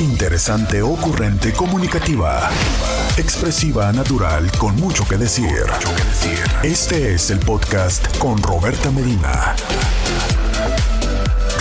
[0.00, 2.48] Interesante, ocurrente, comunicativa.
[3.18, 5.66] Expresiva, natural, con mucho que decir.
[6.62, 9.54] Este es el podcast con Roberta Medina.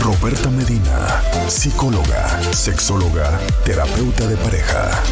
[0.02, 5.04] Roberta Medina, psicóloga, sexóloga, terapeuta de pareja.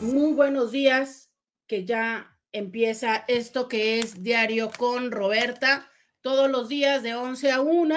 [0.00, 1.28] Muy buenos días,
[1.66, 5.90] que ya empieza esto que es Diario con Roberta,
[6.20, 7.96] todos los días de 11 a 1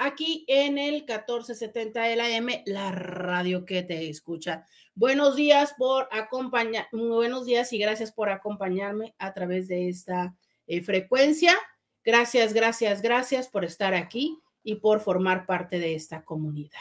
[0.00, 4.64] aquí en el 1470 de la M, la radio que te escucha.
[4.94, 10.34] Buenos días por acompañar, buenos días y gracias por acompañarme a través de esta
[10.66, 11.54] eh, frecuencia.
[12.02, 16.80] Gracias, gracias, gracias por estar aquí y por formar parte de esta comunidad.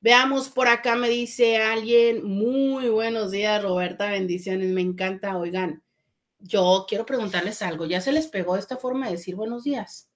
[0.00, 5.84] Veamos por acá, me dice alguien, muy buenos días, Roberta, bendiciones, me encanta, oigan,
[6.40, 10.07] yo quiero preguntarles algo, ¿ya se les pegó esta forma de decir buenos días?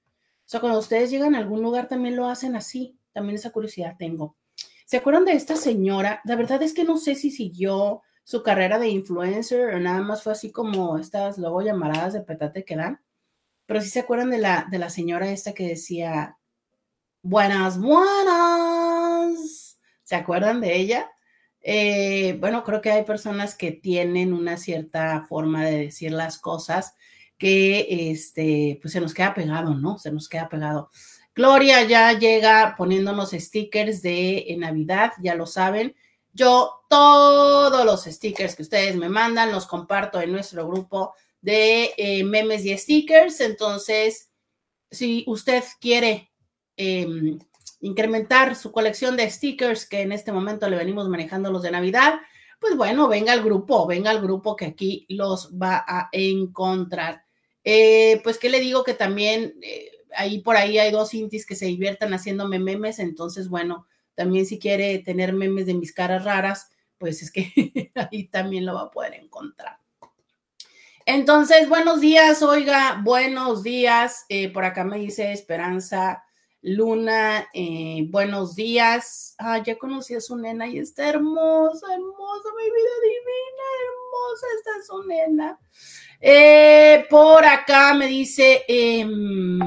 [0.52, 2.98] Sea, cuando ustedes llegan a algún lugar también lo hacen así.
[3.12, 4.36] También esa curiosidad tengo.
[4.84, 6.20] ¿Se acuerdan de esta señora?
[6.24, 10.22] La verdad es que no sé si siguió su carrera de influencer o nada más
[10.22, 13.00] fue así como estas luego llamaradas de petate que dan.
[13.66, 16.38] Pero sí se acuerdan de la, de la señora esta que decía,
[17.22, 19.78] buenas, buenas.
[20.02, 21.10] ¿Se acuerdan de ella?
[21.60, 26.94] Eh, bueno, creo que hay personas que tienen una cierta forma de decir las cosas
[27.42, 29.98] que este, pues se nos queda pegado, ¿no?
[29.98, 30.92] Se nos queda pegado.
[31.34, 35.96] Gloria ya llega poniéndonos stickers de Navidad, ya lo saben.
[36.32, 42.22] Yo todos los stickers que ustedes me mandan los comparto en nuestro grupo de eh,
[42.22, 43.40] memes y stickers.
[43.40, 44.30] Entonces,
[44.88, 46.30] si usted quiere
[46.76, 47.40] em,
[47.80, 52.20] incrementar su colección de stickers, que en este momento le venimos manejando los de Navidad,
[52.60, 57.24] pues bueno, venga al grupo, venga al grupo que aquí los va a encontrar.
[57.64, 58.84] Eh, pues, ¿qué le digo?
[58.84, 63.48] Que también eh, ahí por ahí hay dos intis que se diviertan haciéndome memes, entonces,
[63.48, 68.66] bueno, también si quiere tener memes de mis caras raras, pues es que ahí también
[68.66, 69.78] lo va a poder encontrar.
[71.04, 74.24] Entonces, buenos días, oiga, buenos días.
[74.28, 76.24] Eh, por acá me dice Esperanza
[76.60, 77.48] Luna,
[78.08, 79.34] buenos días.
[79.38, 84.01] Ah, ya conocí a su nena y está hermosa, hermosa, mi vida divina, hermosa,
[84.58, 85.02] está su.
[86.20, 89.58] Eh, por acá me dice, em,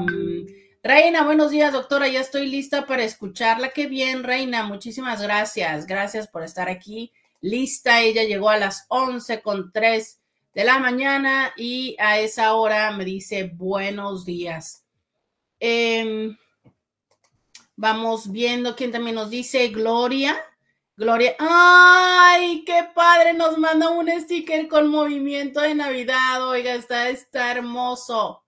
[0.82, 2.08] Reina, buenos días, doctora.
[2.08, 3.70] Ya estoy lista para escucharla.
[3.70, 4.62] Qué bien, Reina.
[4.62, 5.86] Muchísimas gracias.
[5.86, 7.12] Gracias por estar aquí.
[7.40, 8.00] Lista.
[8.00, 10.20] Ella llegó a las 11 con 3
[10.54, 14.84] de la mañana y a esa hora me dice buenos días.
[15.58, 16.36] Em,
[17.74, 20.36] vamos viendo quién también nos dice Gloria.
[20.98, 23.34] Gloria, ¡ay, qué padre!
[23.34, 26.48] Nos manda un sticker con movimiento de Navidad.
[26.48, 28.42] Oiga, está, está hermoso.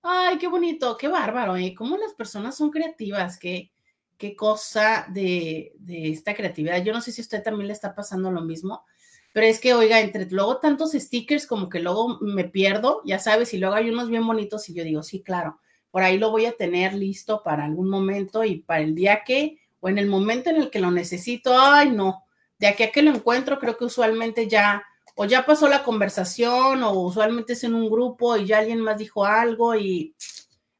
[0.00, 1.74] Ay, qué bonito, qué bárbaro, ¿eh?
[1.76, 3.72] Cómo las personas son creativas, qué,
[4.16, 6.84] qué cosa de, de esta creatividad.
[6.84, 8.84] Yo no sé si a usted también le está pasando lo mismo,
[9.32, 13.52] pero es que, oiga, entre luego tantos stickers como que luego me pierdo, ya sabes,
[13.54, 15.58] y luego hay unos bien bonitos y yo digo, sí, claro,
[15.90, 19.58] por ahí lo voy a tener listo para algún momento y para el día que
[19.88, 22.24] en el momento en el que lo necesito, ay, no,
[22.58, 24.84] de aquí a que lo encuentro, creo que usualmente ya,
[25.14, 28.98] o ya pasó la conversación, o usualmente es en un grupo y ya alguien más
[28.98, 30.14] dijo algo y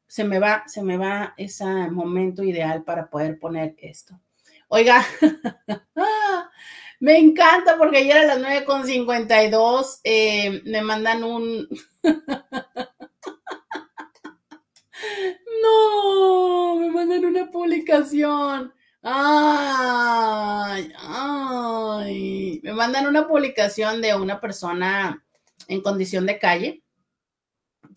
[0.07, 4.19] se me va, se me va ese momento ideal para poder poner esto.
[4.67, 5.03] Oiga,
[6.99, 11.67] me encanta porque ayer a las 9.52 eh, me mandan un...
[15.63, 22.59] no, me mandan una publicación Ay, ay.
[22.63, 25.23] Me mandan una publicación de una persona
[25.67, 26.83] en condición de calle,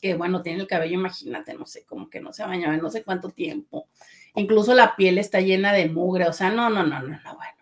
[0.00, 2.90] que bueno, tiene el cabello, imagínate, no sé, como que no se bañaba en no
[2.90, 3.88] sé cuánto tiempo.
[4.34, 7.52] Incluso la piel está llena de mugre, o sea, no, no, no, no, no, bueno.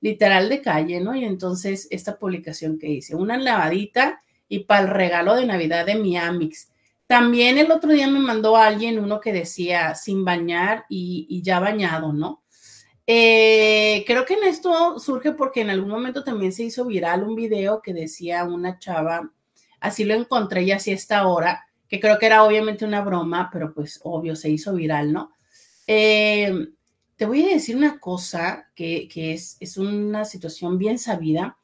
[0.00, 1.14] Literal de calle, ¿no?
[1.14, 5.94] Y entonces esta publicación que hice, una lavadita y para el regalo de Navidad de
[5.96, 6.70] mi Amix.
[7.06, 12.12] También el otro día me mandó alguien uno que decía sin bañar y ya bañado,
[12.12, 12.42] ¿no?
[13.06, 17.34] Eh, creo que en esto surge porque en algún momento también se hizo viral un
[17.34, 19.32] video que decía una chava,
[19.80, 23.74] así lo encontré y así esta hora, que creo que era obviamente una broma, pero
[23.74, 25.32] pues obvio se hizo viral, ¿no?
[25.86, 26.52] Eh,
[27.16, 31.58] te voy a decir una cosa que, que es, es una situación bien sabida.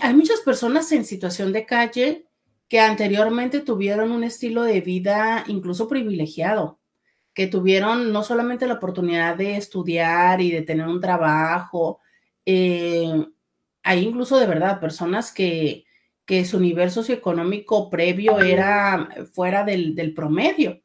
[0.00, 2.26] Hay muchas personas en situación de calle
[2.68, 6.78] que anteriormente tuvieron un estilo de vida incluso privilegiado
[7.34, 12.00] que tuvieron no solamente la oportunidad de estudiar y de tener un trabajo,
[12.46, 13.26] eh,
[13.82, 15.84] hay incluso de verdad personas que,
[16.24, 20.80] que su nivel socioeconómico previo era fuera del, del, promedio.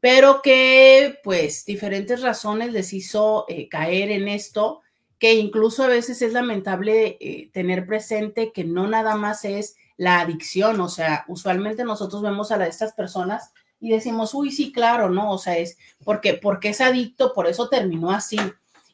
[0.00, 4.80] pero que pues diferentes razones les hizo eh, caer en esto,
[5.18, 10.20] que incluso a veces es lamentable eh, tener presente que no nada más es la
[10.20, 13.52] adicción, o sea, usualmente nosotros vemos a estas personas
[13.84, 15.30] y decimos, uy, sí, claro, ¿no?
[15.30, 18.38] O sea, es porque, porque es adicto, por eso terminó así.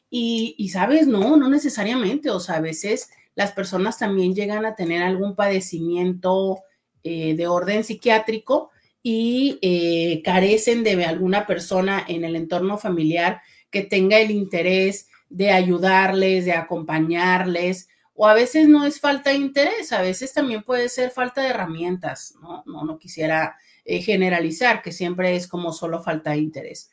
[0.09, 4.75] Y, y, sabes, no, no necesariamente, o sea, a veces las personas también llegan a
[4.75, 6.59] tener algún padecimiento
[7.05, 8.71] eh, de orden psiquiátrico
[9.01, 15.51] y eh, carecen de alguna persona en el entorno familiar que tenga el interés de
[15.51, 20.89] ayudarles, de acompañarles, o a veces no es falta de interés, a veces también puede
[20.89, 22.61] ser falta de herramientas, ¿no?
[22.65, 23.55] No, no quisiera
[23.85, 26.91] eh, generalizar, que siempre es como solo falta de interés.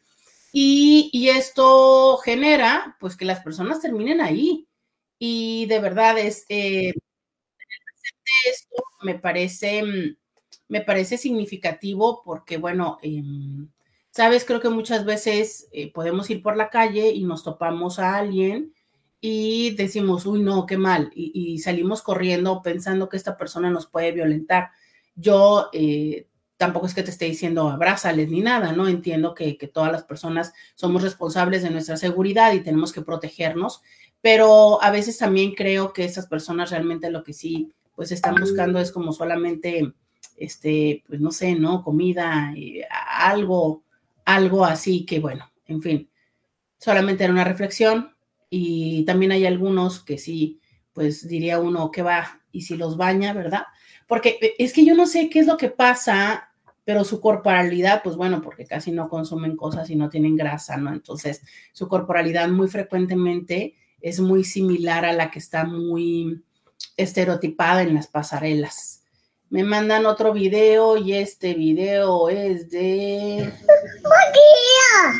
[0.52, 4.66] Y, y, esto genera, pues, que las personas terminen ahí.
[5.18, 6.94] Y de verdad, es, eh,
[8.46, 9.82] esto me parece,
[10.68, 13.68] me parece significativo porque, bueno, em,
[14.10, 18.16] sabes, creo que muchas veces eh, podemos ir por la calle y nos topamos a
[18.16, 18.74] alguien
[19.20, 24.12] y decimos, uy, no, qué mal, y, salimos corriendo pensando que esta persona nos puede
[24.12, 24.70] violentar.
[25.16, 28.88] Yo eh, tampoco es que te esté diciendo abrázales ni nada, ¿no?
[28.88, 33.80] Entiendo que, que, todas las personas somos responsables de nuestra seguridad y tenemos que protegernos,
[34.20, 38.78] pero a veces también creo que esas personas realmente lo que sí, pues están buscando
[38.80, 39.92] es como solamente,
[40.36, 41.82] este, pues no sé, ¿no?
[41.82, 42.86] Comida, eh,
[43.20, 43.84] algo,
[44.24, 46.10] algo así que, bueno, en fin,
[46.76, 48.14] solamente era una reflexión
[48.50, 50.60] y también hay algunos que sí,
[50.92, 53.64] pues diría uno que va y si los baña, ¿verdad?
[54.08, 56.47] Porque eh, es que yo no sé qué es lo que pasa,
[56.88, 60.90] pero su corporalidad, pues bueno, porque casi no consumen cosas y no tienen grasa, ¿no?
[60.90, 61.42] Entonces,
[61.74, 66.42] su corporalidad muy frecuentemente es muy similar a la que está muy
[66.96, 69.02] estereotipada en las pasarelas.
[69.50, 73.52] Me mandan otro video y este video es de...
[74.02, 75.12] ¡Magia!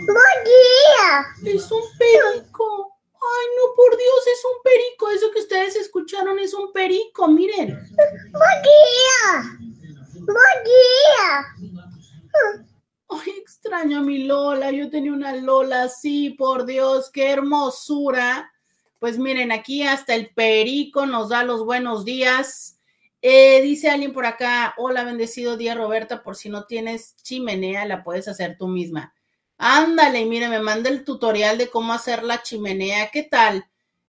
[0.00, 1.54] ¡Magia!
[1.54, 2.98] Es un perico.
[3.14, 5.10] Ay, no, por Dios, es un perico.
[5.10, 7.78] Eso que ustedes escucharon es un perico, miren.
[10.28, 11.72] ¡Magia!
[11.72, 12.68] ¡Magia!
[13.08, 14.70] Ay, extraño a mi Lola.
[14.70, 18.52] Yo tenía una Lola así, por Dios, qué hermosura.
[18.98, 22.78] Pues miren, aquí hasta el perico nos da los buenos días.
[23.22, 28.04] Eh, dice alguien por acá, hola, bendecido día Roberta, por si no tienes chimenea, la
[28.04, 29.14] puedes hacer tú misma.
[29.56, 33.10] Ándale, mire, me manda el tutorial de cómo hacer la chimenea.
[33.10, 33.64] ¿Qué tal?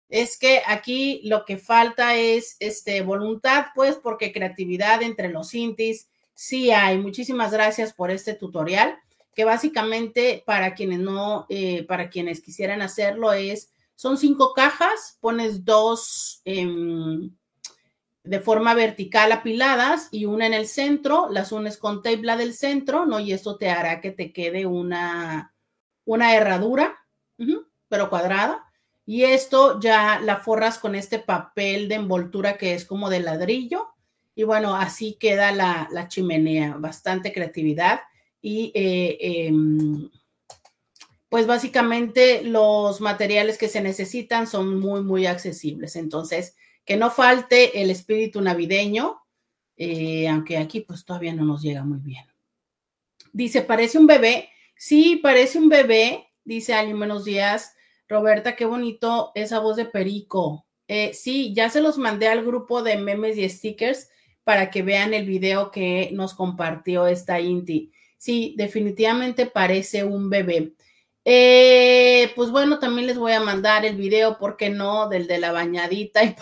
[0.09, 6.09] Es que aquí lo que falta es este voluntad, pues, porque creatividad entre los intis
[6.41, 6.97] Sí hay.
[6.97, 8.97] Muchísimas gracias por este tutorial,
[9.35, 15.65] que básicamente para quienes no, eh, para quienes quisieran hacerlo es, son cinco cajas, pones
[15.65, 17.35] dos em,
[18.23, 23.06] de forma vertical apiladas y una en el centro, las unes con tape del centro,
[23.06, 23.19] ¿no?
[23.19, 25.53] Y esto te hará que te quede una,
[26.06, 27.06] una herradura,
[27.89, 28.69] pero cuadrada.
[29.09, 33.88] Y esto ya la forras con este papel de envoltura que es como de ladrillo
[34.35, 38.01] y bueno, así queda la, chimenea, bastante creatividad.
[38.39, 39.17] Y eh,
[39.47, 40.11] em,
[41.27, 45.95] pues básicamente los materiales que se necesitan son muy, muy accesibles.
[45.95, 49.23] Entonces, que no falte el espíritu navideño,
[49.75, 52.25] eh, aunque aquí pues todavía no nos llega muy bien.
[53.33, 54.50] Dice, parece un bebé.
[54.75, 57.73] Sí, parece un bebé, dice alguien, buenos días.
[58.09, 60.66] Roberta, qué bonito esa voz de Perico.
[60.87, 64.09] Eh, sí, ya se los mandé al grupo de memes y stickers
[64.44, 67.92] para que vean el video que nos compartió esta Inti.
[68.18, 70.73] Sí, definitivamente parece un bebé.
[71.23, 75.07] Eh, pues bueno, también les voy a mandar el video, ¿por qué no?
[75.07, 76.21] Del de la bañadita.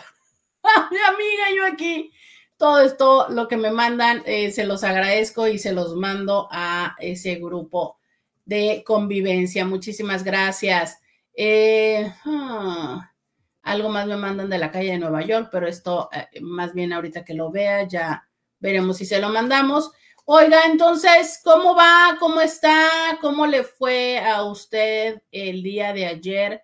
[0.68, 2.12] Y mi amiga, yo aquí,
[2.58, 6.96] todo esto, lo que me mandan, eh, se los agradezco y se los mando a
[7.00, 8.00] ese grupo
[8.46, 9.66] de convivencia.
[9.66, 11.00] Muchísimas gracias.
[11.40, 13.14] Eh, ah,
[13.62, 16.92] algo más me mandan de la calle de Nueva York, pero esto eh, más bien
[16.94, 18.28] ahorita que lo vea ya
[18.60, 19.92] veremos si se lo mandamos.
[20.26, 22.18] Oiga, entonces, ¿cómo va?
[22.20, 22.90] ¿Cómo está?
[23.22, 26.64] ¿Cómo le fue a usted el día de ayer?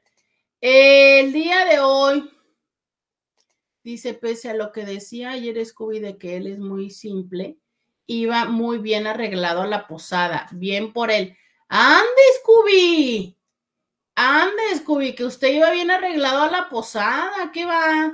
[0.60, 2.32] El día de hoy,
[3.84, 7.58] dice, pese a lo que decía ayer Scooby de que él es muy simple,
[8.08, 10.50] iba muy bien arreglado a la posada.
[10.52, 11.38] Bien por él.
[11.70, 13.38] ¡Ande, Scooby!
[14.16, 18.12] Ande, Scooby, que usted iba bien arreglado a la posada, ¿qué va?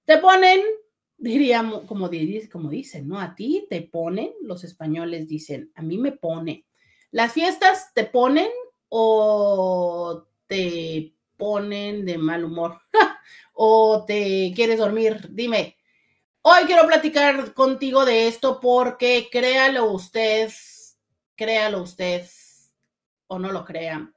[0.06, 0.62] te ponen
[1.22, 2.10] diríamos, como,
[2.52, 3.20] como dicen, ¿no?
[3.20, 6.66] A ti te ponen, los españoles dicen, a mí me pone.
[7.12, 8.50] ¿Las fiestas te ponen
[8.90, 12.80] o te ponen de mal humor?
[13.54, 15.28] ¿O te quieres dormir?
[15.32, 15.76] Dime.
[16.44, 20.52] Hoy quiero platicar contigo de esto porque créalo usted,
[21.36, 22.28] créalo usted
[23.26, 24.14] o no lo crea.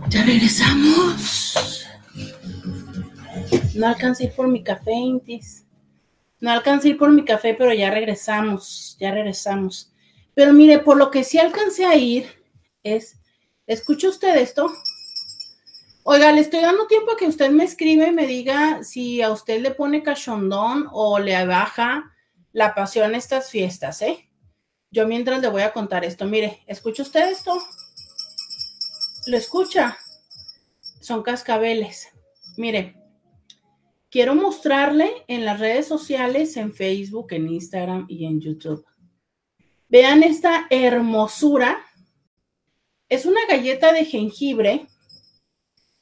[0.10, 1.88] Ya regresamos.
[3.76, 5.66] No alcancé por mi café, Intis.
[6.42, 9.94] No alcancé a ir por mi café, pero ya regresamos, ya regresamos.
[10.34, 12.28] Pero mire, por lo que sí alcancé a ir
[12.84, 13.18] es,
[13.68, 14.72] ¿escucha usted esto?
[16.04, 19.30] Oiga, le estoy dando tiempo a que usted me escribe y me diga si a
[19.30, 22.12] usted le pone cachondón o le baja
[22.52, 24.28] la pasión estas fiestas, ¿eh?
[24.90, 26.26] Yo mientras le voy a contar esto.
[26.26, 27.54] Mire, ¿escucha usted esto?
[29.28, 29.98] lo escucha,
[31.00, 32.08] son cascabeles.
[32.58, 32.96] Mire,
[34.12, 38.86] quiero mostrarle en las redes sociales, en Facebook, en Instagram y en YouTube.
[39.90, 41.84] Vean esta hermosura.
[43.10, 44.88] Es una galleta de jengibre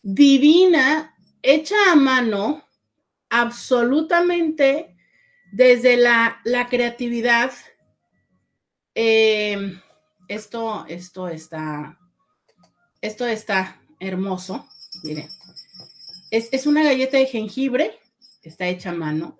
[0.01, 2.65] divina, hecha a mano,
[3.29, 4.97] absolutamente
[5.53, 7.53] desde la, creatividad.
[8.95, 9.79] Eh,
[10.27, 11.99] esto, esto está
[13.01, 14.67] esto está hermoso.
[15.03, 15.29] Miren.
[16.31, 17.98] Es, una galleta de jengibre,
[18.41, 19.39] está hecha a mano,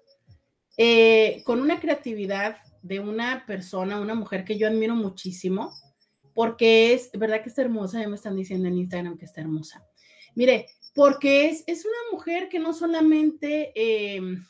[0.77, 5.73] eh, con una creatividad de una persona, una mujer que yo admiro muchísimo,
[6.33, 8.01] porque es, ¿verdad que está hermosa?
[8.01, 9.85] Ya me están diciendo en Instagram que está hermosa.
[10.35, 14.45] Mire, porque es, es una mujer que no solamente, em,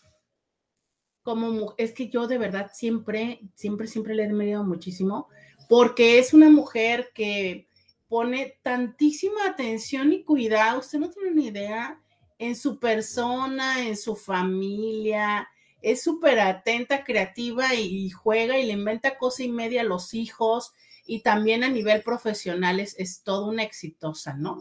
[1.22, 5.27] como, es que yo de verdad siempre, siempre, siempre le he admirado muchísimo,
[5.68, 7.68] porque es una mujer que
[8.08, 12.01] pone tantísima atención y cuidado, usted no tiene ni idea,
[12.39, 15.48] en su persona, en su familia,
[15.81, 20.74] es súper atenta, creativa y, juega y le inventa cosa y media a los hijos
[21.05, 24.58] y también a nivel profesional es, es toda una exitosa, ¿no?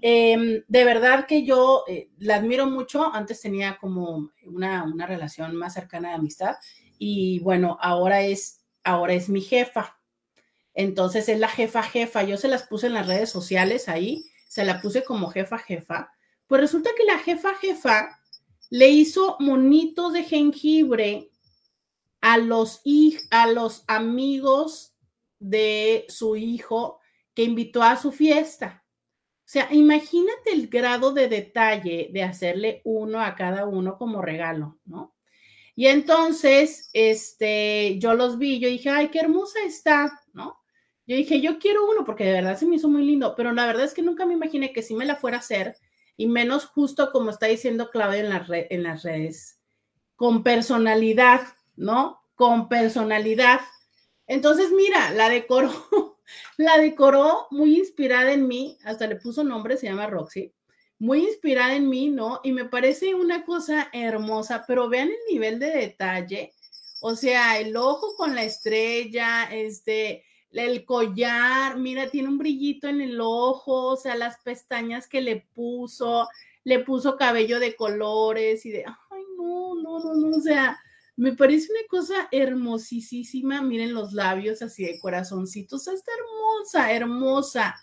[0.00, 5.54] Em, de verdad que yo eh, la admiro mucho, antes tenía como una, una relación
[5.56, 6.56] más cercana de amistad
[6.98, 9.98] y bueno, ahora es, ahora es mi jefa,
[10.74, 12.22] entonces es la jefa jefa.
[12.22, 16.12] Yo se las puse en las redes sociales ahí, se la puse como jefa jefa.
[16.48, 18.18] Pues resulta que la jefa jefa
[18.70, 21.30] le hizo monitos de jengibre
[22.20, 22.82] a los,
[23.30, 24.94] a los amigos
[25.38, 26.98] de su hijo
[27.34, 28.84] que invitó a su fiesta.
[29.38, 34.78] O sea, imagínate el grado de detalle de hacerle uno a cada uno como regalo,
[34.84, 35.14] ¿no?
[35.74, 40.58] Y entonces, este, yo los vi, yo dije, ay, qué hermosa está, ¿no?
[41.06, 43.64] Yo dije, yo quiero uno porque de verdad se me hizo muy lindo, pero la
[43.64, 45.76] verdad es que nunca me imaginé que si me la fuera a hacer,
[46.18, 49.60] y menos justo como está diciendo Claudia en, en las redes,
[50.16, 51.40] con personalidad,
[51.76, 52.20] ¿no?
[52.34, 53.60] Con personalidad.
[54.26, 55.70] Entonces, mira, la decoró,
[56.58, 60.52] la decoró muy inspirada en mí, hasta le puso nombre, se llama Roxy,
[60.98, 62.40] muy inspirada en mí, ¿no?
[62.42, 66.52] Y me parece una cosa hermosa, pero vean el nivel de detalle,
[67.00, 73.00] o sea, el ojo con la estrella, este, el collar, mira, tiene un brillito en
[73.00, 76.28] el ojo, o sea, las pestañas que le puso,
[76.64, 80.78] le puso cabello de colores y de, ay, no, no, no, no, o sea,
[81.18, 83.60] me parece una cosa hermosísima.
[83.60, 85.88] Miren los labios así de corazoncitos.
[85.88, 87.74] Está hermosa, hermosa.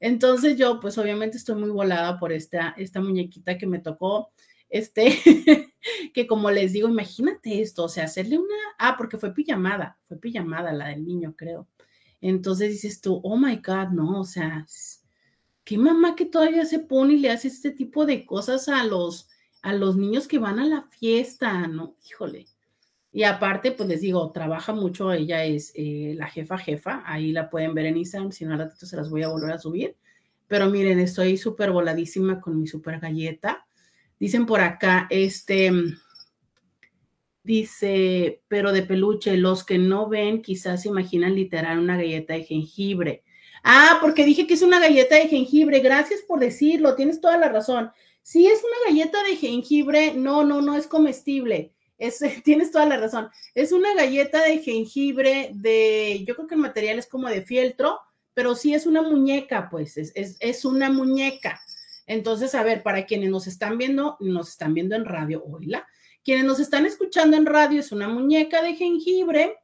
[0.00, 4.32] Entonces yo, pues obviamente estoy muy volada por esta, esta muñequita que me tocó.
[4.70, 5.10] Este,
[6.14, 10.18] que como les digo, imagínate esto, o sea, hacerle una, ah, porque fue pijamada, fue
[10.18, 11.68] pijamada la del niño, creo.
[12.20, 14.66] Entonces dices tú, oh my God, no, o sea,
[15.64, 19.28] qué mamá que todavía se pone y le hace este tipo de cosas a los,
[19.62, 21.96] a los niños que van a la fiesta, ¿no?
[22.08, 22.46] Híjole.
[23.12, 27.50] Y aparte, pues les digo, trabaja mucho, ella es eh, la jefa jefa, ahí la
[27.50, 29.96] pueden ver en Instagram, si no al ratito se las voy a volver a subir.
[30.46, 33.66] Pero miren, estoy súper voladísima con mi súper galleta.
[34.18, 35.72] Dicen por acá, este,
[37.42, 42.44] dice, pero de peluche, los que no ven quizás se imaginan literal una galleta de
[42.44, 43.24] jengibre.
[43.62, 47.48] Ah, porque dije que es una galleta de jengibre, gracias por decirlo, tienes toda la
[47.48, 47.90] razón.
[48.22, 51.72] Si es una galleta de jengibre, no, no, no es comestible
[52.44, 53.28] tienes toda la razón.
[53.54, 58.00] Es una galleta de jengibre de, yo creo que el material es como de fieltro,
[58.34, 61.60] pero sí es una muñeca, pues, es, es, una muñeca.
[62.06, 65.86] Entonces, a ver, para quienes nos están viendo, nos están viendo en radio, oíla.
[66.22, 69.56] Quienes nos están escuchando en radio, es una muñeca de jengibre.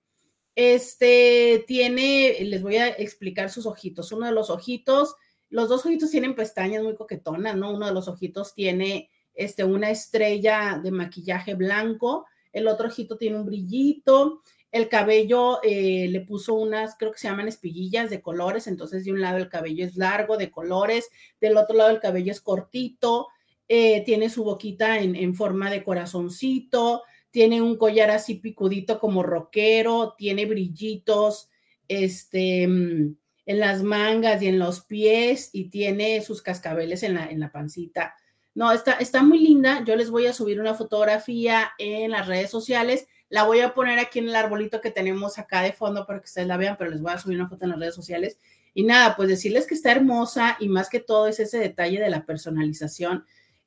[0.55, 4.11] Este tiene, les voy a explicar sus ojitos.
[4.13, 5.17] Uno de los ojitos,
[5.51, 7.75] los dos ojitos tienen pestañas muy coquetonas, ¿no?
[7.75, 13.37] Uno de los ojitos tiene este, una estrella de maquillaje blanco, el otro ojito tiene
[13.37, 18.67] un brillito, el cabello eh, le puso unas, creo que se llaman espiguillas de colores,
[18.67, 21.11] entonces de un lado el cabello es largo de colores,
[21.41, 23.29] del otro lado el cabello es cortito,
[23.69, 29.23] eh, tiene su boquita en, en, forma de corazoncito, tiene un collar así picudito como
[29.23, 31.51] rockero, tiene brillitos,
[31.89, 37.27] este, mm, en las mangas y en los pies y tiene sus cascabeles en la,
[37.27, 38.15] en la pancita.
[38.55, 39.85] No, está, está muy linda.
[39.85, 43.07] Yo les voy a subir una fotografía en las redes sociales.
[43.29, 46.25] La voy a poner aquí en el arbolito que tenemos acá de fondo para que
[46.25, 48.39] ustedes la vean, pero les voy a subir una foto en las redes sociales.
[48.75, 52.11] Y nada, pues decirles que está hermosa y más que todo es ese detalle de
[52.11, 53.25] la personalización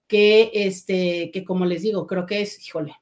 [0.10, 2.96] que, este, que como les digo, creo que es, híjole,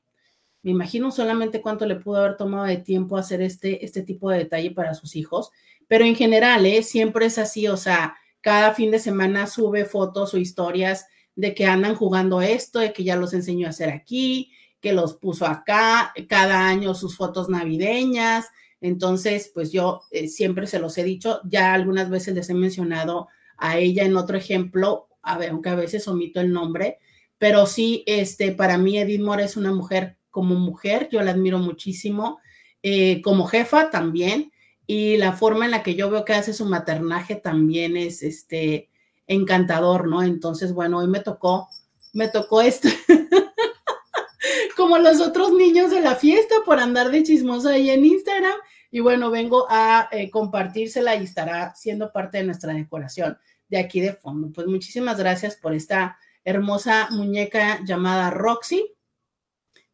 [0.61, 4.39] me imagino solamente cuánto le pudo haber tomado de tiempo hacer este, este tipo de
[4.39, 5.51] detalle para sus hijos,
[5.87, 6.83] pero en general, ¿eh?
[6.83, 11.65] siempre es así, o sea, cada fin de semana sube fotos o historias de que
[11.65, 16.13] andan jugando esto, de que ya los enseñó a hacer aquí, que los puso acá,
[16.27, 18.47] cada año sus fotos navideñas.
[18.81, 23.29] Entonces, pues yo eh, siempre se los he dicho, ya algunas veces les he mencionado
[23.57, 26.99] a ella en otro ejemplo, a ver, aunque a veces omito el nombre,
[27.37, 31.59] pero sí, este, para mí Edith Moore es una mujer como mujer, yo la admiro
[31.59, 32.39] muchísimo,
[32.83, 34.51] eh, como jefa también,
[34.85, 38.89] y la forma en la que yo veo que hace su maternaje también es, este,
[39.27, 40.23] encantador, ¿no?
[40.23, 41.67] Entonces, bueno, hoy me tocó,
[42.13, 42.87] me tocó esto,
[44.77, 48.55] como los otros niños de la fiesta por andar de chismosa ahí en Instagram.
[48.89, 53.37] Y bueno, vengo a eh, compartírsela y estará siendo parte de nuestra decoración
[53.69, 54.51] de aquí de fondo.
[54.51, 58.93] Pues muchísimas gracias por esta hermosa muñeca llamada Roxy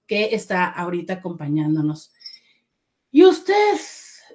[0.05, 2.13] que está ahorita acompañándonos.
[3.11, 3.77] Y usted,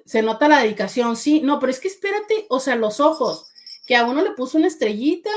[0.05, 3.51] se nota la dedicación, sí, no, pero es que espérate, o sea, los ojos
[3.85, 5.29] que a uno le puso una estrellita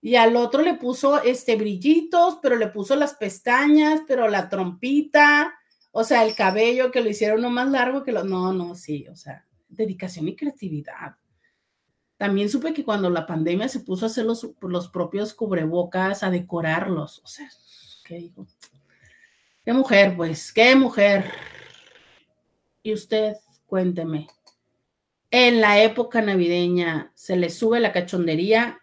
[0.00, 5.54] y al otro le puso este brillitos, pero le puso las pestañas, pero la trompita,
[5.90, 9.06] o sea, el cabello que lo hicieron uno más largo que lo no, no, sí,
[9.08, 11.16] o sea, dedicación y creatividad.
[12.22, 16.30] También supe que cuando la pandemia se puso a hacer los, los propios cubrebocas, a
[16.30, 17.50] decorarlos, o sea,
[18.04, 18.46] ¿qué digo?
[19.64, 21.32] Qué mujer, pues, qué mujer.
[22.84, 23.34] Y usted,
[23.66, 24.28] cuénteme
[25.32, 28.78] en la época navideña se le sube la cachondería,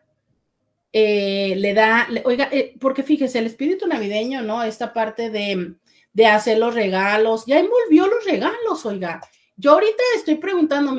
[0.92, 4.64] eh, le da, oiga, eh, porque fíjese, el espíritu navideño, ¿no?
[4.64, 5.76] Esta parte de,
[6.12, 9.22] de, hacer los regalos, ya envolvió los regalos, oiga.
[9.56, 10.92] Yo ahorita estoy preguntando,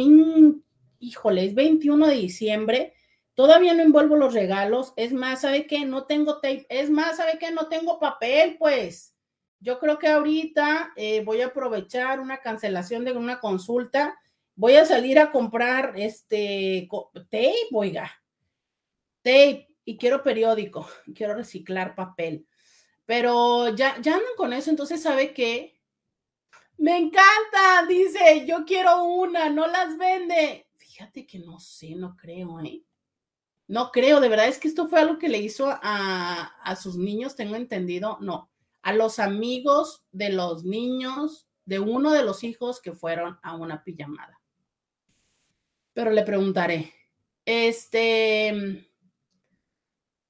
[1.00, 2.94] híjole, es 21 de diciembre,
[3.34, 5.84] todavía no envuelvo los regalos, es más, ¿sabe qué?
[5.84, 7.50] No tengo tape, es más, ¿sabe qué?
[7.50, 9.16] No tengo papel, pues.
[9.58, 14.16] Yo creo que ahorita eh, voy a aprovechar una cancelación de una consulta
[14.60, 18.10] voy a salir a comprar este tape, oiga,
[19.22, 22.46] tape y quiero periódico, quiero reciclar papel.
[23.06, 25.80] Pero ya, ya andan con eso, entonces sabe que
[26.76, 30.68] me encanta, dice, yo quiero una, no las vende.
[31.00, 32.84] Fíjate que no sé, no creo, ¿eh?
[33.66, 36.98] No creo, de verdad es que esto fue algo que le hizo a, a sus
[36.98, 38.50] niños, tengo entendido, no,
[38.82, 43.82] a los amigos de los niños, de uno de los hijos que fueron a una
[43.82, 44.42] pijamada.
[45.94, 46.92] Pero le preguntaré,
[47.46, 48.86] este,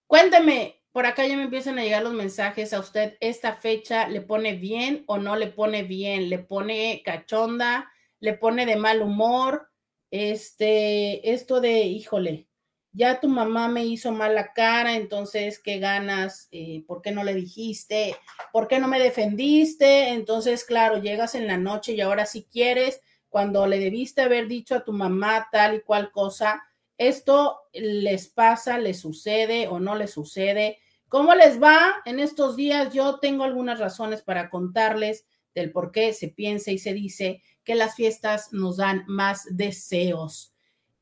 [0.07, 4.21] cuénteme, por acá ya me empiezan a llegar los mensajes a usted, ¿esta fecha le
[4.21, 6.31] pone bien o no le pone bien?
[6.31, 7.91] ¿Le pone cachonda?
[8.21, 9.70] ¿Le pone de mal humor?
[10.11, 12.49] Este, esto de, híjole,
[12.93, 16.49] ya tu mamá me hizo mala cara, entonces, ¿qué ganas?
[16.51, 18.17] Eh, ¿Por qué no le dijiste?
[18.53, 20.09] ¿Por qué no me defendiste?
[20.09, 24.75] Entonces, claro, llegas en la noche y ahora si quieres, cuando le debiste haber dicho
[24.75, 26.63] a tu mamá tal y cual cosa,
[26.99, 30.79] esto les pasa, les sucede o no les sucede.
[31.09, 32.93] ¿Cómo les va en estos días?
[32.93, 37.75] Yo tengo algunas razones para contarles del por qué se piensa y se dice que
[37.75, 40.53] las fiestas nos dan más deseos.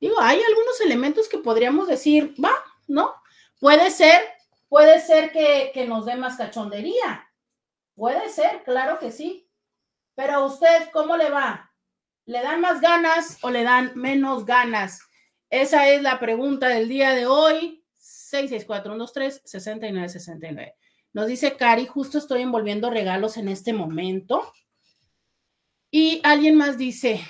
[0.01, 2.55] Digo, hay algunos elementos que podríamos decir, va,
[2.87, 3.15] ¿no?
[3.61, 4.21] Puede ser,
[4.69, 7.29] puede ser que, que nos dé más cachondería.
[7.95, 9.46] Puede ser, claro que sí.
[10.17, 11.73] Pero a usted, ¿cómo le va?
[12.25, 14.99] ¿Le dan más ganas o le dan menos ganas?
[15.51, 17.85] Esa es la pregunta del día de hoy.
[18.01, 20.75] 664-123-6969.
[21.13, 24.53] Nos dice Cari, justo estoy envolviendo regalos en este momento.
[25.91, 27.21] Y alguien más dice,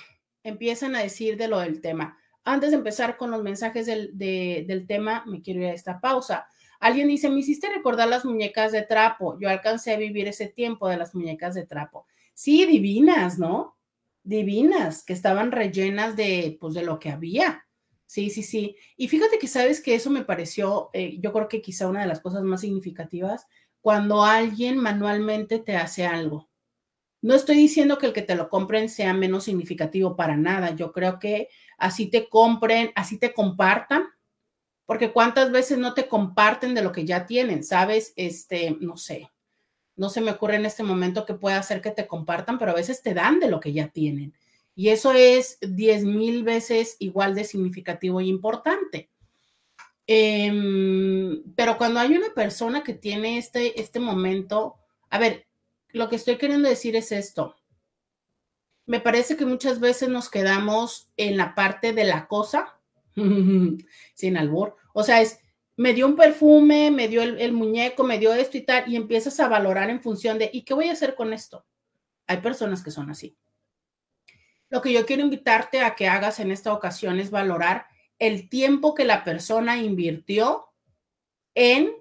[0.42, 2.18] empiezan a decir de lo del tema.
[2.44, 6.48] Antes de empezar con los mensajes del, del tema, me quiero ir a esta pausa.
[6.78, 9.36] Alguien dice, me hiciste recordar las muñecas de trapo.
[9.40, 12.06] Yo alcancé a vivir ese tiempo de las muñecas de trapo.
[12.38, 13.78] Sí, divinas, ¿no?
[14.22, 17.66] Divinas, que estaban rellenas de, pues, de lo que había.
[18.04, 18.76] Sí, sí, sí.
[18.98, 22.06] Y fíjate que sabes que eso me pareció, eh, yo creo que quizá una de
[22.06, 23.46] las cosas más significativas,
[23.80, 26.50] cuando alguien manualmente te hace algo.
[27.22, 30.76] No estoy diciendo que el que te lo compren sea menos significativo para nada.
[30.76, 34.04] Yo creo que así te compren, así te compartan,
[34.86, 38.12] porque cuántas veces no te comparten de lo que ya tienen, ¿sabes?
[38.16, 39.30] Este, no sé,
[39.96, 42.74] no se me ocurre en este momento que pueda hacer que te compartan, pero a
[42.74, 44.34] veces te dan de lo que ya tienen.
[44.74, 49.08] Y eso es diez mil veces igual de significativo y importante.
[50.06, 54.76] Em, pero cuando hay una persona que tiene este, este momento,
[55.10, 55.46] a ver,
[55.88, 57.56] lo que estoy queriendo decir es esto.
[58.84, 62.78] Me parece que muchas veces nos quedamos en la parte de la cosa,
[64.14, 64.76] sin albor.
[64.92, 65.40] O sea, es,
[65.76, 69.38] me dio un perfume, me dio el, muñeco, me dio esto y tal, y empiezas
[69.40, 71.66] a valorar en función de, ¿y qué voy a hacer con esto?
[72.26, 73.36] Hay personas que son así.
[74.70, 77.86] Lo que yo quiero invitarte a que hagas en esta ocasión es valorar
[78.18, 80.66] el tiempo que la persona invirtió
[81.54, 81.92] en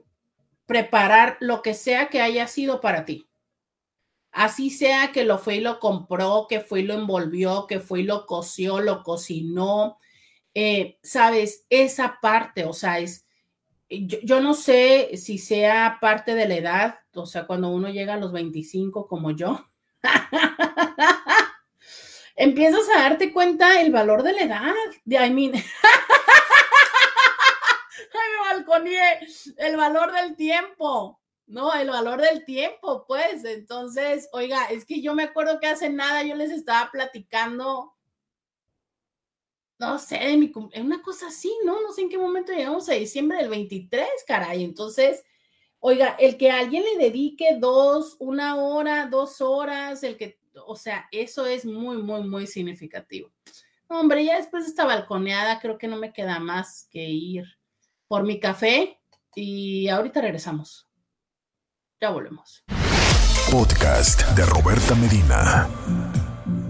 [0.66, 3.28] preparar lo que sea que haya sido para ti.
[4.32, 8.02] Así sea que lo fue y lo compró, que fue y lo envolvió, que fue
[8.02, 9.98] y lo coció, lo cocinó.
[10.54, 13.25] Eh, Sabes, esa parte, o sea, es,
[14.02, 18.18] yo, no sé si sea parte de la edad, o sea, cuando uno llega a
[18.18, 19.70] los 25 como yo.
[22.36, 24.74] empiezas a darte cuenta el valor de la edad.
[25.06, 25.54] De, I mean,
[28.74, 29.18] Ay.
[29.58, 31.22] El valor del tiempo.
[31.48, 33.46] No, el valor del tiempo, pues.
[33.46, 37.95] Entonces, oiga, es que yo me acuerdo que hace nada yo les estaba platicando,
[39.80, 41.82] no sé, de mi, una cosa así, ¿no?
[41.82, 44.64] No sé en qué momento llegamos a diciembre del 23, caray.
[44.64, 45.24] Entonces,
[45.80, 51.08] oiga, el que alguien le dedique dos, una hora, dos horas, el que o sea,
[51.12, 53.30] eso es muy, muy, muy significativo.
[53.88, 57.46] Hombre, ya después de esta balconeada, creo que no me queda más que ir
[58.08, 59.00] por mi café
[59.36, 60.88] y ahorita regresamos.
[62.02, 62.64] Ya volvemos.
[63.52, 65.70] Podcast de Roberta Medina.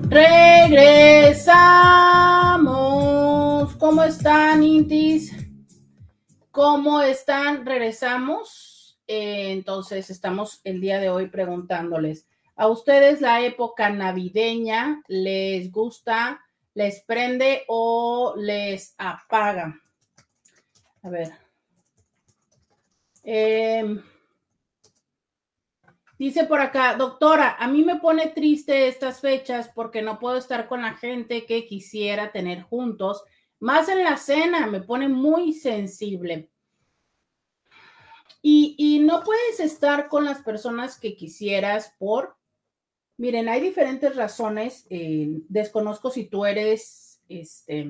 [0.10, 1.46] Regresamos.
[3.73, 5.34] ¿Cómo están, Intis?
[6.51, 7.65] ¿Cómo están?
[7.65, 8.99] Regresamos.
[9.08, 12.28] Eh, entonces, estamos el día de hoy preguntándoles.
[12.56, 16.41] ¿A ustedes la época navideña les gusta,
[16.75, 19.82] les prende o les apaga?
[21.01, 21.32] A ver.
[23.23, 23.99] Eh,
[26.19, 30.67] dice por acá, doctora, a mí me pone triste estas fechas porque no puedo estar
[30.67, 33.23] con la gente que quisiera tener juntos.
[33.60, 36.50] Más en la cena, me pone muy sensible.
[38.41, 42.36] Y, y, no puedes estar con las personas que quisieras por
[43.18, 44.86] Miren, hay diferentes razones.
[44.89, 47.88] Eh, desconozco si tú eres este,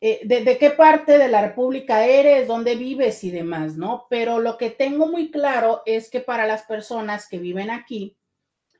[0.00, 4.06] eh, de, qué parte de la República eres, dónde vives y demás, ¿no?
[4.08, 8.16] Pero lo que tengo muy claro es que para las personas que viven aquí,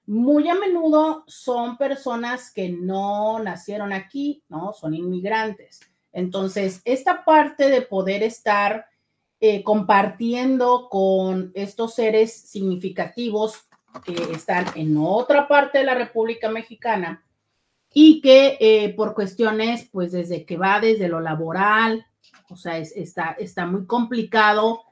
[0.08, 4.72] muy a menudo son personas que no nacieron aquí, ¿no?
[4.72, 5.80] Son inmigrantes.
[6.12, 8.86] Entonces, esta parte de poder estar
[9.38, 13.68] eh, compartiendo con estos seres significativos
[14.02, 17.22] que están en otra parte de la República Mexicana,
[17.92, 22.06] y que eh, por cuestiones, pues desde que va desde lo laboral,
[22.50, 24.82] o sea, está, está muy complicado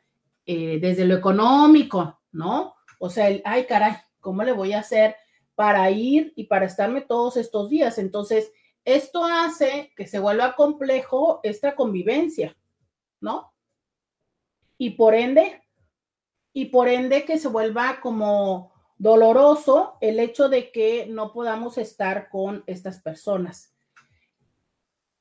[0.44, 2.74] eh, desde lo económico, ¿no?
[2.98, 3.96] O sea, el, ay, caray,
[4.27, 5.15] ¿cómo le voy a hacer
[5.55, 7.97] para ir y para estarme todos estos días?
[7.97, 8.51] Entonces,
[8.85, 12.57] esto hace que se vuelva complejo esta convivencia,
[13.21, 13.55] ¿no?
[14.79, 15.62] Y por ende,
[16.53, 22.29] y por ende que se vuelva como doloroso el hecho de que no podamos estar
[22.29, 23.73] con estas personas.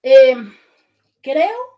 [0.02, 0.52] Em,
[1.22, 1.75] creo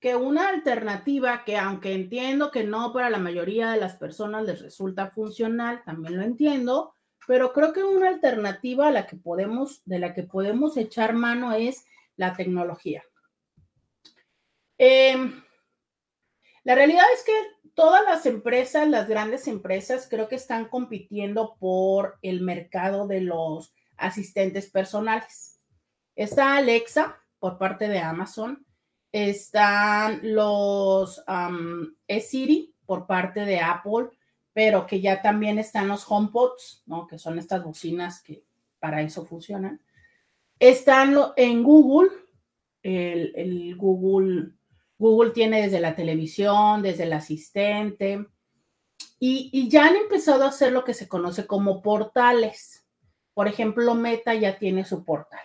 [0.00, 4.60] que una alternativa que aunque entiendo que no para la mayoría de las personas les
[4.60, 6.94] resulta funcional, también lo entiendo,
[7.26, 11.52] pero creo que una alternativa a la que podemos, de la que podemos echar mano
[11.52, 11.84] es
[12.16, 13.02] la tecnología.
[14.78, 15.42] Em,
[16.64, 17.32] la realidad es que
[17.74, 23.74] todas las empresas, las grandes empresas, creo que están compitiendo por el mercado de los
[23.96, 25.58] asistentes personales.
[26.14, 28.65] Está Alexa por parte de Amazon,
[29.24, 31.22] están los
[32.20, 34.10] Siri por parte de Apple,
[34.52, 37.06] pero que ya también están los HomePods, ¿no?
[37.06, 38.44] Que son estas bocinas que
[38.78, 39.80] para eso funcionan.
[40.58, 42.10] Están en Google,
[42.82, 44.56] el Google
[44.98, 48.26] Google tiene desde la televisión, desde el asistente,
[49.18, 52.86] y, ya han empezado a hacer lo que se conoce como portales.
[53.34, 55.40] Por ejemplo, Meta ya tiene su portal.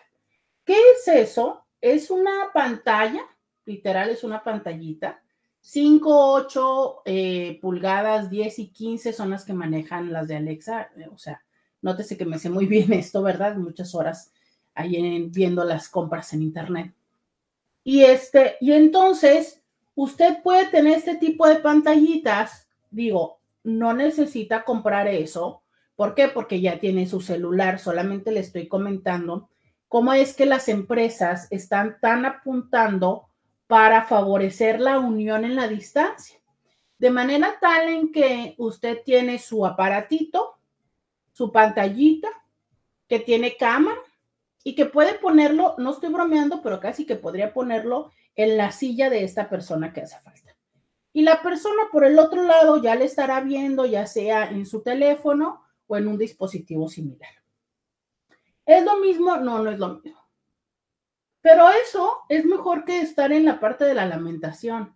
[0.66, 1.66] ¿Qué es eso?
[1.80, 3.24] Es una pantalla,
[3.66, 5.22] literal, es una pantallita.
[5.62, 10.90] 5, 8 eh, pulgadas, 10 y 15 son las que manejan las de Alexa.
[10.98, 11.44] Eh, o sea,
[11.82, 13.56] nótese que me sé muy bien esto, ¿verdad?
[13.56, 14.32] Muchas horas
[14.74, 16.94] ahí viendo las compras en Internet.
[17.84, 19.62] Y este, y entonces
[19.96, 25.64] usted puede tener este tipo de pantallitas, digo, no necesita comprar eso.
[25.96, 26.28] ¿Por qué?
[26.28, 27.80] Porque ya tiene su celular.
[27.80, 29.50] Solamente le estoy comentando
[29.88, 33.28] cómo es que las empresas están tan apuntando
[33.72, 36.38] para favorecer la unión en la distancia.
[36.98, 40.58] De manera tal en que usted tiene su aparatito,
[41.32, 42.28] su pantallita,
[43.08, 44.02] que tiene cámara,
[44.62, 49.10] y que puede ponerlo, no estoy bromeando, pero casi que podría ponerlo en la silla
[49.10, 50.54] de esta persona que hace falta.
[51.14, 54.84] Y la persona por el otro lado ya le estará viendo, ya sea en su
[54.84, 57.32] teléfono o en un dispositivo similar.
[58.66, 59.38] ¿Es lo mismo?
[59.38, 60.21] No, no es lo mismo.
[61.42, 64.96] Pero eso es mejor que estar en la parte de la lamentación.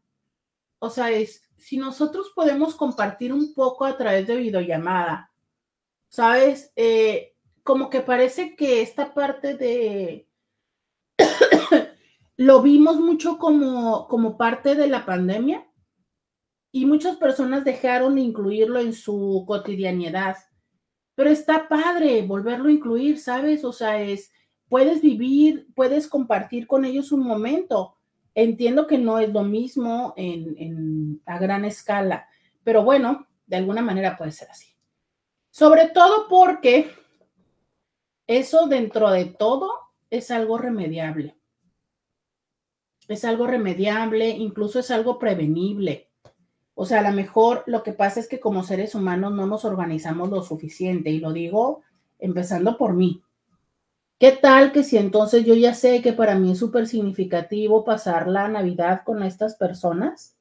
[0.80, 5.32] O sea, es, si nosotros podemos compartir un poco a través de videollamada,
[6.10, 6.72] ¿sabes?
[6.76, 10.30] Eh, como que parece que esta parte de
[12.38, 15.66] lo vimos mucho como, como parte de la pandemia
[16.72, 20.38] y muchas personas dejaron de incluirlo en su cotidianidad.
[21.16, 23.64] Pero está padre volverlo a incluir, ¿sabes?
[23.64, 24.32] O sea, es,
[24.70, 27.98] puedes vivir, puedes compartir con ellos un momento.
[28.34, 32.28] Entiendo que no es lo mismo en, a gran escala,
[32.64, 34.76] pero bueno, de alguna manera puede ser así.
[35.52, 36.92] Sobre todo porque
[38.28, 39.72] eso dentro de todo
[40.10, 41.38] es algo remediable.
[43.08, 46.10] Es algo remediable, incluso es algo prevenible.
[46.74, 49.64] O sea, a lo mejor lo que pasa es que como seres humanos no nos
[49.64, 51.84] organizamos lo suficiente y lo digo
[52.20, 53.24] empezando por mí.
[54.18, 58.28] ¿Qué tal que si entonces yo ya sé que para mí es súper significativo pasar
[58.28, 60.38] la Navidad con estas personas?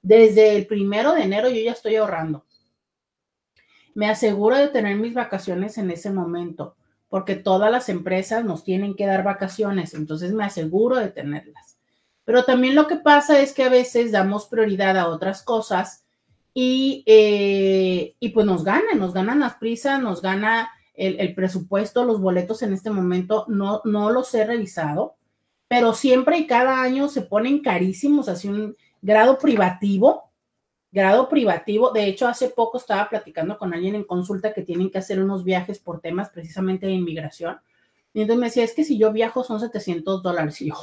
[0.00, 2.46] Desde el primero de enero yo ya estoy ahorrando.
[3.94, 6.76] Me aseguro de tener mis vacaciones en ese momento
[7.10, 11.76] porque todas las empresas nos tienen que dar vacaciones, entonces me aseguro de tenerlas.
[12.24, 16.04] Pero también lo que pasa es que a veces damos prioridad a otras cosas
[16.54, 22.20] y, eh, y pues nos ganan, nos ganan las prisas, nos gana el, presupuesto, los
[22.20, 25.16] boletos en este momento, no, no los he revisado,
[25.66, 30.30] pero siempre y cada año se ponen carísimos, así un grado privativo,
[30.92, 31.90] grado privativo.
[31.90, 35.44] De hecho, hace poco estaba platicando con alguien en consulta que tienen que hacer unos
[35.44, 37.58] viajes por temas precisamente de inmigración.
[38.12, 40.60] Y entonces me decía, es que si yo viajo son 700 dólares.
[40.60, 40.74] Y yo,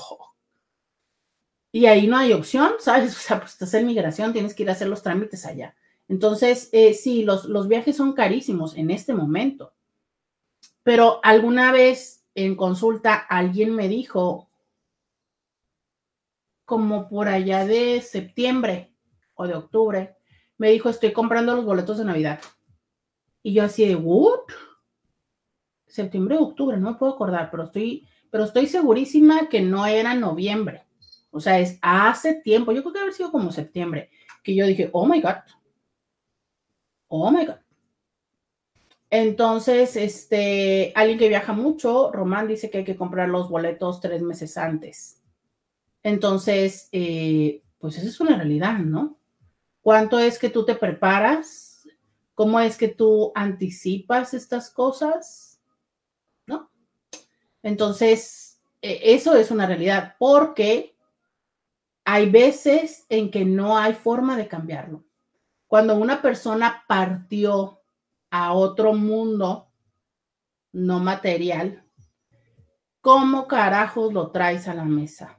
[1.71, 3.13] y ahí no hay opción, ¿sabes?
[3.17, 5.75] O sea, pues estás en migración, tienes que ir a hacer los trámites allá.
[6.07, 9.73] Entonces, eh, sí, los, los viajes son carísimos en este momento.
[10.87, 14.49] Pero alguna vez en consulta alguien me dijo,
[16.63, 18.95] como por allá de septiembre
[19.33, 20.15] o de octubre,
[20.57, 22.39] me dijo, estoy comprando los boletos de Navidad.
[23.43, 24.45] Y yo así de, ¿what?
[25.87, 30.13] Septiembre o octubre, no me puedo acordar, pero estoy, pero estoy segurísima que no era
[30.13, 30.85] noviembre.
[31.31, 34.09] O sea, es hace tiempo, yo creo que haber sido como septiembre,
[34.41, 35.35] que yo dije, oh my God.
[37.09, 37.66] Oh my God.
[39.09, 44.21] Entonces, este, alguien que viaja mucho, Román dice que hay que comprar los boletos tres
[44.21, 45.21] meses antes.
[46.03, 49.17] Entonces, eh, pues esa es una realidad, ¿no?
[49.81, 51.87] ¿Cuánto es que tú te preparas?
[52.33, 55.61] ¿Cómo es que tú anticipas estas cosas?
[56.45, 56.69] ¿No?
[57.63, 60.95] Entonces, e, eso es una realidad porque
[62.03, 65.03] hay veces en que no hay forma de cambiarlo.
[65.67, 67.81] Cuando una persona partió
[68.29, 69.67] a otro mundo
[70.73, 71.83] no material,
[73.01, 75.37] ¿cómo carajos lo traes a la mesa?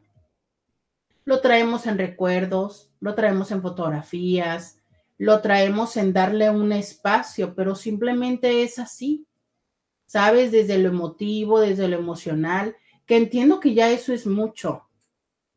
[1.25, 4.79] Lo traemos en recuerdos, lo traemos en fotografías,
[5.19, 9.27] lo traemos en darle un espacio, pero simplemente es así,
[10.07, 10.53] ¿sabes?
[10.53, 14.89] Desde lo emotivo, desde lo emocional, que entiendo que ya eso es mucho,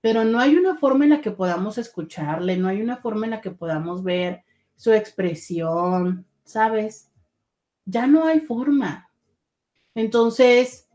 [0.01, 3.31] pero no hay una forma en la que podamos escucharle, no hay una forma en
[3.31, 4.43] la que podamos ver
[4.75, 7.10] su expresión, ¿sabes?
[7.85, 9.09] Ya no hay forma.
[9.95, 10.87] Entonces,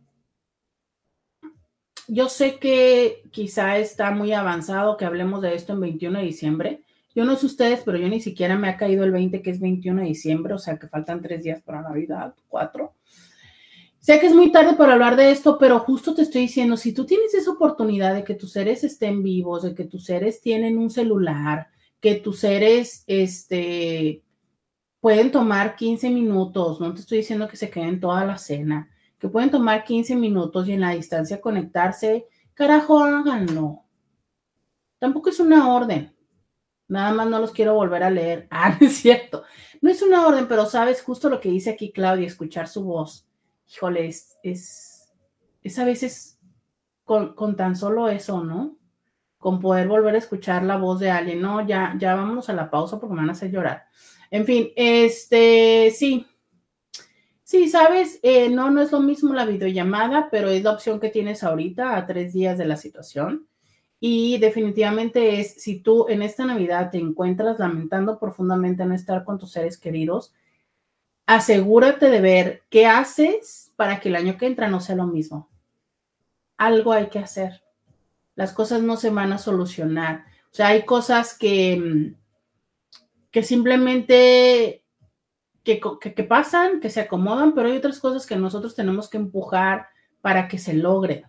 [2.08, 6.82] yo sé que quizá está muy avanzado que hablemos de esto en 21 de diciembre.
[7.14, 9.60] Yo no sé ustedes, pero yo ni siquiera me ha caído el 20, que es
[9.60, 12.94] 21 de diciembre, o sea que faltan tres días para Navidad, cuatro.
[13.98, 16.92] Sé que es muy tarde para hablar de esto, pero justo te estoy diciendo, si
[16.92, 20.78] tú tienes esa oportunidad de que tus seres estén vivos, de que tus seres tienen
[20.78, 21.68] un celular,
[22.00, 24.22] que tus seres, este,
[25.06, 28.90] pueden tomar 15 minutos, no te estoy diciendo que se queden toda la cena,
[29.20, 33.84] que pueden tomar 15 minutos y en la distancia conectarse, carajo, háganlo.
[34.98, 36.12] Tampoco es una orden.
[36.88, 38.48] Nada más no los quiero volver a leer.
[38.50, 39.44] Ah, es cierto.
[39.80, 43.28] No es una orden, pero sabes justo lo que dice aquí Claudia, escuchar su voz.
[43.72, 46.40] Híjole, es, es, a veces
[47.04, 48.76] con, con, tan solo eso, ¿no?
[49.38, 51.40] Con poder volver a escuchar la voz de alguien.
[51.40, 53.86] No, ya, ya vámonos a la pausa porque me van a hacer llorar.
[54.30, 56.26] En fin, este, sí.
[57.44, 61.10] Sí, sabes, eh, no, no es lo mismo la videollamada, pero es la opción que
[61.10, 63.46] tienes ahorita a tres días de la situación.
[64.00, 69.38] Y definitivamente es, si tú en esta Navidad te encuentras lamentando profundamente no estar con
[69.38, 70.34] tus seres queridos,
[71.26, 75.48] asegúrate de ver qué haces para que el año que entra no sea lo mismo.
[76.56, 77.62] Algo hay que hacer.
[78.34, 80.24] Las cosas no se van a solucionar.
[80.52, 82.25] O sea, hay cosas que mm,
[83.36, 84.82] que simplemente
[85.62, 89.88] que, pasan, que se acomodan, pero hay otras cosas que nosotros tenemos que empujar
[90.22, 91.26] para que se logre.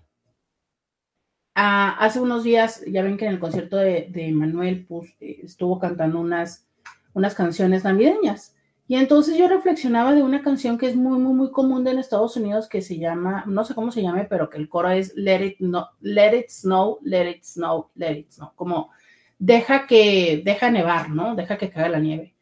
[1.53, 6.21] Ah, hace unos días, ya ven que en el concierto de, Manuel pues, estuvo cantando
[6.21, 6.65] unas,
[7.11, 8.55] unas canciones navideñas.
[8.87, 12.37] Y entonces yo reflexionaba de una canción que es muy, muy, muy común en Estados
[12.37, 15.45] Unidos que se llama, no sé cómo se llame, pero que el coro es Let
[15.45, 18.53] it, no, let it snow, let it snow, let it snow.
[18.55, 18.91] Como
[19.37, 21.35] deja que, deja nevar, ¿no?
[21.35, 22.35] Deja que caiga la nieve.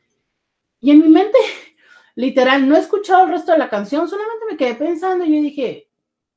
[0.79, 1.38] Y en mi mente,
[2.15, 5.41] literal, no he escuchado el resto de la canción, solamente me quedé pensando y yo
[5.41, 5.89] dije,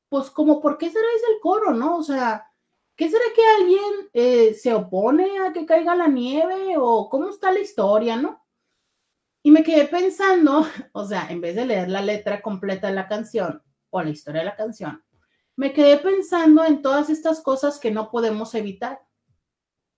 [0.09, 1.97] pues como, ¿por qué será ese el coro, no?
[1.97, 2.51] O sea,
[2.95, 7.51] ¿qué será que alguien eh, se opone a que caiga la nieve o cómo está
[7.51, 8.43] la historia, no?
[9.41, 13.07] Y me quedé pensando, o sea, en vez de leer la letra completa de la
[13.07, 15.03] canción o la historia de la canción,
[15.55, 19.01] me quedé pensando en todas estas cosas que no podemos evitar.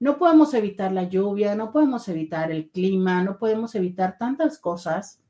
[0.02, 5.22] No podemos evitar la lluvia, no podemos evitar el clima, no podemos evitar tantas cosas,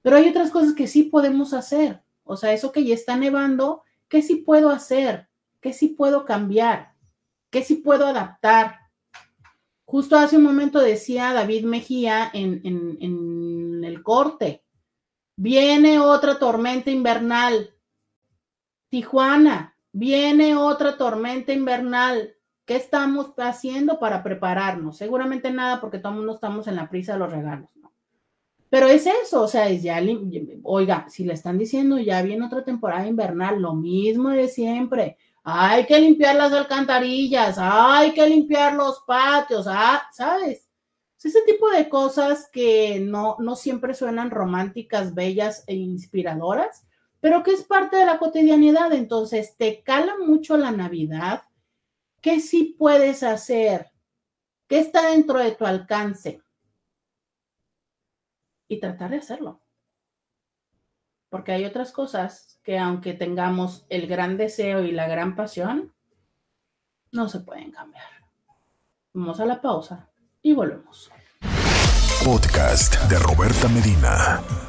[0.00, 2.04] pero hay otras cosas que sí podemos hacer.
[2.22, 5.28] O sea, eso que ya está nevando, ¿qué sí puedo hacer?
[5.60, 6.94] ¿Qué sí puedo cambiar?
[7.50, 8.76] ¿Qué sí puedo adaptar?
[9.84, 14.62] Justo hace un momento decía David Mejía en, el corte,
[15.34, 17.74] viene otra tormenta invernal.
[18.88, 22.35] Tijuana, viene otra tormenta invernal.
[22.66, 24.98] ¿Qué estamos haciendo para prepararnos?
[24.98, 27.92] Seguramente nada porque todos no estamos en la prisa de los regalos, ¿no?
[28.68, 30.02] Pero es eso, o sea, es ya,
[30.64, 35.16] oiga, si le están diciendo ya viene otra temporada invernal, lo mismo de siempre.
[35.44, 40.66] Hay que limpiar las alcantarillas, hay que limpiar los patios, ah, ¿sabes?
[41.26, 46.86] Ese tipo de cosas que no, no siempre suenan románticas, bellas e inspiradoras,
[47.18, 48.92] pero que es parte de la cotidianidad.
[48.92, 51.42] Entonces, te cala mucho la Navidad,
[52.26, 53.92] ¿Qué sí puedes hacer?
[54.66, 56.42] ¿Qué está dentro de tu alcance?
[58.66, 59.62] Y tratar de hacerlo.
[61.28, 65.94] porque hay otras cosas que aunque tengamos el gran deseo y la gran pasión,
[67.12, 68.10] no se pueden cambiar.
[69.12, 70.10] Vamos a la pausa
[70.42, 71.08] y volvemos.
[72.24, 74.65] Podcast de Roberta Medina.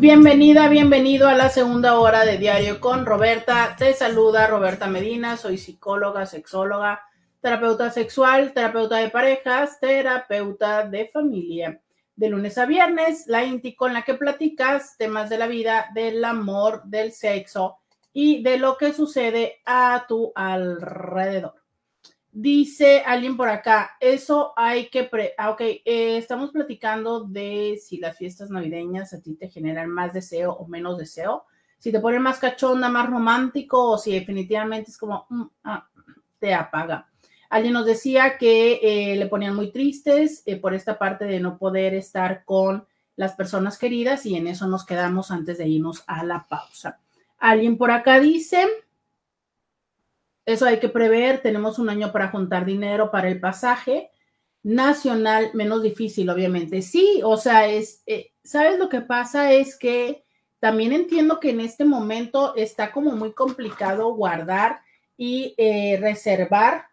[0.00, 3.76] Bienvenida, bienvenido a la segunda hora de Diario con Roberta.
[3.78, 7.02] Te saluda Roberta Medina, soy psicóloga, sexóloga,
[7.42, 11.82] terapeuta sexual, terapeuta de parejas, terapeuta de familia.
[12.16, 16.24] De lunes a viernes, la INTI con la que platicas temas de la vida, del
[16.24, 17.76] amor, del sexo
[18.14, 21.59] y de lo que sucede a tu alrededor.
[22.32, 27.96] Dice alguien por acá, eso hay que, pre ah, ok, eh, estamos platicando de si
[27.96, 31.44] las fiestas navideñas a ti te generan más deseo o menos deseo,
[31.78, 35.88] si te ponen más cachonda, más romántico o si definitivamente es como, mm, ah,
[36.38, 37.08] te apaga.
[37.48, 41.58] Alguien nos decía que eh, le ponían muy tristes eh, por esta parte de no
[41.58, 46.22] poder estar con las personas queridas y en eso nos quedamos antes de irnos a
[46.22, 47.00] la pausa.
[47.38, 48.68] Alguien por acá dice,
[50.50, 51.42] eso hay que prever.
[51.42, 54.10] Tenemos un año para juntar dinero para el pasaje.
[54.62, 56.82] Nacional, menos difícil, obviamente.
[56.82, 59.52] Sí, o sea, es, eh, ¿sabes lo que pasa?
[59.52, 60.24] Es que
[60.58, 64.80] también entiendo que en este momento está como muy complicado guardar
[65.16, 66.86] y eh, reservar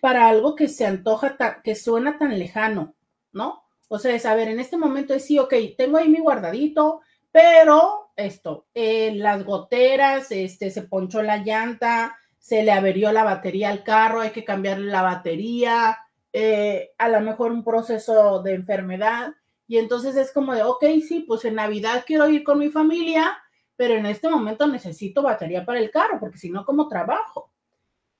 [0.00, 2.94] para algo que se antoja, que suena tan lejano,
[3.32, 3.62] ¿no?
[3.88, 7.02] O sea, es, a ver, en este momento es sí, ok, tengo ahí mi guardadito,
[7.30, 13.70] pero esto, eh, las goteras, este, se ponchó la llanta, se le averió la batería
[13.70, 15.98] al carro, hay que cambiarle la batería,
[16.32, 19.32] eh, a lo mejor un proceso de enfermedad.
[19.66, 23.38] Y entonces es como de, ok, sí, pues en Navidad quiero ir con mi familia,
[23.76, 27.52] pero en este momento necesito batería para el carro, porque si no, ¿cómo trabajo?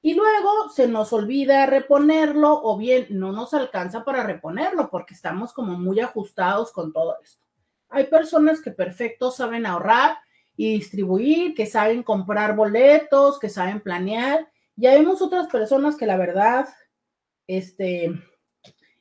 [0.01, 5.53] Y luego se nos olvida reponerlo o bien no nos alcanza para reponerlo porque estamos
[5.53, 7.41] como muy ajustados con todo esto.
[7.93, 10.16] Hay personas que perfecto saben ahorrar
[10.57, 14.51] y distribuir, que saben comprar boletos, que saben planear.
[14.76, 16.68] Ya vemos otras personas que la verdad,
[17.47, 18.11] este,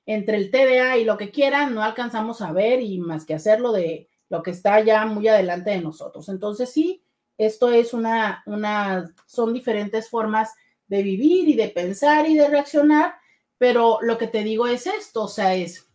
[0.06, 3.72] entre el TDA y lo que quieran, no alcanzamos a ver y más que hacerlo
[3.72, 6.28] de lo que está ya muy adelante de nosotros.
[6.28, 7.02] Entonces sí,
[7.38, 10.54] esto es una, una, son diferentes formas
[10.88, 13.16] de vivir y de pensar y de reaccionar,
[13.58, 15.90] pero lo que te digo es esto, o sea, es,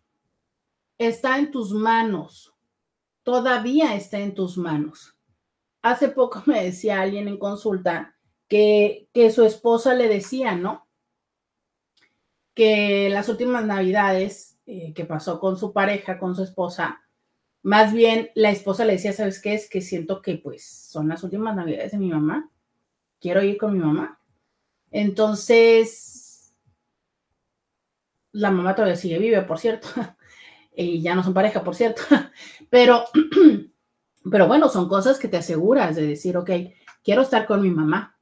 [0.97, 2.56] está en tus manos
[3.27, 5.17] todavía está en tus manos.
[5.83, 8.15] Hace poco me decía alguien en consulta
[8.47, 10.87] que, que su esposa le decía, ¿no?
[12.55, 17.03] Que las últimas navidades eh, que pasó con su pareja, con su esposa,
[17.65, 19.55] más bien la esposa le decía, ¿sabes qué?
[19.55, 22.49] Es que siento que pues son las últimas navidades de mi mamá.
[23.19, 24.21] Quiero ir con mi mamá.
[24.93, 26.55] Entonces,
[28.31, 29.89] la mamá todavía sigue vive, por cierto.
[30.77, 32.03] y ya no son pareja, por cierto,
[32.71, 33.07] pero,
[34.31, 36.51] pero bueno, son cosas que te aseguras de decir, ok,
[37.03, 38.17] quiero estar con mi mamá.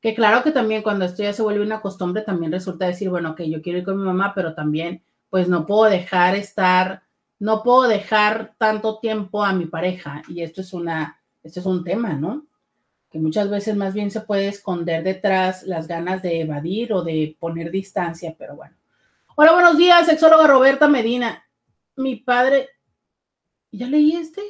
[0.00, 3.32] Que claro que también cuando esto ya se vuelve una costumbre, también resulta decir, bueno,
[3.32, 7.02] ok, yo quiero ir con mi mamá, pero también, pues no puedo dejar estar,
[7.38, 10.22] no puedo dejar tanto tiempo a mi pareja.
[10.26, 12.46] Y esto es una, esto es un tema, ¿no?
[13.10, 17.36] Que muchas veces más bien se puede esconder detrás las ganas de evadir o de
[17.38, 18.74] poner distancia, pero bueno.
[19.36, 21.41] Hola, buenos días, sexóloga Roberta Medina
[21.96, 22.68] mi padre,
[23.70, 24.42] ¿ya leí este?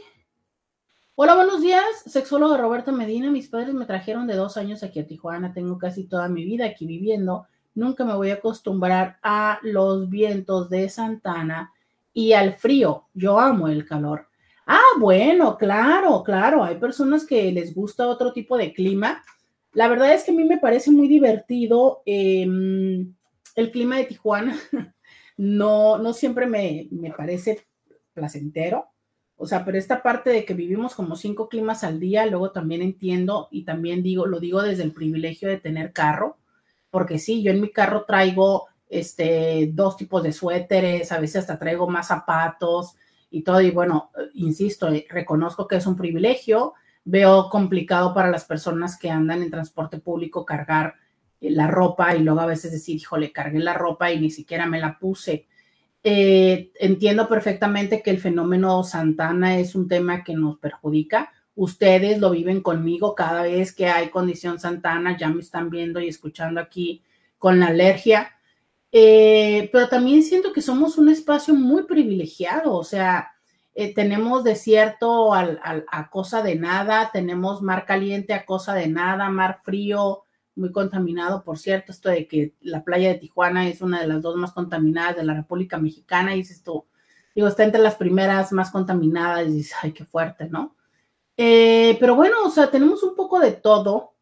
[1.14, 3.30] Hola, buenos días, sexólogo Roberto Medina.
[3.30, 5.52] Mis padres me trajeron de dos años aquí a Tijuana.
[5.52, 7.46] Tengo casi toda mi vida aquí viviendo.
[7.74, 11.72] Nunca me voy a acostumbrar a los vientos de Santana
[12.12, 13.06] y al frío.
[13.12, 14.28] Yo amo el calor.
[14.66, 16.64] Ah, bueno, claro, claro.
[16.64, 19.22] Hay personas que les gusta otro tipo de clima.
[19.72, 23.12] La verdad es que a mí me parece muy divertido em,
[23.56, 24.58] el clima de Tijuana.
[25.36, 27.66] no, no siempre me, parece
[28.12, 28.88] placentero.
[29.36, 32.82] O sea, pero esta parte de que vivimos como cinco climas al día, luego también
[32.82, 36.38] entiendo y también digo, lo digo desde el privilegio de tener carro,
[36.90, 41.58] porque sí, yo en mi carro traigo este, dos tipos de suéteres, a veces hasta
[41.58, 42.94] traigo más zapatos
[43.30, 43.60] y todo.
[43.60, 46.74] Y bueno, insisto, eh, reconozco que es un privilegio.
[47.04, 50.94] Veo complicado para las personas que andan en transporte público cargar
[51.50, 54.80] la ropa y luego a veces decir, híjole, cargué la ropa y ni siquiera me
[54.80, 55.46] la puse.
[56.04, 61.32] Eh, entiendo perfectamente que el fenómeno Santana es un tema que nos perjudica.
[61.54, 66.08] Ustedes lo viven conmigo cada vez que hay condición Santana, ya me están viendo y
[66.08, 67.02] escuchando aquí
[67.38, 68.30] con la alergia.
[68.90, 73.32] Eh, pero también siento que somos un espacio muy privilegiado, o sea,
[73.74, 79.60] eh, tenemos desierto a cosa de nada, tenemos mar caliente a cosa de nada, mar
[79.64, 80.21] frío
[80.54, 84.22] muy contaminado, por cierto, esto de que la playa de Tijuana es una de las
[84.22, 86.86] dos más contaminadas de la República Mexicana, y dices tú,
[87.34, 90.76] digo, está entre las primeras más contaminadas y dices, ay, qué fuerte, ¿no?
[91.36, 94.14] Eh, pero bueno, o sea, tenemos un poco de todo,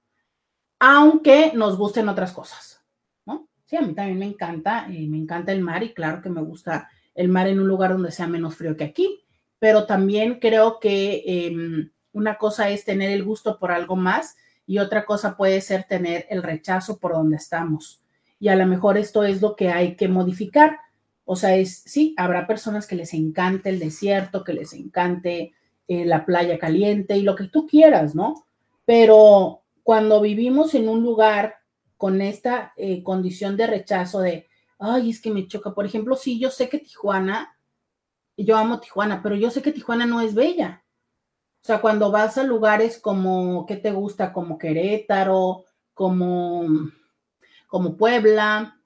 [0.79, 2.85] aunque nos gusten otras cosas,
[3.27, 3.49] ¿no?
[3.65, 6.43] Sí, a mí también me encanta, y me encanta el mar y claro que me
[6.43, 9.25] gusta el mar en un lugar donde sea menos frío que aquí,
[9.59, 14.37] pero también creo que em, una cosa es tener el gusto por algo más
[14.71, 18.01] y otra cosa puede ser tener el rechazo por donde estamos.
[18.39, 20.79] Y a lo mejor esto es lo que hay que modificar.
[21.25, 25.55] O sea, es, sí, habrá personas que les encante el desierto, que les encante
[25.89, 28.47] eh, la playa caliente y lo que tú quieras, ¿no?
[28.85, 31.57] Pero cuando vivimos en un lugar
[31.97, 34.47] con esta eh, condición de rechazo de,
[34.79, 37.59] ay, es que me choca, por ejemplo, sí, yo sé que Tijuana,
[38.37, 40.85] yo amo Tijuana, pero yo sé que Tijuana no es bella.
[41.63, 44.33] O sea, cuando vas a lugares como, ¿qué te gusta?
[44.33, 46.67] Como Querétaro, como,
[47.67, 48.81] como Puebla,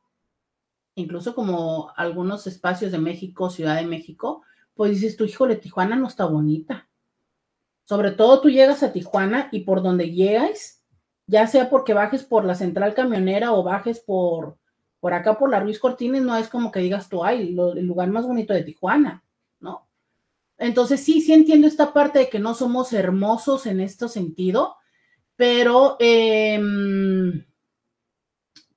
[0.97, 4.43] incluso como algunos espacios de México, Ciudad de México,
[4.75, 6.89] pues dices tú, híjole, Tijuana no está bonita.
[7.85, 10.83] Sobre todo tú llegas a Tijuana y por donde llegas,
[11.27, 14.59] ya sea porque bajes por la central camionera o bajes por,
[15.01, 18.09] por acá por la Ruiz Cortines, no es como que digas tú, ay, el lugar
[18.09, 19.22] más bonito de Tijuana.
[20.59, 24.76] Entonces sí, sí entiendo esta parte de que no somos hermosos en este sentido,
[25.36, 27.44] pero, em,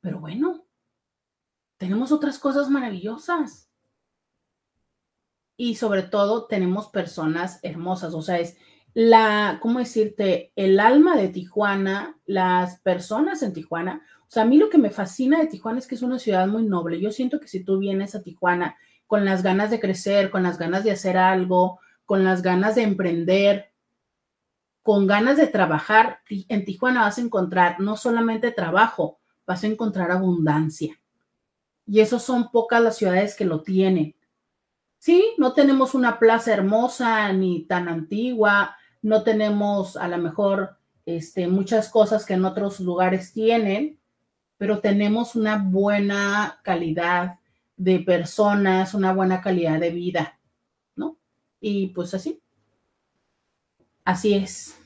[0.01, 0.65] pero bueno,
[1.77, 3.69] tenemos otras cosas maravillosas.
[5.55, 8.57] Y sobre todo tenemos personas hermosas, o sea, es
[8.93, 10.51] la, ¿cómo decirte?
[10.55, 14.01] El alma de Tijuana, las personas en Tijuana.
[14.21, 16.47] O sea, a mí lo que me fascina de Tijuana es que es una ciudad
[16.47, 16.99] muy noble.
[16.99, 18.75] Yo siento que si tú vienes a Tijuana
[19.07, 22.83] con las ganas de crecer, con las ganas de hacer algo, con las ganas de
[22.83, 23.71] emprender,
[24.83, 30.11] con ganas de trabajar, en Tijuana vas a encontrar no solamente trabajo, vas a encontrar
[30.11, 30.99] abundancia.
[31.85, 34.15] Y eso son pocas las ciudades que lo tienen.
[34.99, 41.47] Sí, no tenemos una plaza hermosa ni tan antigua, no tenemos a lo mejor este,
[41.47, 43.99] muchas cosas que en otros lugares tienen,
[44.57, 47.36] pero tenemos una buena calidad
[47.77, 50.39] de personas, una buena calidad de vida,
[50.95, 51.17] ¿no?
[51.61, 52.41] Y pues así.
[54.03, 54.77] Así es.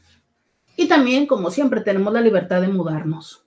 [0.76, 3.46] Y también, como siempre, tenemos la libertad de mudarnos.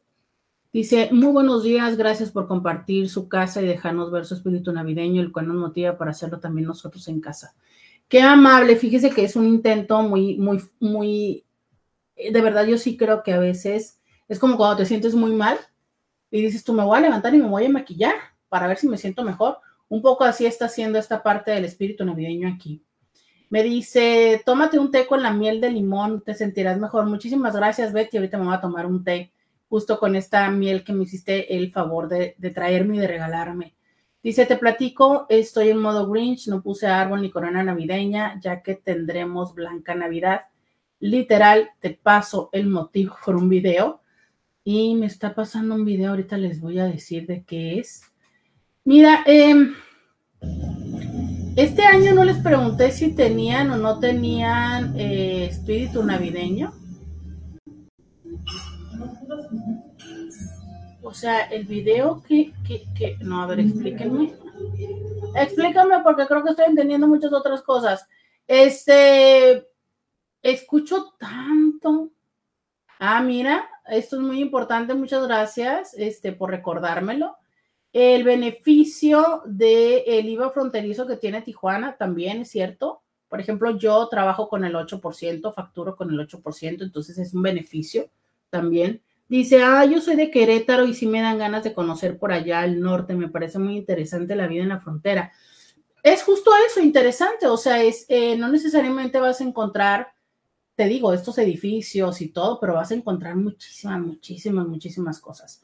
[0.73, 5.23] Dice, muy buenos días, gracias por compartir su casa y dejarnos ver su espíritu navideño,
[5.23, 7.55] el cual nos motiva para hacerlo también nosotros en casa.
[8.09, 11.45] Qué amable, fíjese que es un intento muy, muy, muy,
[12.17, 15.33] eh, de verdad yo sí creo que a veces es como cuando te sientes muy
[15.33, 15.59] mal
[16.31, 18.87] y dices, tú me voy a levantar y me voy a maquillar para ver si
[18.87, 19.59] me siento mejor.
[19.89, 22.85] Un poco así está haciendo esta parte del espíritu navideño aquí.
[23.51, 27.05] Me dice, tómate un té con la miel de limón, te sentirás mejor.
[27.07, 28.17] Muchísimas gracias, Betty.
[28.17, 29.33] Ahorita me voy a tomar un té
[29.69, 33.75] justo con esta miel que me hiciste el favor de, de traerme y de regalarme.
[34.23, 38.77] Dice, te platico, estoy en modo Grinch, no puse árbol ni corona navideña, ya que
[38.77, 40.43] tendremos Blanca Navidad.
[41.01, 44.01] Literal, te paso el motivo por un video.
[44.63, 48.14] Y me está pasando un video, ahorita les voy a decir de qué es.
[48.87, 49.75] Mira, em,
[51.57, 56.71] este año no les pregunté si tenían o no tenían eh, espíritu navideño.
[61.03, 64.35] O sea, el video que, que, no, a ver, explíquenme.
[65.35, 68.07] Explícame porque creo que estoy entendiendo muchas otras cosas.
[68.47, 69.67] Este,
[70.43, 72.11] escucho tanto.
[72.99, 77.35] Ah, mira, esto es muy importante, muchas gracias este, por recordármelo.
[77.95, 83.03] El beneficio del el IVA fronterizo que tiene Tijuana también es cierto.
[83.29, 88.11] Por ejemplo, yo trabajo con el 8%, facturo con el 8%, entonces es un beneficio
[88.51, 89.01] también.
[89.29, 92.65] Dice, ah, yo soy de Querétaro y sí me dan ganas de conocer por allá
[92.65, 95.31] el norte, me parece muy interesante la vida en la frontera.
[96.03, 100.09] Es justo eso, interesante, o sea, es, eh, no necesariamente vas a encontrar,
[100.75, 105.63] te digo, estos edificios y todo, pero vas a encontrar muchísimas, muchísimas, muchísimas cosas.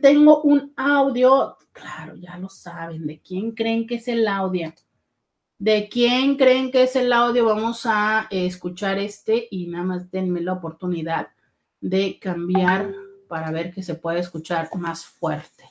[0.00, 4.72] Tengo un audio, claro, ya lo saben, ¿de quién creen que es el audio?
[5.58, 7.46] ¿De quién creen que es el audio?
[7.46, 11.28] Vamos a escuchar este y nada más denme la oportunidad
[11.80, 12.92] de cambiar
[13.28, 15.64] para ver que se puede escuchar más fuerte.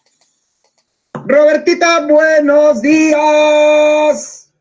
[1.13, 4.51] Robertita, buenos días.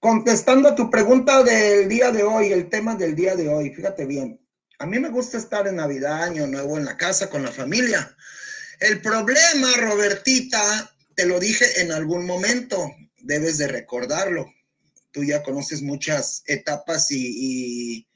[0.00, 4.04] Contestando a tu pregunta del día de hoy, el tema del día de hoy, fíjate
[4.04, 4.40] bien.
[4.80, 8.16] A mí me gusta estar en Navidad, Año Nuevo, en la casa con la familia.
[8.78, 14.46] El problema, Robertita, te lo dije en algún momento, debes de recordarlo.
[15.10, 18.06] Tú ya conoces muchas etapas y,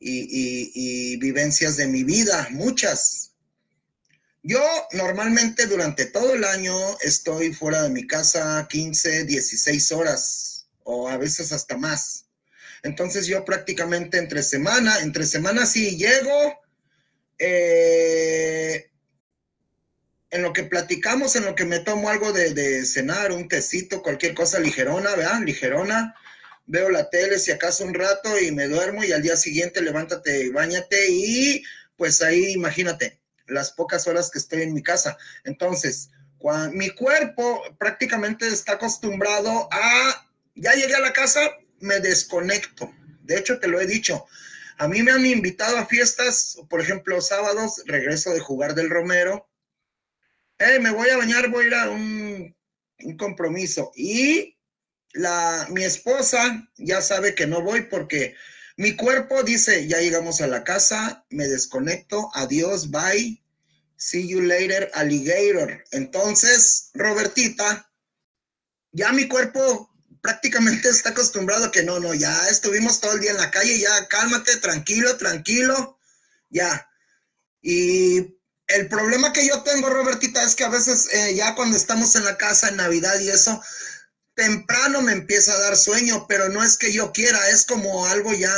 [0.00, 3.34] y, vivencias de mi vida, muchas.
[4.42, 4.60] Yo
[4.92, 11.16] normalmente durante todo el año estoy fuera de mi casa 15, 16 horas o a
[11.18, 12.26] veces hasta más.
[12.84, 16.60] Entonces yo prácticamente entre semana, entre semana sí llego,
[17.38, 18.90] eh,
[20.30, 24.34] en lo que platicamos, en lo que me tomo algo de, cenar, un tecito, cualquier
[24.34, 25.40] cosa ligerona, ¿verdad?
[25.40, 26.14] Ligerona.
[26.66, 30.44] Veo la tele si acaso un rato y me duermo y al día siguiente levántate
[30.44, 31.62] y bañate y
[31.96, 35.16] pues ahí imagínate las pocas horas que estoy en mi casa.
[35.44, 36.10] Entonces,
[36.72, 41.40] mi cuerpo prácticamente está acostumbrado a, ya llegué a la casa,
[41.84, 42.92] me desconecto.
[43.22, 44.26] De hecho, te lo he dicho.
[44.78, 49.48] A mí me han invitado a fiestas, por ejemplo, sábados, regreso de jugar del Romero,
[50.58, 52.56] hey, me voy a bañar, voy a ir a un,
[53.18, 53.92] compromiso.
[53.94, 54.56] Y
[55.12, 58.34] la, mi esposa ya sabe que no voy porque
[58.76, 63.40] mi cuerpo dice, ya llegamos a la casa, me desconecto, adiós, bye,
[63.96, 65.84] see you later, alligator.
[65.92, 67.90] Entonces, Robertita,
[68.92, 69.93] ya mi cuerpo
[70.24, 74.08] prácticamente está acostumbrado que no, no, ya estuvimos todo el día en la calle, ya
[74.08, 75.98] cálmate, tranquilo, tranquilo,
[76.48, 76.90] ya.
[77.60, 82.16] Y el problema que yo tengo, Robertita, es que a veces eh, ya cuando estamos
[82.16, 83.62] en la casa en Navidad y eso,
[84.34, 88.32] temprano me empieza a dar sueño, pero no es que yo quiera, es como algo
[88.32, 88.54] ya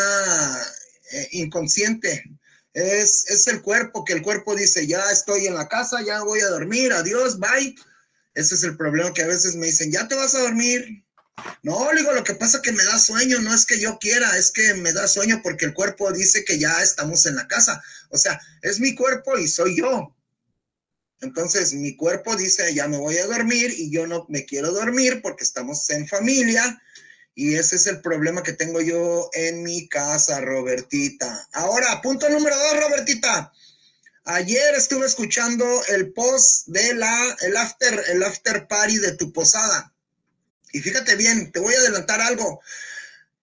[1.11, 2.25] eh, inconsciente.
[2.75, 6.41] Es, es el cuerpo, que el cuerpo dice, ya estoy en la casa, ya voy
[6.41, 7.75] a dormir, adiós, bye.
[8.35, 11.06] Ese es el problema que a veces me dicen, ya te vas a dormir.
[11.63, 14.51] No, digo, lo que pasa que me da sueño, no es que yo quiera, es
[14.51, 17.83] que me da sueño porque el cuerpo dice que ya estamos en la casa.
[18.11, 20.15] O sea, es mi cuerpo y soy yo.
[21.21, 25.21] Entonces, mi cuerpo dice, ya me voy a dormir y yo no me quiero dormir
[25.23, 26.81] porque estamos en familia.
[27.35, 31.49] Y ese es el problema que tengo yo en mi casa, Robertita.
[31.53, 33.53] Ahora, punto número dos, Robertita.
[34.25, 39.93] Ayer estuve escuchando el post de la, el after, el after party de tu posada.
[40.73, 42.61] Y fíjate bien, te voy a adelantar algo.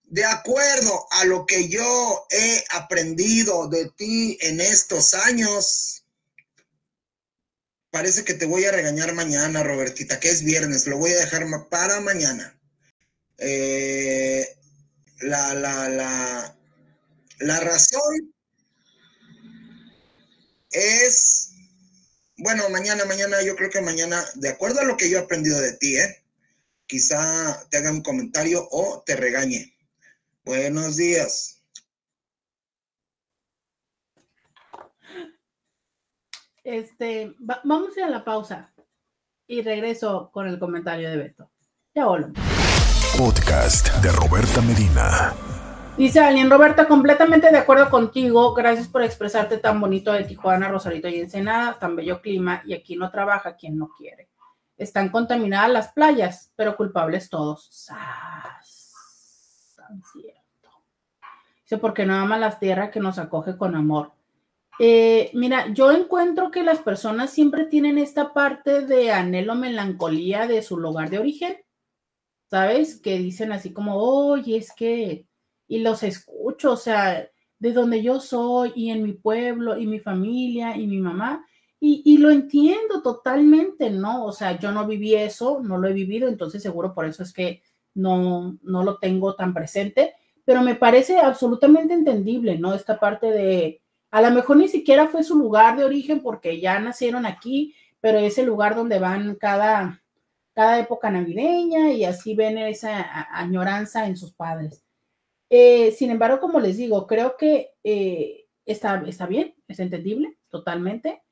[0.04, 6.04] De acuerdo a lo que yo he aprendido de ti en estos años,
[7.90, 11.46] parece que te voy a regañar mañana, Robertita, que es viernes, lo voy a dejar
[11.68, 12.58] para mañana.
[13.38, 14.46] Eh,
[15.20, 16.56] la, la, la,
[17.38, 18.34] la razón
[20.70, 21.50] es,
[22.36, 25.60] bueno, mañana, mañana, yo creo que mañana, de acuerdo a lo que yo he aprendido
[25.60, 26.23] de ti, ¿eh?
[26.86, 29.74] Quizá te haga un comentario o te regañe.
[30.44, 31.62] Buenos días.
[36.62, 38.72] Este, vamos a ir a la pausa
[39.46, 41.50] y regreso con el comentario de Beto.
[41.94, 42.38] Ya volvemos.
[43.18, 45.34] Podcast de Roberta Medina.
[45.96, 48.52] Dice alguien, Roberta, completamente de acuerdo contigo.
[48.54, 52.96] Gracias por expresarte tan bonito de Tijuana, Rosarito y Ensenada, tan bello clima, y aquí
[52.96, 54.28] no trabaja quien no quiere
[54.76, 57.68] están contaminadas las playas, pero culpables todos.
[57.70, 59.74] ¡Sas!
[59.76, 60.70] Tan cierto.
[61.62, 64.12] Dice, porque no ama la tierra que nos acoge con amor.
[64.80, 70.62] Eh, mira, yo encuentro que las personas siempre tienen esta parte de anhelo, melancolía de
[70.62, 71.56] su lugar de origen,
[72.50, 73.00] ¿sabes?
[73.00, 75.26] Que dicen así como, oye, es que,
[75.68, 80.00] y los escucho, o sea, de donde yo soy y en mi pueblo y mi
[80.00, 81.46] familia y mi mamá,
[81.86, 84.24] y, lo entiendo totalmente, ¿no?
[84.24, 87.32] O sea, yo no viví eso, no lo he vivido, entonces seguro por eso es
[87.32, 87.62] que
[87.94, 90.14] no, no lo tengo tan presente,
[90.44, 92.74] pero me parece absolutamente entendible, ¿no?
[92.74, 96.78] Esta parte de, a lo mejor ni siquiera fue su lugar de origen porque ya
[96.78, 100.02] nacieron aquí, pero es el lugar donde van cada,
[100.54, 104.84] cada época navideña y así ven esa añoranza en sus padres.
[105.50, 111.22] Eh, sin embargo, como les digo, creo que eh, está, está bien, es entendible totalmente.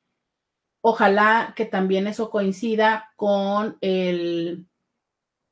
[0.82, 4.66] Ojalá que también eso coincida con el,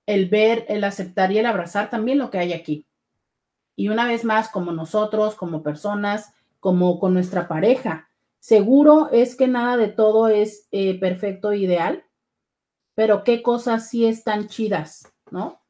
[0.07, 2.87] el ver, el aceptar y el abrazar también lo que hay aquí.
[3.77, 8.11] Y una vez más, como nosotros, como personas, como con nuestra pareja,
[8.41, 12.05] seguro es que nada de todo es eh, perfecto ideal,
[12.95, 15.63] pero qué cosas sí están chidas, ¿no?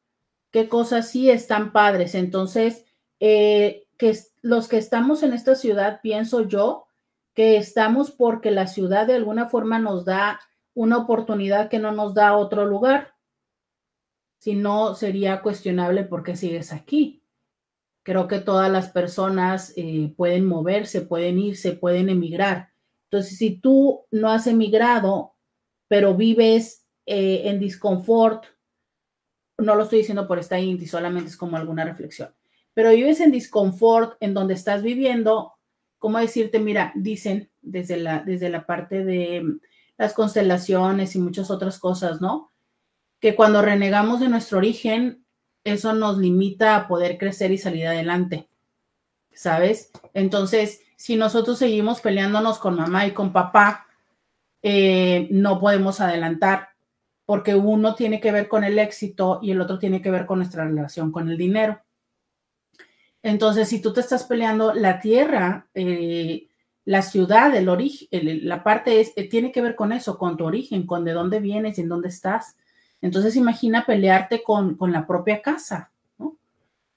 [0.49, 2.15] Qué cosas sí están padres.
[2.15, 2.83] Entonces,
[3.19, 6.87] eh, que los que estamos en esta ciudad, pienso yo,
[7.33, 10.39] que estamos porque la ciudad de alguna forma nos da
[10.73, 13.13] una oportunidad que no nos da otro lugar.
[14.39, 17.23] Si no, sería cuestionable por qué sigues aquí.
[18.03, 22.71] Creo que todas las personas eh, pueden moverse, pueden irse, pueden emigrar.
[23.11, 25.35] Entonces, si tú no has emigrado,
[25.87, 28.45] pero vives eh, en disconfort,
[29.57, 32.33] no lo estoy diciendo por esta indie, solamente es como alguna reflexión,
[32.73, 35.53] pero vives en disconfort en donde estás viviendo,
[36.01, 36.59] ¿cómo decirte?
[36.59, 39.45] Mira, dicen desde la, desde la parte de
[39.97, 42.51] las constelaciones y muchas otras cosas, ¿no?
[43.19, 45.23] Que cuando renegamos de nuestro origen,
[45.63, 48.49] eso nos limita a poder crecer y salir adelante,
[49.31, 49.91] ¿sabes?
[50.15, 53.85] Entonces, si nosotros seguimos peleándonos con mamá y con papá,
[54.63, 56.69] eh, no podemos adelantar,
[57.25, 60.39] porque uno tiene que ver con el éxito y el otro tiene que ver con
[60.39, 61.79] nuestra relación con el dinero.
[63.23, 66.47] Entonces, si tú te estás peleando la tierra, eh,
[66.85, 68.07] la ciudad, el origen,
[68.47, 71.39] la parte es, eh, tiene que ver con eso, con tu origen, con de dónde
[71.39, 72.55] vienes y en dónde estás.
[73.01, 75.91] Entonces, imagina pelearte con, la propia casa.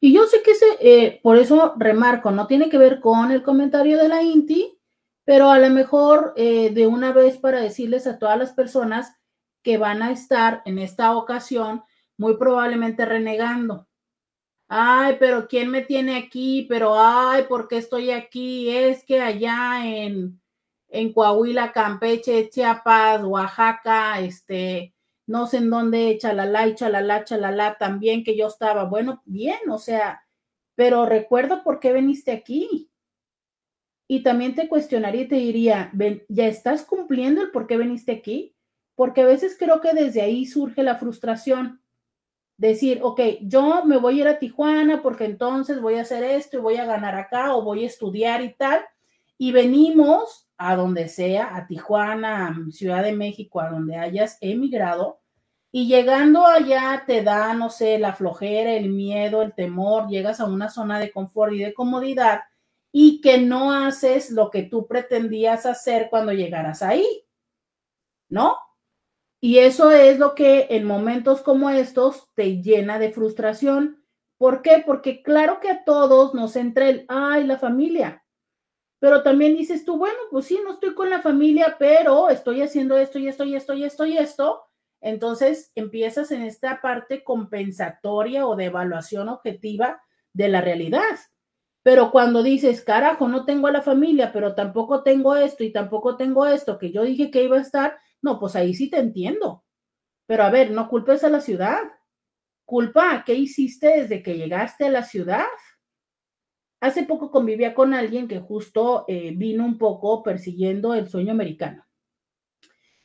[0.01, 3.43] Y yo sé que ese, eh, por eso remarco, no tiene que ver con el
[3.43, 4.79] comentario de la INTI,
[5.25, 9.17] pero a lo mejor de una vez para decirles a todas las personas
[9.63, 11.83] que van a estar en esta ocasión
[12.19, 13.87] muy probablemente renegando
[14.77, 16.67] ay, pero ¿quién me tiene aquí?
[16.69, 18.69] Pero, ay, ¿por qué estoy aquí?
[18.71, 20.41] Es que allá en,
[20.89, 24.93] en Coahuila, Campeche, Chiapas, Oaxaca, este,
[25.27, 28.85] no sé en dónde, chalala y chalala, chalala, también que yo estaba.
[28.85, 30.27] Bueno, bien, o sea,
[30.75, 32.91] pero recuerda por qué veniste aquí.
[34.09, 35.93] Y también te cuestionaría y te diría,
[36.29, 38.57] ¿ya estás cumpliendo el por qué veniste aquí?
[38.97, 41.81] Porque a veces creo que desde ahí surge la frustración
[42.57, 46.59] decir, ok, yo me voy a ir a Tijuana porque entonces voy a hacer esto
[46.59, 48.81] y voy a ganar acá o voy a estudiar y tal,
[49.39, 55.21] y venimos a donde sea, a Tijuana, a Ciudad de México, a donde hayas emigrado,
[55.73, 60.45] y llegando allá te da, no sé, la flojera, el miedo, el temor, llegas a
[60.45, 62.43] una zona de confort y de comodidad
[62.93, 67.05] y que no haces lo que tú pretendías hacer cuando llegaras ahí,
[68.29, 68.57] ¿no?
[69.45, 74.03] Y eso es lo que en momentos como estos te llena de frustración.
[74.39, 74.83] ¿Por qué?
[74.87, 78.25] Porque claro que a todos nos entra el, ay, la familia.
[79.01, 82.97] Pero también dices tú, bueno, pues sí, no estoy con la familia, pero estoy haciendo
[82.97, 84.63] esto y esto y esto y esto y esto.
[85.03, 90.01] Entonces empiezas en esta parte compensatoria o de evaluación objetiva
[90.33, 91.19] de la realidad.
[91.83, 96.17] Pero cuando dices, carajo, no tengo a la familia, pero tampoco tengo esto y tampoco
[96.17, 99.65] tengo esto que yo dije que iba a estar, no, pues ahí sí te entiendo.
[100.27, 101.79] Pero a ver, no culpes a la ciudad.
[102.65, 105.45] Culpa qué hiciste desde que llegaste a la ciudad.
[106.81, 111.85] Hace poco convivía con alguien que justo eh, vino un poco persiguiendo el sueño americano.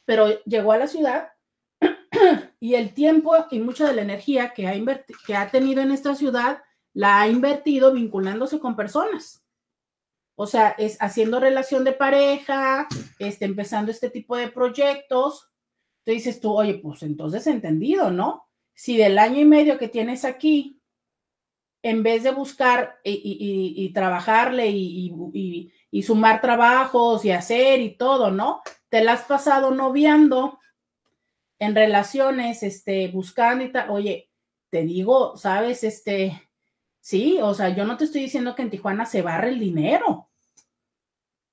[0.05, 1.27] Pero llegó a la ciudad
[2.61, 4.73] y el tiempo y mucha de la energía que ha,
[5.27, 6.61] que ha tenido en esta ciudad
[6.93, 9.43] la ha invertido vinculándose con personas.
[10.41, 12.87] O sea, es haciendo relación de pareja,
[13.19, 15.51] este, empezando este tipo de proyectos.
[16.05, 18.47] Te dices tú, oye, pues entonces entendido, ¿no?
[18.73, 20.81] Si del año y medio que tienes aquí,
[21.83, 25.11] en vez de buscar y, trabajarle y,
[25.91, 28.61] y, sumar trabajos y hacer y todo, ¿no?
[28.87, 30.57] Te la has pasado noviando
[31.59, 33.89] en relaciones, este, buscando y tal.
[33.89, 34.31] Oye,
[34.69, 36.49] te digo, sabes, este,
[37.01, 40.27] sí, o sea, yo no te estoy diciendo que en Tijuana se barre el dinero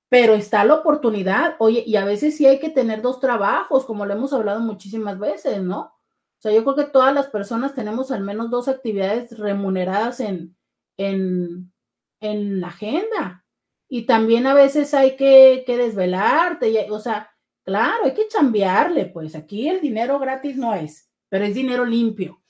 [0.09, 4.05] pero está la oportunidad, oye, y a veces sí hay que tener dos trabajos, como
[4.05, 5.79] lo hemos hablado muchísimas veces, ¿no?
[5.79, 10.55] O sea, yo creo que todas las personas tenemos al menos dos actividades remuneradas en,
[10.97, 11.73] en,
[12.21, 13.45] en la agenda.
[13.89, 17.31] Y también a veces hay que, que desvelarte, o sea,
[17.63, 22.41] claro, hay que chambearle, pues aquí el dinero gratis no es, pero es dinero limpio.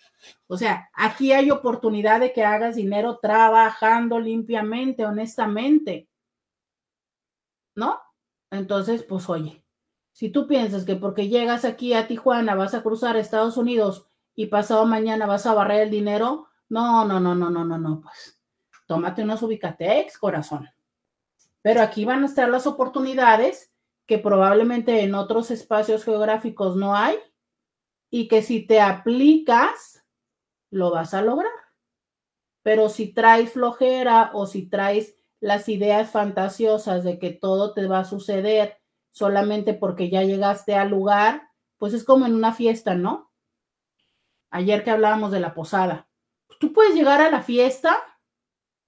[0.48, 6.08] O sea, aquí hay oportunidad de que hagas dinero trabajando limpiamente, honestamente.
[7.78, 8.02] ¿No?
[8.52, 9.64] Entonces, pues oye,
[10.12, 14.48] si tú piensas que porque llegas aquí a Tijuana vas a cruzar Estados Unidos y
[14.48, 18.42] pasado mañana vas a barrer el dinero, no, no, no, no, no, no, no, pues
[18.88, 20.68] tómate unos ubicatex, corazón.
[21.62, 23.72] Pero aquí van a estar las oportunidades
[24.08, 27.18] que probablemente en otros espacios geográficos no hay
[28.10, 30.04] y que si te aplicas,
[30.72, 31.52] lo vas a lograr.
[32.64, 38.00] Pero si traes flojera o si traes las ideas fantasiosas de que todo te va
[38.00, 38.78] a suceder
[39.12, 43.32] solamente porque ya llegaste al lugar, pues es como en una fiesta, ¿no?
[44.50, 46.08] Ayer que hablábamos de la posada.
[46.60, 47.98] Tú puedes llegar a la fiesta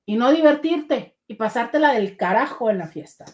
[0.06, 3.26] y no divertirte y pasártela del carajo en la fiesta.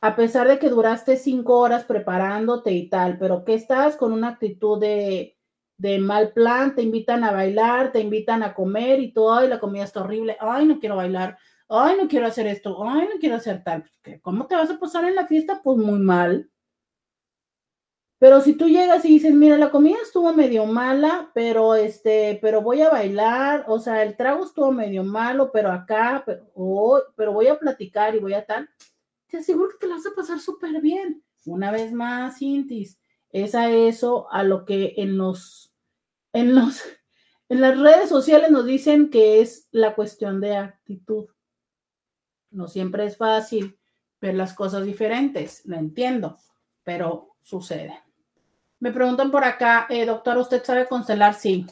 [0.00, 4.28] A pesar de que duraste cinco horas preparándote y tal, pero que estás con una
[4.28, 5.38] actitud de,
[5.78, 9.60] de mal plan, te invitan a bailar, te invitan a comer y todo, y la
[9.60, 11.38] comida está horrible, ay, no quiero bailar,
[11.78, 13.84] ay, no quiero hacer esto, ay, no quiero hacer tal.
[14.22, 15.60] ¿Cómo te vas a pasar en la fiesta?
[15.62, 16.50] Pues muy mal.
[18.18, 22.62] Pero si tú llegas y dices, mira, la comida estuvo medio mala, pero este, pero
[22.62, 26.46] voy a bailar, o sea, el trago estuvo medio malo, pero acá, pero,
[27.16, 28.68] pero voy a platicar y voy a tal,
[29.26, 31.22] te aseguro que te la vas a pasar súper bien.
[31.44, 32.98] una vez más, Intis,
[33.30, 35.74] es a eso a lo que en los,
[36.32, 36.82] en los,
[37.50, 41.26] en las redes sociales nos dicen que es la cuestión de actitud.
[42.54, 43.76] No siempre es fácil
[44.20, 46.38] ver las cosas diferentes, lo entiendo,
[46.82, 48.00] pero sucede.
[48.80, 51.34] Me preguntan por acá, eh, doctor, ¿usted sabe constelar?
[51.34, 51.66] Sí,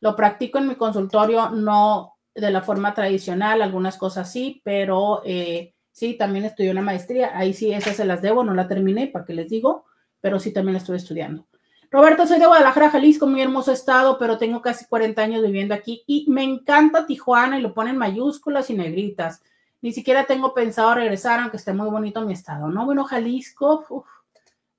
[0.00, 5.74] lo practico en mi consultorio, no de la forma tradicional, algunas cosas sí, pero eh,
[5.92, 9.24] sí, también estudié una maestría, ahí sí, esas se las debo, no la terminé, para
[9.24, 9.84] que les digo,
[10.20, 11.46] pero sí también la estuve estudiando.
[11.90, 16.02] Roberto, soy de Guadalajara, Jalisco, muy hermoso estado, pero tengo casi 40 años viviendo aquí
[16.06, 19.42] y me encanta Tijuana y lo ponen mayúsculas y negritas.
[19.84, 22.86] Ni siquiera tengo pensado regresar, aunque esté muy bonito mi estado, ¿no?
[22.86, 24.06] Bueno, Jalisco,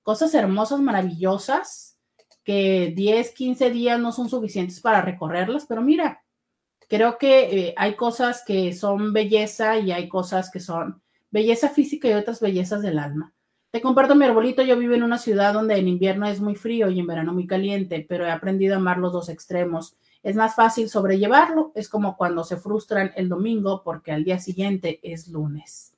[0.02, 2.00] cosas hermosas, maravillosas,
[2.44, 6.24] que 10, 15 días no son suficientes para recorrerlas, pero mira,
[6.90, 12.10] creo que eh, hay cosas que son belleza y hay cosas que son belleza física
[12.10, 13.32] y otras bellezas del alma.
[13.70, 16.90] Te comparto mi arbolito, yo vivo en una ciudad donde en invierno es muy frío
[16.90, 19.96] y en verano muy caliente, pero he aprendido a amar los dos extremos
[20.26, 21.72] es más fácil sobrellevarlo.
[21.76, 25.94] Es como cuando se frustran el domingo porque al día siguiente es lunes.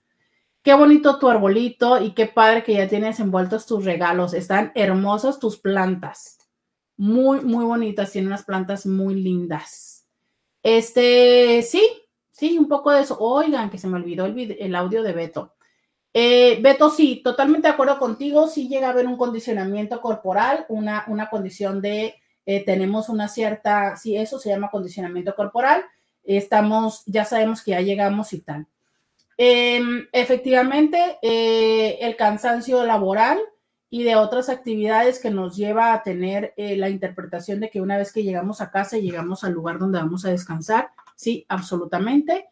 [0.61, 4.33] Qué bonito tu arbolito y qué padre que ya tienes envueltos tus regalos.
[4.33, 6.39] Están hermosas tus plantas.
[6.97, 8.11] Muy, muy bonitas.
[8.11, 10.05] Tienen unas plantas muy lindas.
[10.61, 11.89] Este, sí,
[12.29, 13.17] sí, un poco de eso.
[13.21, 15.53] Oigan, que se me olvidó el, audio de Beto.
[16.13, 18.47] Eh, Beto, sí, totalmente de acuerdo contigo.
[18.47, 22.15] Sí llega a haber un condicionamiento corporal, una, una condición de
[22.47, 25.83] eh, tenemos una cierta, sí, eso se llama condicionamiento corporal,
[26.23, 28.65] estamos, ya sabemos que ya llegamos y tal.
[29.35, 33.37] Em, efectivamente, eh, el cansancio laboral
[33.89, 37.97] y de otras actividades que nos lleva a tener eh, la interpretación de que una
[37.97, 42.47] vez que llegamos a casa llegamos al lugar donde vamos a descansar, sí, absolutamente,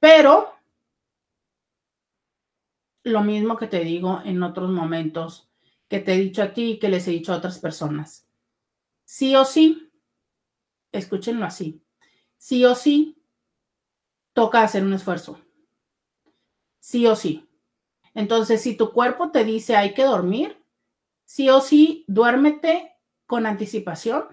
[0.00, 0.52] pero
[3.04, 5.48] lo mismo que te digo en otros momentos,
[5.88, 8.27] que te he dicho a ti y que les he dicho a otras personas
[9.08, 9.90] sí o sí,
[10.92, 11.82] escúchenlo así,
[12.36, 13.24] sí o sí,
[14.34, 15.40] toca hacer un esfuerzo.
[16.78, 17.48] Sí o sí.
[18.14, 20.62] Entonces, si tu cuerpo te dice hay que dormir,
[21.24, 22.96] sí o sí, duérmete
[23.26, 24.24] con anticipación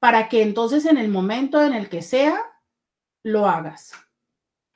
[0.00, 2.40] para que entonces en el momento en el que sea,
[3.22, 3.92] lo hagas.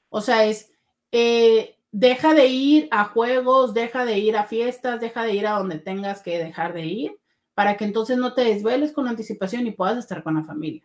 [0.09, 0.72] O sea, es,
[1.11, 5.59] eh, deja de ir a juegos, deja de ir a fiestas, deja de ir a
[5.59, 7.24] donde tengas que dejar de ir
[7.55, 10.83] para que entonces no te desveles con anticipación y puedas estar con la familia.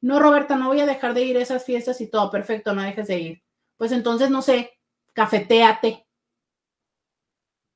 [0.00, 2.82] No, Roberta, no voy a dejar de ir a esas fiestas y todo, perfecto, no
[2.82, 3.42] dejes de ir.
[3.76, 4.78] Pues entonces, no sé,
[5.12, 6.06] cafeteate.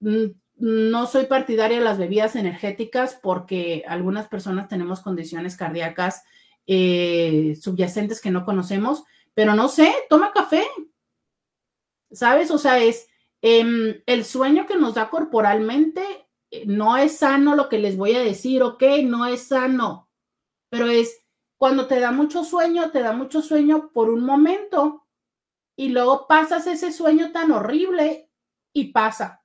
[0.00, 0.26] Mm,
[0.56, 6.24] no soy partidaria de las bebidas energéticas porque algunas personas tenemos condiciones cardíacas
[6.66, 10.64] eh, subyacentes que no conocemos, pero no sé, toma café.
[12.10, 12.50] ¿Sabes?
[12.50, 13.08] O sea, es
[13.42, 16.23] em, el sueño que nos da corporalmente
[16.66, 20.08] no es sano lo que les voy a decir, ok, no es sano,
[20.70, 21.24] pero es
[21.56, 25.06] cuando te da mucho sueño, te da mucho sueño por un momento
[25.76, 28.30] y luego pasas ese sueño tan horrible
[28.72, 29.44] y pasa.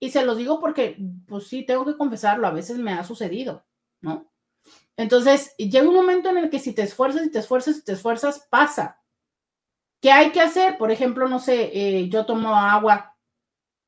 [0.00, 3.64] Y se los digo porque, pues sí, tengo que confesarlo, a veces me ha sucedido,
[4.00, 4.32] ¿no?
[4.96, 7.92] Entonces, llega un momento en el que si te esfuerzas y te esfuerzas y te
[7.92, 9.02] esfuerzas, pasa.
[10.00, 10.76] ¿Qué hay que hacer?
[10.78, 13.16] Por ejemplo, no sé, eh, yo tomo agua,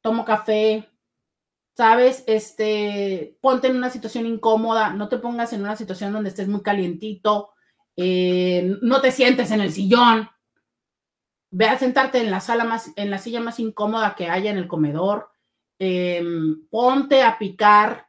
[0.01, 0.88] tomo café,
[1.76, 2.24] ¿sabes?
[2.26, 6.62] Este, ponte en una situación incómoda, no te pongas en una situación donde estés muy
[6.62, 7.50] calientito,
[7.96, 10.28] eh, no te sientes en el sillón,
[11.50, 14.58] ve a sentarte en la sala más, en la silla más incómoda que haya en
[14.58, 15.30] el comedor,
[15.78, 18.08] em, ponte a picar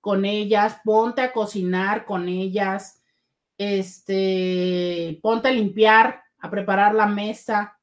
[0.00, 3.02] con ellas, ponte a cocinar con ellas,
[3.58, 7.78] este, ponte a limpiar, a preparar la mesa.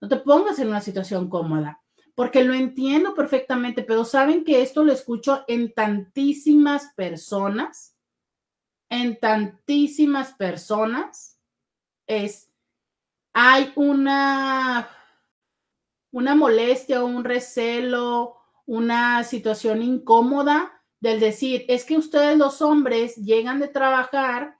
[0.00, 1.81] No te pongas en una situación cómoda
[2.14, 7.96] porque lo entiendo perfectamente, pero saben que esto lo escucho en tantísimas personas,
[8.90, 11.38] en tantísimas personas,
[12.06, 12.50] es,
[13.32, 14.90] hay una,
[16.10, 18.36] una molestia, un recelo,
[18.66, 24.58] una situación incómoda del decir, es que ustedes los hombres llegan de trabajar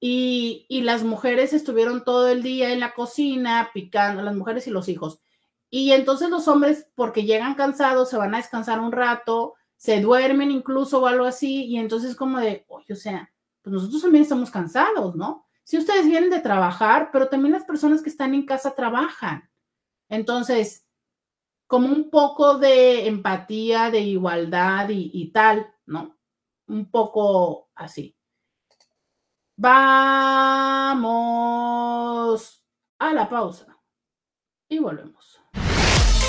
[0.00, 4.70] y, y las mujeres estuvieron todo el día en la cocina picando, las mujeres y
[4.70, 5.20] los hijos
[5.76, 10.52] y entonces los hombres, porque llegan cansados, se van a descansar un rato, se duermen
[10.52, 13.28] incluso o algo así, y entonces como de, oye, o sea,
[13.60, 15.48] pues nosotros también estamos cansados, ¿no?
[15.64, 19.50] Si ustedes vienen de trabajar, pero también las personas que están en casa trabajan.
[20.08, 20.86] Entonces,
[21.66, 26.16] como un poco de empatía, de igualdad y, y tal, ¿no?
[26.68, 28.16] Un poco así.
[29.56, 30.94] Vamos
[33.00, 33.76] a la pausa
[34.68, 35.33] y volvemos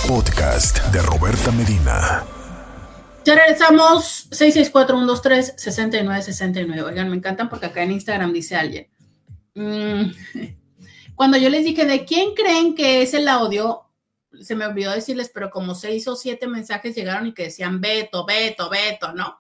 [0.08, 2.24] podcast de Roberta Medina.
[3.26, 6.84] Ya regresamos, 664-123-6969.
[6.84, 8.88] Oigan, me encantan porque acá en Instagram dice alguien.
[9.56, 10.12] Mm,
[11.16, 13.89] cuando yo les dije de quién creen que es el audio,
[14.39, 18.26] se me olvidó decirles, pero como seis o siete mensajes llegaron y que decían Beto,
[18.26, 19.39] Beto, Beto, ¿no?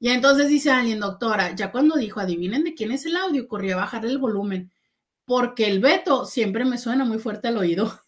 [0.00, 3.76] Y entonces dice alguien, doctora, ya cuando dijo, adivinen de quién es el audio, corrió
[3.76, 4.72] a bajar el volumen,
[5.24, 8.01] porque el Beto siempre me suena muy fuerte al oído.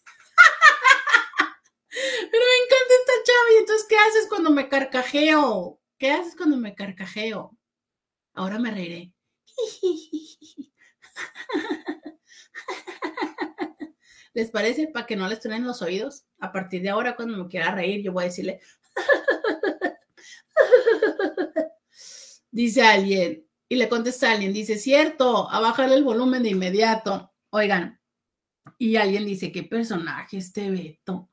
[3.59, 5.79] Entonces, ¿qué haces cuando me carcajeo?
[5.97, 7.57] ¿Qué haces cuando me carcajeo?
[8.33, 9.13] Ahora me reiré.
[14.33, 14.87] ¿Les parece?
[14.87, 16.25] Para que no les truenen los oídos.
[16.39, 18.59] A partir de ahora, cuando me quiera reír, yo voy a decirle.
[22.51, 27.33] dice alguien, y le contesta alguien, dice, cierto, a bajarle el volumen de inmediato.
[27.49, 27.99] Oigan,
[28.77, 31.29] y alguien dice, ¿qué personaje este Beto?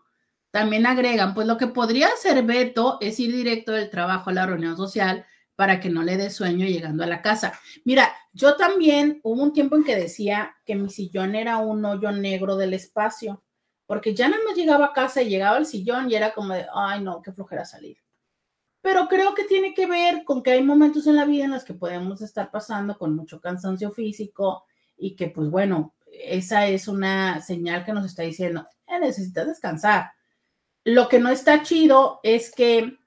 [0.52, 4.44] También agregan, pues lo que podría hacer Beto es ir directo del trabajo a la
[4.44, 5.24] reunión social
[5.56, 7.58] para que no le dé sueño llegando a la casa.
[7.86, 12.12] Mira, yo también hubo un tiempo en que decía que mi sillón era un hoyo
[12.12, 13.42] negro del espacio,
[13.86, 16.66] porque ya no me llegaba a casa y llegaba al sillón y era como de,
[16.74, 17.96] ay no, qué flojera salir.
[18.82, 21.64] Pero creo que tiene que ver con que hay momentos en la vida en los
[21.64, 24.64] que podemos estar pasando con mucho cansancio físico
[24.98, 30.10] y que pues bueno, esa es una señal que nos está diciendo, eh, necesitas descansar
[30.84, 32.98] lo que no está chido es que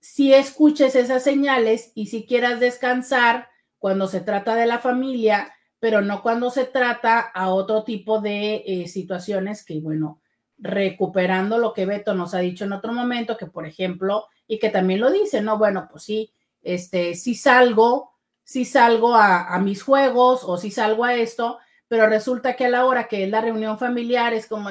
[0.00, 6.00] si escuches esas señales y si quieras descansar cuando se trata de la familia, pero
[6.00, 10.20] no cuando se trata a otro tipo de eh, situaciones que, bueno,
[10.58, 14.70] recuperando lo que Beto nos ha dicho en otro momento, que por ejemplo, y que
[14.70, 15.58] también lo dice, ¿no?
[15.58, 16.32] Bueno, pues sí,
[16.62, 22.56] este, si salgo, si salgo a, mis juegos o si salgo a esto, pero resulta
[22.56, 24.70] que a la hora que es la reunión familiar es como,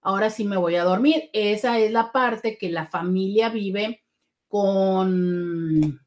[0.00, 1.30] ahora sí me voy a dormir.
[1.32, 4.02] Esa es la parte que la familia vive
[4.48, 6.00] con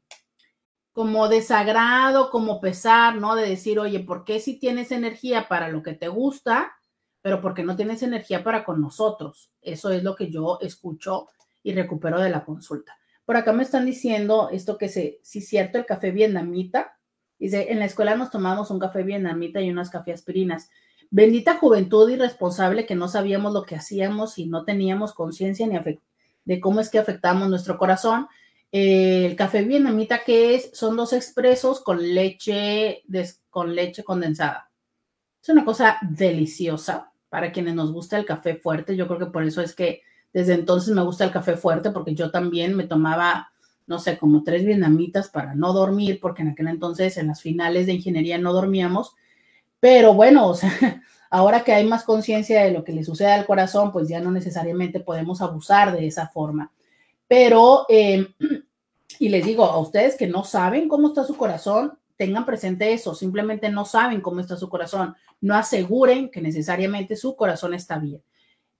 [0.92, 3.34] como desagrado, como pesar, ¿no?
[3.34, 6.72] De decir, oye, ¿por qué si tienes energía para lo que te gusta,
[7.20, 9.52] pero por qué no tienes energía para con nosotros?
[9.60, 11.26] Eso es lo que yo escucho
[11.64, 12.96] y recupero de la consulta.
[13.24, 16.96] Por acá me están diciendo esto que se, sí cierto, el café vietnamita.
[17.40, 20.70] Dice, en la escuela nos tomamos un café vietnamita y unas café aspirinas.
[21.14, 25.78] Bendita juventud irresponsable que no sabíamos lo que hacíamos y no teníamos conciencia ni
[26.44, 28.26] de cómo es que afectamos nuestro corazón.
[28.72, 33.04] el café vietnamita que es, son dos expresos con leche,
[33.48, 34.72] con leche condensada.
[35.40, 38.96] Es una cosa deliciosa para quienes nos gusta el café fuerte.
[38.96, 40.02] Yo creo que por eso es que
[40.32, 43.52] desde entonces me gusta el café fuerte, porque yo también me tomaba,
[43.86, 47.86] no sé, como tres vietnamitas para no dormir, porque en aquel entonces en las finales
[47.86, 49.14] de ingeniería no dormíamos
[49.84, 50.54] pero bueno,
[51.30, 54.30] ahora que hay más conciencia de lo que le sucede al corazón, pues ya no
[54.30, 56.72] necesariamente podemos abusar de esa forma.
[57.28, 58.26] Pero, em,
[59.18, 63.14] y les digo a ustedes que no saben cómo está su corazón, tengan presente eso,
[63.14, 68.22] simplemente no saben cómo está su corazón, no aseguren que necesariamente su corazón está bien.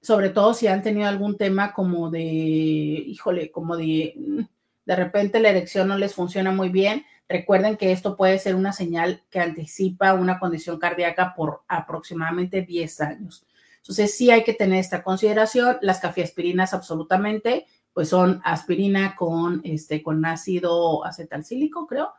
[0.00, 4.40] Sobre todo si han tenido algún tema como de, híjole, como de, mm,
[4.86, 8.72] de repente la erección no les funciona muy bien, Recuerden que esto puede ser una
[8.72, 13.46] señal que anticipa una condición cardíaca por aproximadamente 10 años.
[13.78, 15.78] Entonces, sí hay que tener esta consideración.
[15.82, 22.12] Las cafiaspirinas absolutamente, pues son aspirina con, este, con ácido acetalcílico, creo.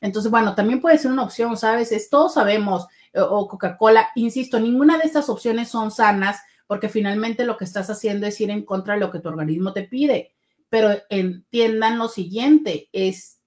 [0.00, 1.92] Entonces, bueno, también puede ser una opción, ¿sabes?
[1.92, 7.44] Es, todos sabemos, eh, o Coca-Cola, insisto, ninguna de estas opciones son sanas porque finalmente
[7.44, 10.32] lo que estás haciendo es ir en contra de lo que tu organismo te pide.
[10.68, 13.41] Pero entiendan lo siguiente, es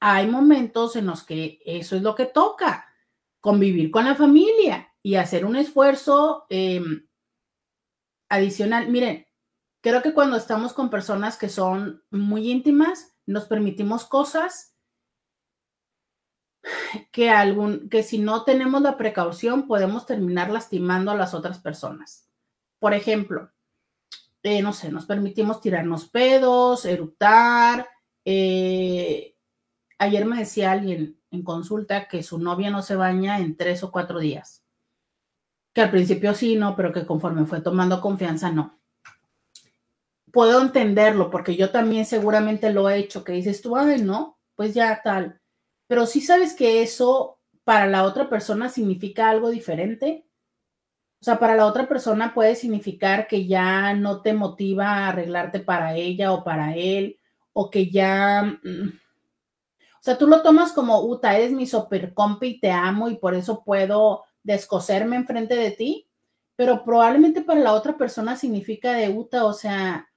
[0.00, 2.86] hay momentos en los que eso es lo que toca,
[3.40, 7.06] convivir con la familia y hacer un esfuerzo em,
[8.30, 8.88] adicional.
[8.88, 9.26] Miren,
[9.82, 14.74] creo que cuando estamos con personas que son muy íntimas, nos permitimos cosas
[17.12, 22.28] que, algún, que si no tenemos la precaución podemos terminar lastimando a las otras personas.
[22.78, 23.50] Por ejemplo,
[24.42, 27.88] eh, no sé, nos permitimos tirarnos pedos, eructar,
[28.24, 29.36] eh,
[30.00, 33.92] Ayer me decía alguien en consulta que su novia no se baña en tres o
[33.92, 34.64] cuatro días.
[35.74, 38.80] Que al principio sí, no, pero que conforme fue tomando confianza, no.
[40.32, 44.72] Puedo entenderlo porque yo también seguramente lo he hecho, que dices tú, ay, no, pues
[44.72, 45.38] ya tal.
[45.86, 50.26] Pero sí sabes que eso para la otra persona significa algo diferente.
[51.20, 55.60] O sea, para la otra persona puede significar que ya no te motiva a arreglarte
[55.60, 57.20] para ella o para él,
[57.52, 58.98] o que ya mm,
[60.00, 63.16] o sea, tú lo tomas como, Uta, eres mi super compi y te amo y
[63.16, 66.08] por eso puedo descoserme enfrente de ti,
[66.56, 70.10] pero probablemente para la otra persona significa de Uta, o sea,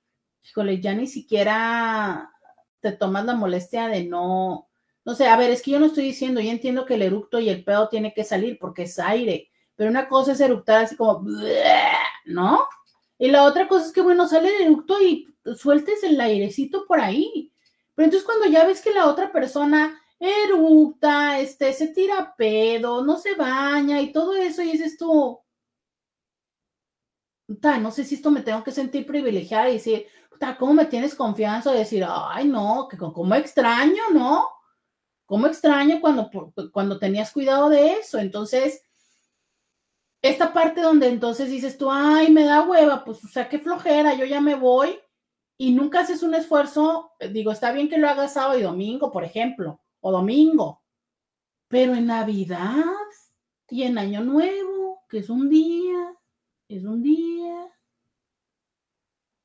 [0.43, 2.31] híjole, ya ni siquiera
[2.79, 4.69] te tomas la molestia de no,
[5.03, 7.39] no sé, a ver, es que yo no estoy diciendo, yo entiendo que el eructo
[7.39, 10.95] y el pedo tiene que salir porque es aire, pero una cosa es eructar así
[10.95, 11.25] como,
[12.25, 12.63] ¿no?
[13.17, 15.27] Y la otra cosa es que, bueno, sale el eructo y
[15.57, 17.52] sueltes el airecito por ahí.
[17.95, 23.17] Pero entonces cuando ya ves que la otra persona eructa, este, se tira pedo, no
[23.17, 25.39] se baña y todo eso, y dices tú,
[27.47, 30.07] no sé si esto me tengo que sentir privilegiada y decir,
[30.57, 34.47] ¿cómo me tienes confianza de decir, ay, no, que como extraño, ¿no?
[35.25, 36.29] ¿Cómo extraño cuando,
[36.71, 38.19] cuando tenías cuidado de eso?
[38.19, 38.83] Entonces,
[40.21, 44.13] esta parte donde entonces dices tú, ay, me da hueva, pues, o sea, qué flojera,
[44.15, 44.99] yo ya me voy
[45.57, 49.23] y nunca haces un esfuerzo, digo, está bien que lo hagas sábado y domingo, por
[49.23, 50.83] ejemplo, o domingo,
[51.67, 52.83] pero en Navidad
[53.69, 56.13] y en Año Nuevo, que es un día,
[56.67, 57.67] es un día.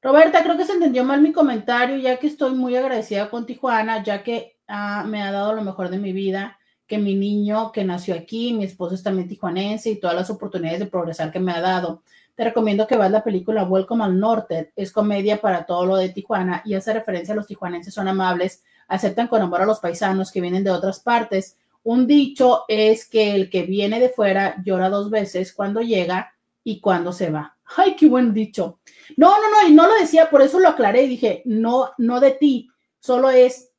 [0.00, 4.02] Roberta, creo que se entendió mal mi comentario, ya que estoy muy agradecida con Tijuana,
[4.02, 7.84] ya que ah, me ha dado lo mejor de mi vida, que mi niño que
[7.84, 11.52] nació aquí, mi esposo es también tijuanense y todas las oportunidades de progresar que me
[11.52, 12.02] ha dado.
[12.38, 16.10] Te recomiendo que veas la película Welcome al Norte, es comedia para todo lo de
[16.10, 20.30] Tijuana y hace referencia a los tijuanenses son amables, aceptan con amor a los paisanos
[20.30, 21.58] que vienen de otras partes.
[21.82, 26.32] Un dicho es que el que viene de fuera llora dos veces cuando llega
[26.62, 27.56] y cuando se va.
[27.76, 28.78] Ay, qué buen dicho.
[29.16, 32.20] No, no, no, y no lo decía, por eso lo aclaré y dije, no, no
[32.20, 32.70] de ti,
[33.00, 33.72] solo es,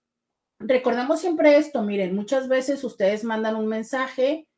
[0.59, 4.48] recordemos siempre esto, miren, muchas veces ustedes mandan un mensaje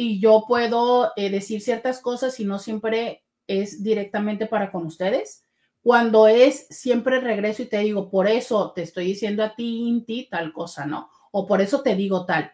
[0.00, 5.44] y yo puedo eh, decir ciertas cosas y no siempre es directamente para con ustedes.
[5.82, 10.26] Cuando es, siempre regreso y te digo, por eso te estoy diciendo a ti, Inti,
[10.30, 11.10] tal cosa, ¿no?
[11.32, 12.50] O por eso te digo tal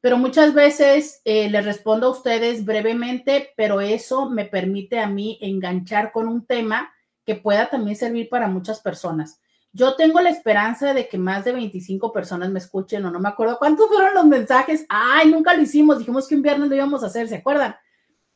[0.00, 5.38] pero muchas veces eh, les respondo a ustedes brevemente, pero eso me permite a mí
[5.42, 6.90] enganchar con un tema
[7.26, 9.40] que pueda también servir para muchas personas.
[9.72, 13.28] Yo tengo la esperanza de que más de 25 personas me escuchen o no me
[13.28, 14.84] acuerdo cuántos fueron los mensajes.
[14.88, 17.76] Ay, nunca lo hicimos, dijimos que un viernes lo íbamos a hacer, ¿se acuerdan?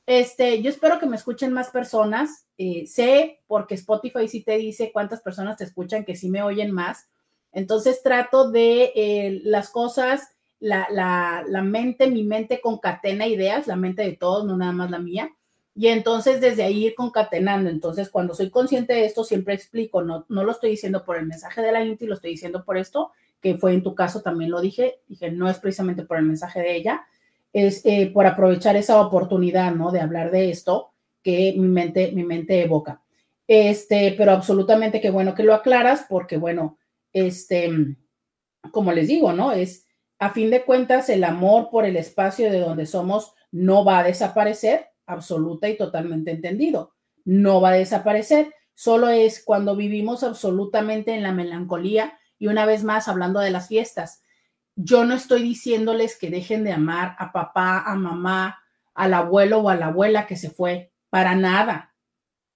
[0.06, 2.46] Este, yo espero que me escuchen más personas.
[2.56, 6.70] Eh, sé, porque Spotify sí te dice cuántas personas te escuchan, que sí me oyen
[6.70, 7.08] más.
[7.52, 14.12] Entonces trato de eh, las cosas la, mente, mi mente concatena ideas, la mente de
[14.12, 15.30] todos, no nada más la mía.
[15.74, 17.68] Y entonces desde ahí ir concatenando.
[17.68, 21.26] Entonces, cuando soy consciente de esto, siempre explico, no, no lo estoy diciendo por el
[21.26, 23.10] mensaje de la INTI, lo estoy diciendo por esto,
[23.40, 26.60] que fue en tu caso, también lo dije, dije, no es precisamente por el mensaje
[26.60, 27.04] de ella,
[27.52, 29.90] es eh, por aprovechar esa oportunidad, ¿no?
[29.90, 33.02] De hablar de esto que mi mente, mi mente evoca.
[33.46, 36.78] Este, pero absolutamente que bueno que lo aclaras, porque bueno,
[37.12, 37.70] este,
[38.70, 39.52] como les digo, ¿no?
[39.52, 39.86] Es,
[40.18, 44.04] a fin de cuentas, el amor por el espacio de donde somos no va a
[44.04, 46.94] desaparecer, absoluta y totalmente entendido.
[47.24, 52.84] No va a desaparecer, solo es cuando vivimos absolutamente en la melancolía y una vez
[52.84, 54.22] más hablando de las fiestas.
[54.76, 58.58] Yo no estoy diciéndoles que dejen de amar a papá, a mamá,
[58.94, 61.94] al abuelo o a la abuela que se fue, para nada.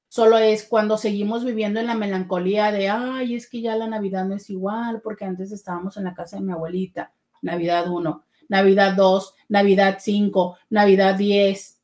[0.09, 4.25] Solo es cuando seguimos viviendo en la melancolía de, ay, es que ya la Navidad
[4.25, 8.95] no es igual porque antes estábamos en la casa de mi abuelita Navidad 1, Navidad
[8.97, 11.78] 2, Navidad 5, Navidad 10.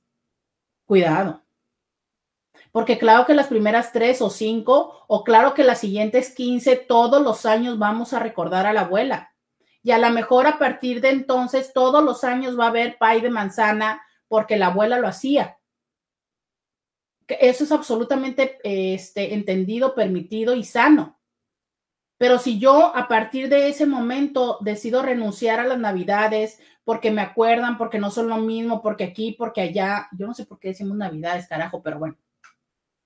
[0.85, 1.43] Cuidado.
[2.72, 7.22] Porque claro que las primeras tres o cinco, o claro que las siguientes 15, todos
[7.22, 9.32] los años vamos a recordar a la abuela.
[9.82, 13.20] Y a lo mejor a partir de entonces, todos los años va a haber pay
[13.20, 15.58] de manzana porque la abuela lo hacía.
[17.29, 21.21] Eso es absolutamente este, entendido, permitido y sano.
[22.25, 27.21] Pero si yo a partir de ese momento decido renunciar a las navidades porque me
[27.21, 30.68] acuerdan, porque no son lo mismo, porque aquí, porque allá, yo no sé por qué
[30.68, 32.17] decimos navidades, carajo, pero bueno,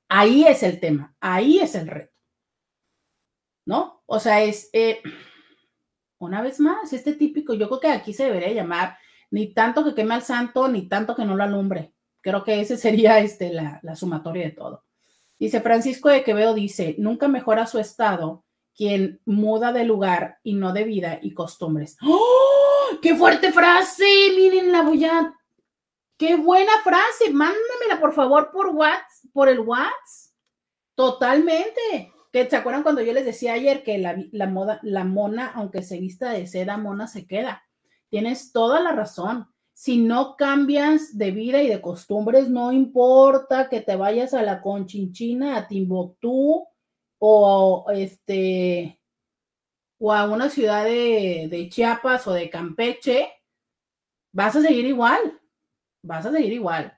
[0.08, 2.14] ahí es el tema, ahí es el reto.
[3.66, 4.04] ¿No?
[4.06, 5.02] O sea, es, eh,
[6.18, 8.98] una vez más, este típico, yo creo que aquí se debería llamar
[9.32, 11.92] ni tanto que queme al santo, ni tanto que no lo alumbre.
[12.20, 14.84] Creo que ese sería este, la, la sumatoria de todo.
[15.40, 18.44] Dice Francisco de Quevedo, dice, nunca mejora su estado
[18.78, 21.96] quien muda de lugar y no de vida y costumbres.
[22.00, 22.96] ¡Oh!
[23.02, 24.06] ¡Qué fuerte frase!
[24.36, 25.34] Miren, la voy a...
[26.16, 27.32] ¡Qué buena frase!
[27.32, 30.32] Mándamela, por favor, por WhatsApp, por el WhatsApp.
[30.94, 32.12] Totalmente.
[32.32, 35.82] ¿Que ¿Se acuerdan cuando yo les decía ayer que la, la, moda, la mona, aunque
[35.82, 37.64] se vista de seda, mona se queda?
[38.10, 39.48] Tienes toda la razón.
[39.72, 44.62] Si no cambias de vida y de costumbres, no importa que te vayas a la
[44.62, 46.64] Conchinchina, a Timbuktu,
[47.18, 48.98] o este
[49.98, 53.30] o a una ciudad de, Chiapas o de Campeche,
[54.32, 55.40] vas a seguir igual,
[56.02, 56.96] vas a seguir igual.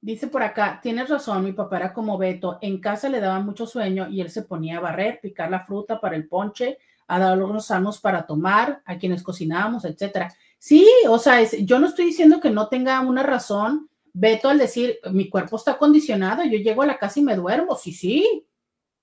[0.00, 3.66] Dice por acá, tienes razón, mi papá era como Beto, en casa le daba mucho
[3.66, 7.36] sueño y él se ponía a barrer, picar la fruta para el ponche, a dar
[7.36, 10.34] los sanos para tomar, a quienes cocinábamos, etcétera.
[10.58, 14.98] Sí, o sea, yo no estoy diciendo que no tenga una razón, Beto, al decir,
[15.10, 18.46] mi cuerpo está acondicionado, yo llego a la casa y me duermo, sí, sí,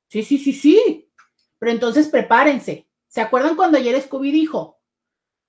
[0.10, 1.10] sí, sí, sí, sí.
[1.58, 2.90] Pero entonces prepárense.
[3.08, 4.82] ¿Se acuerdan cuando ayer Scooby dijo,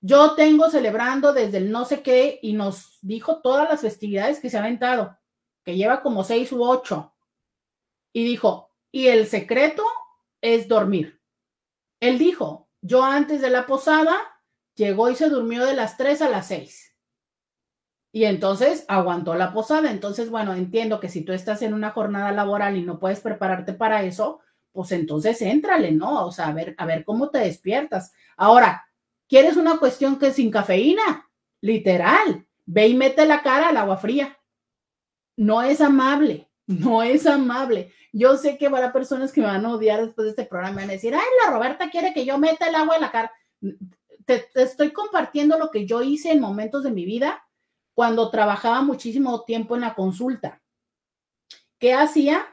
[0.01, 4.49] yo tengo celebrando desde el no sé qué y nos dijo todas las festividades que
[4.49, 5.21] se ha aventado?
[5.65, 7.15] que lleva como seis u ocho,
[8.13, 9.85] y dijo, y el secreto
[10.41, 11.21] es dormir.
[12.01, 14.19] Él dijo, yo antes de la posada
[14.75, 16.97] llegó y se durmió de las tres a las seis.
[18.13, 19.93] Y entonces aguantó la posada.
[19.93, 23.73] Entonces, bueno, entiendo que si tú estás en una jornada laboral y no puedes prepararte
[23.75, 24.41] para eso,
[24.73, 26.27] pues entonces éntrale, ¿no?
[26.27, 28.13] O sea, a ver, a ver cómo te despiertas.
[28.37, 28.87] Ahora,
[29.29, 31.29] ¿quieres una cuestión que sin cafeína?
[31.61, 34.37] Literal, ve y mete la cara al agua fría
[35.41, 37.95] no es amable, no es amable.
[38.13, 40.83] Yo sé que habrá personas que me van a odiar después de este programa y
[40.83, 43.33] van a decir, ay, la Roberta quiere que yo meta el agua en la cara.
[44.27, 47.43] Te, estoy compartiendo lo que yo hice en momentos de mi vida
[47.95, 50.61] cuando trabajaba muchísimo tiempo en la consulta.
[51.79, 52.47] ¿Qué hacía?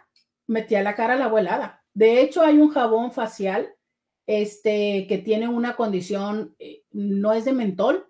[0.48, 1.77] Metía la cara a la agua helada.
[1.98, 3.74] De hecho, hay un jabón facial
[4.28, 8.06] este, que tiene una condición, eh, no es de mentol,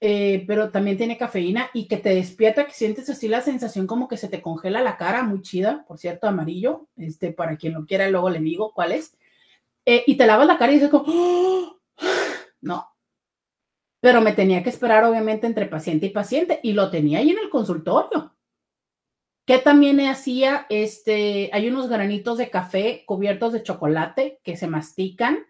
[0.00, 4.08] eh, pero también tiene cafeína y que te despierta, que sientes así la sensación como
[4.08, 7.86] que se te congela la cara, muy chida, por cierto, amarillo, este, para quien lo
[7.86, 9.16] quiera, luego le digo cuál es,
[9.86, 11.78] eh, y te lavas la cara y dices como, ¡Oh!
[12.60, 12.88] no,
[14.00, 17.38] pero me tenía que esperar obviamente entre paciente y paciente y lo tenía ahí en
[17.38, 18.34] el consultorio.
[19.44, 25.44] Que también hacía, este, hay unos granitos de café cubiertos de chocolate que se mastican,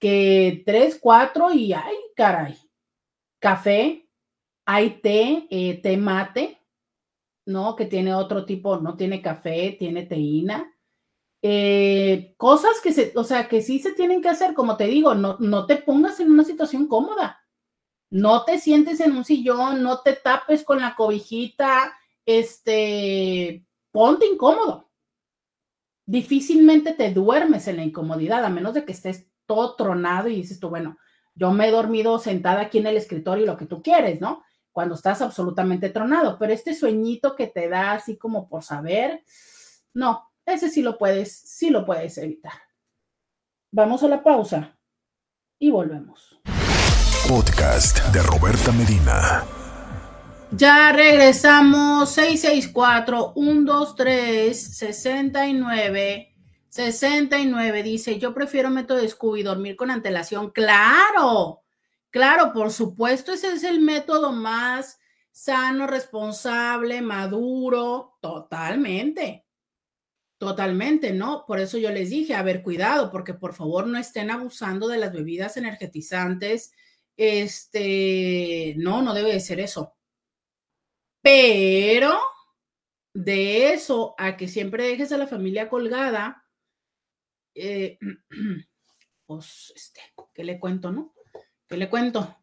[0.00, 2.56] que tres, cuatro y ay, caray,
[3.38, 4.08] café,
[4.64, 6.60] hay té, eh, té mate,
[7.46, 7.76] ¿no?
[7.76, 10.72] Que tiene otro tipo, no tiene café, tiene teína.
[11.42, 15.14] Eh, cosas que se, o sea, que sí se tienen que hacer, como te digo,
[15.14, 17.40] no, no te pongas en una situación cómoda.
[18.10, 21.92] No te sientes en un sillón, no te tapes con la cobijita,
[22.26, 24.90] este, ponte incómodo.
[26.06, 30.60] Difícilmente te duermes en la incomodidad, a menos de que estés todo tronado y dices
[30.60, 30.98] tú, bueno,
[31.34, 34.42] yo me he dormido sentada aquí en el escritorio y lo que tú quieres, ¿no?
[34.72, 39.24] Cuando estás absolutamente tronado, pero este sueñito que te da así como por saber,
[39.94, 42.52] no, ese sí lo puedes, sí lo puedes evitar.
[43.72, 44.76] Vamos a la pausa
[45.58, 46.40] y volvemos.
[47.28, 49.59] Podcast de Roberta Medina.
[50.52, 56.30] Ya regresamos 664 123 69
[56.70, 60.50] 69 dice, yo prefiero método de Scooby, dormir con antelación.
[60.50, 61.62] Claro,
[62.10, 64.98] claro, por supuesto, ese es el método más
[65.32, 69.44] sano, responsable, maduro, totalmente.
[70.38, 71.44] Totalmente, ¿no?
[71.46, 74.98] Por eso yo les dije, a ver, cuidado, porque por favor no estén abusando de
[74.98, 76.72] las bebidas energetizantes.
[77.16, 79.94] Este, no, no debe de ser eso.
[81.22, 82.18] Pero
[83.14, 86.46] de eso a que siempre dejes a la familia colgada,
[87.54, 87.98] eh,
[89.26, 90.00] pues, este,
[90.34, 91.14] ¿qué le cuento, no?
[91.68, 92.36] ¿Qué le cuento?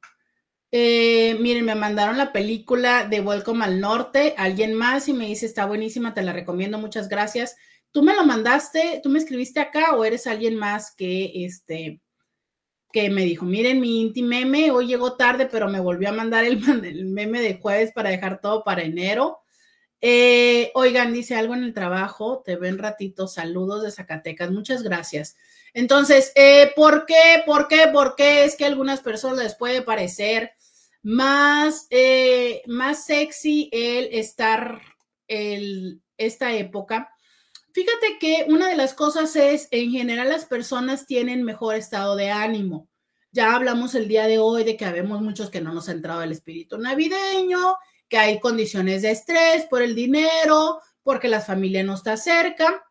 [0.71, 5.45] Eh, miren, me mandaron la película de Welcome al Norte, alguien más y me dice,
[5.45, 7.55] está buenísima, te la recomiendo, muchas gracias.
[7.91, 12.01] ¿Tú me lo mandaste, tú me escribiste acá o eres alguien más que, este,
[12.91, 16.45] que me dijo, miren, mi inti meme, hoy llegó tarde, pero me volvió a mandar
[16.45, 16.59] el,
[17.05, 19.39] meme de jueves para dejar todo para enero.
[19.99, 25.35] Eh, oigan, dice algo en el trabajo, te ven ratito, saludos de Zacatecas, muchas gracias.
[25.73, 27.43] Entonces, eh, ¿por qué?
[27.45, 27.87] ¿Por qué?
[27.91, 30.51] ¿Por qué es que a algunas personas les puede parecer
[31.01, 34.81] más, eh, más sexy el estar
[35.27, 37.11] el, esta época?
[37.77, 42.31] Fíjate que una de las cosas es, en general, las personas tienen mejor estado de
[42.31, 42.89] ánimo.
[43.31, 46.23] Ya hablamos el día de hoy de que habemos muchos que no nos ha entrado
[46.23, 47.75] el espíritu navideño,
[48.09, 52.83] que hay condiciones de estrés por el dinero, porque la familia no está cerca,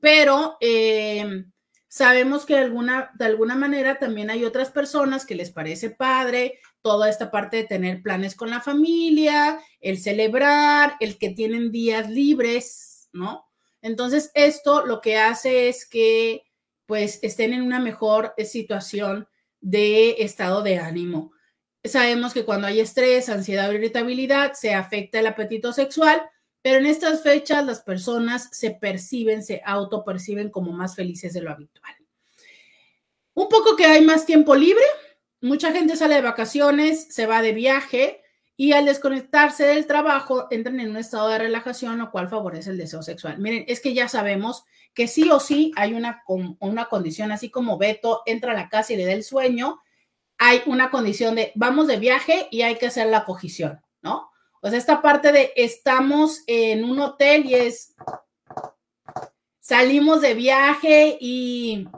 [0.00, 1.44] pero eh,
[1.86, 6.58] sabemos que de alguna, de alguna manera también hay otras personas que les parece padre
[6.82, 12.10] toda esta parte de tener planes con la familia, el celebrar, el que tienen días
[12.10, 13.49] libres, ¿no?
[13.82, 16.44] Entonces, esto lo que hace es que
[16.86, 19.28] pues estén en una mejor situación
[19.60, 21.32] de estado de ánimo.
[21.84, 26.20] Sabemos que cuando hay estrés, ansiedad o irritabilidad, se afecta el apetito sexual,
[26.62, 31.52] pero en estas fechas las personas se perciben, se autoperciben como más felices de lo
[31.52, 31.94] habitual.
[33.34, 34.84] Un poco que hay más tiempo libre,
[35.40, 38.20] mucha gente sale de vacaciones, se va de viaje
[38.60, 42.76] y al desconectarse del trabajo entran en un estado de relajación, lo cual favorece el
[42.76, 43.38] deseo sexual.
[43.38, 47.78] Miren, es que ya sabemos que sí o sí hay una, una condición, así como
[47.78, 49.80] Beto entra a la casa y le da el sueño,
[50.36, 54.30] hay una condición de vamos de viaje y hay que hacer la cogición, ¿no?
[54.60, 57.94] O sea, esta parte de estamos en un hotel y es
[59.58, 61.88] salimos de viaje y,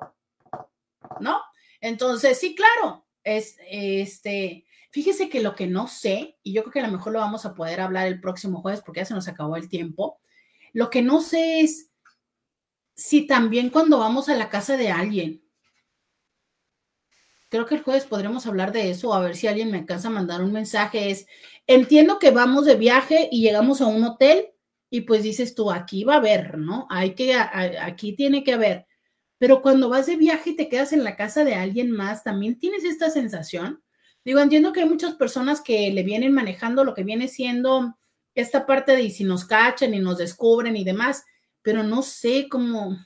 [1.18, 1.42] ¿no?
[1.80, 6.80] Entonces, sí, claro, es este, fíjese que lo que no sé, y yo creo que
[6.80, 9.28] a lo mejor lo vamos a poder hablar el próximo jueves porque ya se nos
[9.28, 10.20] acabó el tiempo,
[10.72, 11.90] lo que no sé es
[12.94, 15.42] si también cuando vamos a la casa de alguien,
[17.48, 20.12] creo que el jueves podremos hablar de eso, a ver si alguien me alcanza a
[20.12, 21.26] mandar un mensaje, es,
[21.66, 24.48] entiendo que vamos de viaje y llegamos a un hotel
[24.88, 26.86] y pues dices tú, aquí va a haber, ¿no?
[26.90, 28.86] Hay que, aquí tiene que haber.
[29.42, 32.60] Pero cuando vas de viaje y te quedas en la casa de alguien más, también
[32.60, 33.82] tienes esta sensación.
[34.24, 37.98] Digo, entiendo que hay muchas personas que le vienen manejando lo que viene siendo
[38.36, 41.24] esta parte de si nos cachan y nos descubren y demás,
[41.60, 42.96] pero no sé cómo,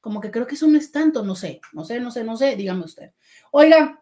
[0.00, 2.36] como que creo que eso no es tanto, no sé, no sé, no sé, no
[2.36, 3.10] sé, dígame usted.
[3.50, 4.00] Oiga,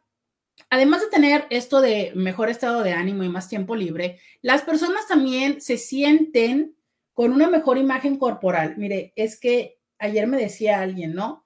[0.68, 5.08] además de tener esto de mejor estado de ánimo y más tiempo libre, las personas
[5.08, 6.76] también se sienten
[7.14, 8.74] con una mejor imagen corporal.
[8.76, 11.44] Mire, es que ayer me decía alguien, ¿no?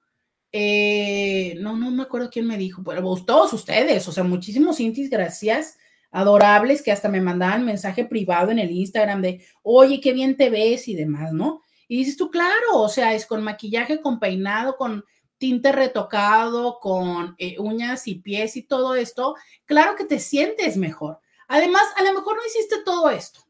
[0.52, 5.10] Eh, no, no me acuerdo quién me dijo, pero todos ustedes, o sea, muchísimos intis,
[5.10, 5.76] gracias,
[6.12, 10.50] adorables, que hasta me mandaban mensaje privado en el Instagram de, oye, qué bien te
[10.50, 11.60] ves y demás, ¿no?
[11.88, 15.04] Y dices tú, claro, o sea, es con maquillaje, con peinado, con
[15.38, 19.34] tinte retocado, con eh, uñas y pies y todo esto,
[19.66, 21.18] claro que te sientes mejor.
[21.48, 23.40] Además, a lo mejor no hiciste todo esto,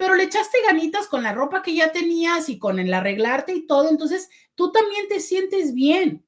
[0.00, 3.66] pero le echaste ganitas con la ropa que ya tenías y con el arreglarte y
[3.66, 6.26] todo, entonces tú también te sientes bien.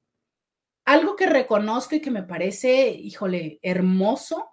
[0.84, 4.50] Algo que reconozco y que me parece, híjole, hermoso.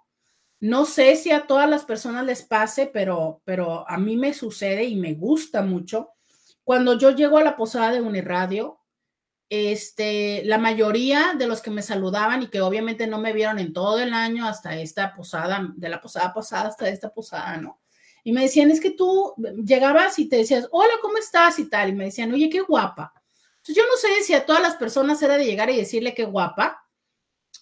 [0.61, 4.85] No sé si a todas las personas les pase, pero, pero a mí me sucede
[4.85, 6.11] y me gusta mucho.
[6.63, 8.79] Cuando yo llego a la posada de Uniradio,
[9.49, 13.73] este, la mayoría de los que me saludaban y que obviamente no me vieron en
[13.73, 17.81] todo el año hasta esta posada, de la posada pasada hasta esta posada, ¿no?
[18.23, 19.33] Y me decían, es que tú
[19.63, 21.59] llegabas y te decías, hola, ¿cómo estás?
[21.59, 21.89] Y tal.
[21.89, 23.13] Y me decían, oye, qué guapa.
[23.57, 26.25] Entonces yo no sé si a todas las personas era de llegar y decirle qué
[26.25, 26.85] guapa.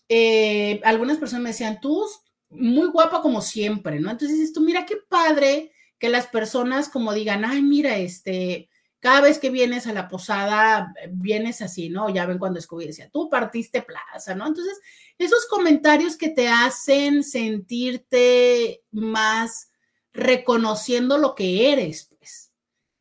[0.10, 2.06] Eh, algunas personas me decían, tú
[2.50, 4.12] muy guapa como siempre, ¿no?
[4.12, 8.70] Entonces dices tú, mira qué padre que las personas como digan, ay, mira, este,
[9.00, 12.10] cada vez que vienes a la posada, vienes así, ¿no?
[12.10, 14.48] Ya ven cuando escogí, decía, tú partiste plaza, ¿no?
[14.48, 14.80] Entonces,
[15.18, 19.72] esos comentarios que te hacen sentirte más
[20.18, 22.52] reconociendo lo que eres, pues,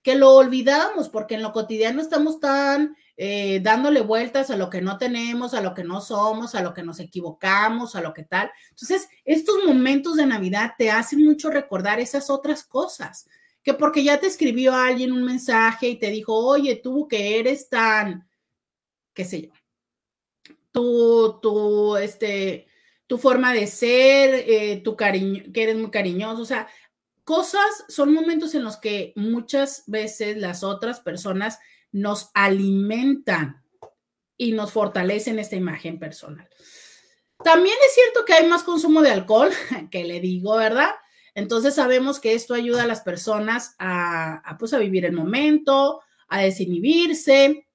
[0.03, 4.83] que lo olvidamos porque en lo cotidiano estamos tan eh, dándole vueltas a lo que
[4.83, 8.23] no tenemos, a lo que no somos, a lo que nos equivocamos, a lo que
[8.23, 8.51] tal.
[8.69, 13.27] Entonces, estos momentos de Navidad te hacen mucho recordar esas otras cosas,
[13.63, 17.71] que porque ya te escribió alguien un mensaje y te dijo, oye, tú que eres
[17.71, 18.29] tan,
[19.15, 22.67] qué sé yo, tú, tú, este,
[23.07, 26.69] tu forma de ser, eh, tu cariño, que eres muy cariñoso, o sea,
[27.27, 31.59] cosas, son momentos en los que muchas veces las otras personas
[31.91, 33.65] nos alimentan
[34.37, 36.49] y nos fortalecen esta imagen personal.
[37.43, 39.51] También es cierto que hay más consumo de alcohol,
[39.91, 40.91] que le digo, ¿verdad?
[41.35, 46.43] Entonces sabemos que esto ayuda a las personas a, pues, a vivir el momento, a
[46.43, 47.66] desinhibirse,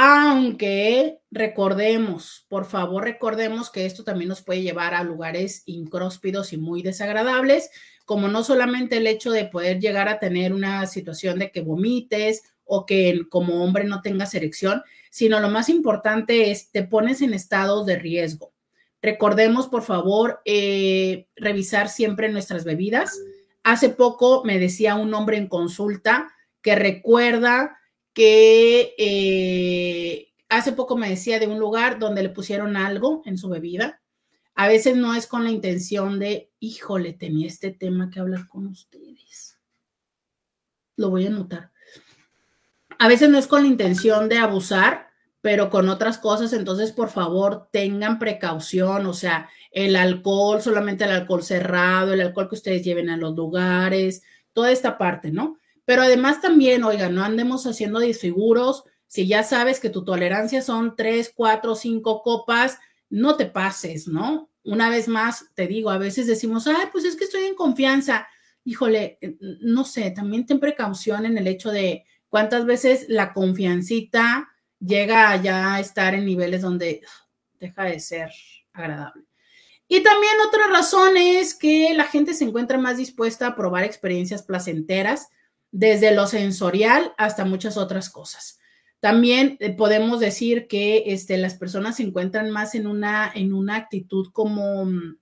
[0.00, 6.56] aunque recordemos, por favor recordemos que esto también nos puede llevar a lugares incróspidos y
[6.56, 7.68] muy desagradables,
[8.04, 12.44] como no solamente el hecho de poder llegar a tener una situación de que vomites
[12.62, 17.34] o que como hombre no tengas erección, sino lo más importante es te pones en
[17.34, 18.52] estados de riesgo.
[19.02, 23.18] Recordemos, por favor, eh, revisar siempre nuestras bebidas.
[23.64, 27.77] Hace poco me decía un hombre en consulta que recuerda
[28.18, 33.48] que eh, hace poco me decía de un lugar donde le pusieron algo en su
[33.48, 34.00] bebida
[34.58, 38.66] a veces no es con la intención de, híjole, tenía este tema que hablar con
[38.66, 39.56] ustedes.
[40.96, 41.70] Lo voy a anotar.
[42.98, 45.10] A veces no es con la intención de abusar,
[45.42, 51.12] pero con otras cosas, entonces por favor tengan precaución, o sea, el alcohol, solamente el
[51.12, 55.57] alcohol cerrado, el alcohol que ustedes lleven a los lugares, toda esta parte, ¿no?
[55.88, 58.84] Pero además también, oigan, no andemos haciendo disfiguros.
[59.06, 62.78] Si ya sabes que tu tolerancia son tres, cuatro, cinco copas,
[63.08, 64.50] no te pases, ¿no?
[64.64, 68.28] Una vez más, te digo, a veces decimos, ay, pues es que estoy en confianza.
[68.64, 74.46] Híjole, eh, no sé, también ten precaución en el hecho de cuántas veces la confiancita
[74.78, 77.00] llega ya a estar en niveles donde
[77.58, 78.30] deja de ser
[78.74, 79.24] agradable.
[79.88, 84.42] Y también otra razón es que la gente se encuentra más dispuesta a probar experiencias
[84.42, 85.30] placenteras,
[85.70, 88.58] desde lo sensorial hasta muchas otras cosas.
[89.00, 93.76] También eh, podemos decir que este, las personas se encuentran más en una, en una
[93.76, 95.16] actitud como, mm,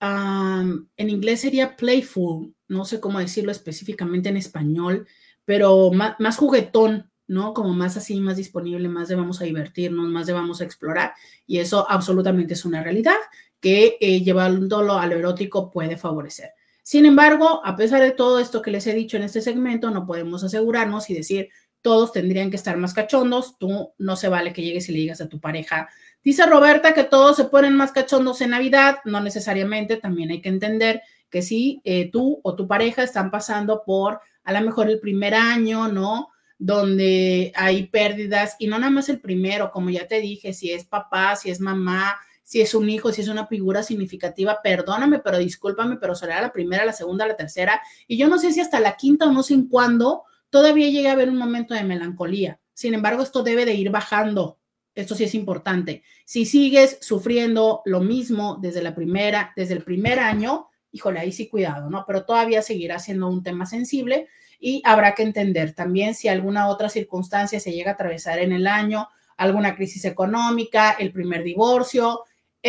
[0.00, 5.06] en inglés sería playful, no sé cómo decirlo específicamente en español,
[5.44, 7.52] pero más, juguetón, ¿no?
[7.52, 11.14] Como más así, más disponible, más de vamos a divertirnos, más de vamos a explorar.
[11.46, 13.16] Y eso absolutamente es una realidad
[13.60, 16.50] que eh, llevándolo a lo erótico puede favorecer.
[16.88, 20.06] Sin embargo, a pesar de todo esto que les he dicho en este segmento, no
[20.06, 21.50] podemos asegurarnos y decir
[21.82, 23.58] todos tendrían que estar más cachondos.
[23.58, 25.90] Tú no se vale que llegues y le digas a tu pareja.
[26.24, 29.00] Dice Roberta que todos se ponen más cachondos en Navidad.
[29.04, 33.82] No necesariamente, también hay que entender que si eh, tú o tu pareja están pasando
[33.84, 36.30] por a lo mejor el primer año, ¿no?
[36.56, 40.86] Donde hay pérdidas y no nada más el primero, como ya te dije, si es
[40.86, 42.16] papá, si es mamá,
[42.48, 46.50] si es un hijo, si es una figura significativa, perdóname, pero discúlpame, pero será la
[46.50, 47.78] primera, la segunda, la tercera.
[48.06, 51.10] Y yo no sé si hasta la quinta o no sé en cuándo todavía llega
[51.10, 52.58] a haber un momento de melancolía.
[52.72, 54.58] Sin embargo, esto debe de ir bajando.
[54.94, 56.02] Esto sí es importante.
[56.24, 61.50] Si sigues sufriendo lo mismo desde la primera, desde el primer año, híjole, ahí sí
[61.50, 62.04] cuidado, ¿no?
[62.06, 64.26] Pero todavía seguirá siendo un tema sensible
[64.58, 68.66] y habrá que entender también si alguna otra circunstancia se llega a atravesar en el
[68.66, 69.06] año,
[69.36, 72.22] alguna crisis económica, el primer divorcio,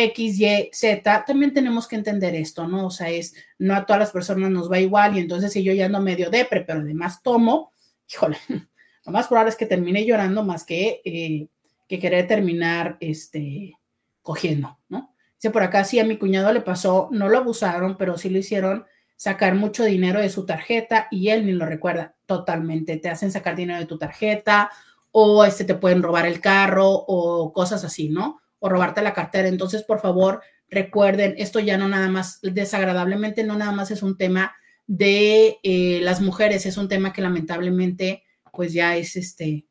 [0.04, 2.86] X, Y, Z, también tenemos que entender esto, ¿no?
[2.86, 5.72] O sea, es, no a todas las personas nos va igual y entonces si yo
[5.72, 7.72] ya ando medio depre, pero además tomo,
[8.12, 8.38] híjole,
[9.06, 11.48] lo más probable es que termine llorando más que, eh,
[11.88, 13.74] que querer terminar, este,
[14.22, 15.14] cogiendo, ¿no?
[15.34, 18.38] Dice por acá, sí, a mi cuñado le pasó, no lo abusaron, pero sí lo
[18.38, 18.84] hicieron
[19.16, 22.96] sacar mucho dinero de su tarjeta y él ni lo recuerda totalmente.
[22.98, 24.70] Te hacen sacar dinero de tu tarjeta
[25.12, 28.40] o este te pueden robar el carro o cosas así, ¿no?
[28.60, 29.48] O robarte la cartera.
[29.48, 34.16] Entonces, por favor, recuerden, esto ya no nada más, desagradablemente, no nada más es un
[34.16, 34.54] tema
[34.86, 39.66] de eh, las mujeres, es un tema que lamentablemente, pues ya es este,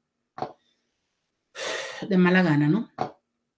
[2.08, 2.90] de mala gana, ¿no?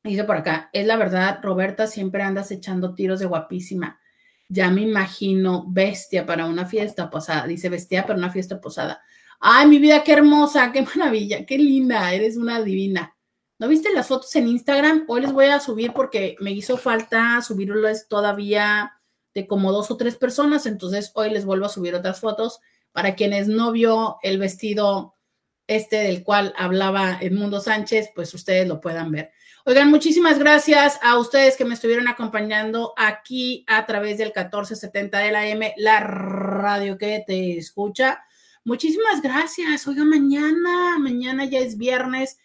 [0.03, 3.99] Dice por acá, es la verdad, Roberta, siempre andas echando tiros de guapísima.
[4.49, 7.45] Ya me imagino bestia para una fiesta posada.
[7.45, 9.02] Dice bestia para una fiesta posada.
[9.40, 13.16] Ay, mi vida, qué hermosa, qué maravilla, qué linda, eres una divina.
[13.61, 15.05] ¿No viste las fotos en Instagram?
[15.07, 18.99] Hoy les voy a subir porque me hizo falta subirles todavía
[19.35, 22.59] de como dos o tres personas, entonces hoy les vuelvo a subir otras fotos
[22.91, 25.15] para quienes no vio el vestido
[25.67, 29.31] este del cual hablaba Edmundo Sánchez, pues ustedes lo puedan ver.
[29.63, 35.31] Oigan, muchísimas gracias a ustedes que me estuvieron acompañando aquí a través del 1470 de
[35.31, 38.23] la M, la radio que te escucha.
[38.63, 39.88] Muchísimas gracias.
[39.88, 42.39] Oiga, mañana, mañana ya es viernes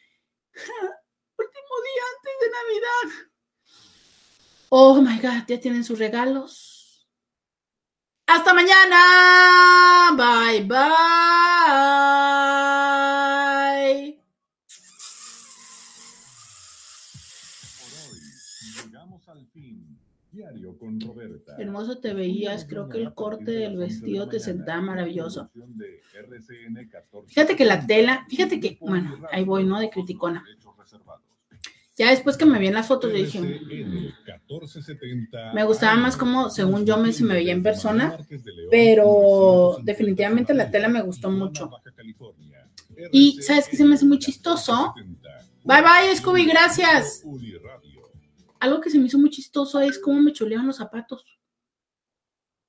[1.82, 3.08] día antes de Navidad.
[4.68, 7.08] Oh my God, ya tienen sus regalos.
[8.26, 10.10] Hasta mañana.
[10.16, 11.56] Bye, bye.
[18.84, 19.98] llegamos al fin.
[20.32, 21.56] Diario con Roberta.
[21.58, 25.50] Hermoso te veías, creo que el corte del vestido te sentaba maravilloso.
[27.26, 29.78] Fíjate que la tela, fíjate que, bueno, ahí voy, ¿no?
[29.78, 30.44] De criticona.
[31.96, 33.40] Ya después que me vi en las fotos, yo dije,
[35.54, 38.18] me gustaba más como, según yo, me, se me veía en persona,
[38.70, 41.70] pero definitivamente la tela me gustó mucho.
[43.12, 44.94] Y, ¿sabes qué se me hace muy chistoso?
[45.64, 47.24] Bye bye, Scooby, gracias.
[48.60, 51.24] Algo que se me hizo muy chistoso es cómo me chulean los zapatos.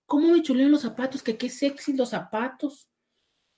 [0.05, 1.21] ¿Cómo me chulean los zapatos?
[1.21, 2.87] Que qué sexy los zapatos.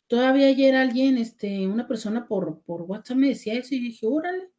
[0.07, 4.49] Todavía ayer alguien, este, una persona por, por WhatsApp me decía eso y dije, órale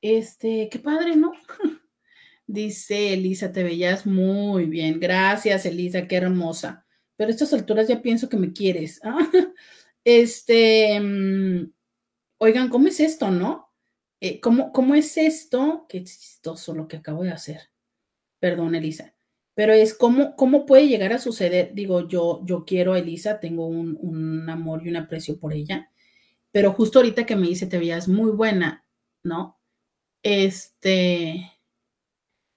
[0.00, 1.32] este, qué padre, ¿no?
[2.46, 5.00] Dice Elisa, te veías muy bien.
[5.00, 6.86] Gracias, Elisa, qué hermosa.
[7.16, 9.00] Pero a estas alturas ya pienso que me quieres.
[10.04, 11.70] Este, mm,
[12.38, 13.74] oigan, ¿cómo es esto, no?
[14.20, 15.84] Eh, ¿cómo, ¿Cómo es esto?
[15.86, 17.70] Qué chistoso lo que acabo de hacer.
[18.40, 19.14] Perdón, Elisa.
[19.54, 21.72] Pero es cómo, cómo puede llegar a suceder.
[21.74, 25.90] Digo, yo, yo quiero a Elisa, tengo un, un amor y un aprecio por ella.
[26.52, 28.86] Pero justo ahorita que me dice, te veías muy buena,
[29.22, 29.57] ¿no?
[30.22, 31.52] Este,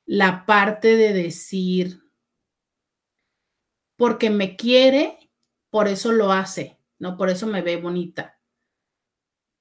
[0.06, 2.02] la parte de decir,
[3.96, 5.32] porque me quiere,
[5.70, 7.18] por eso lo hace, ¿no?
[7.18, 8.40] Por eso me ve bonita.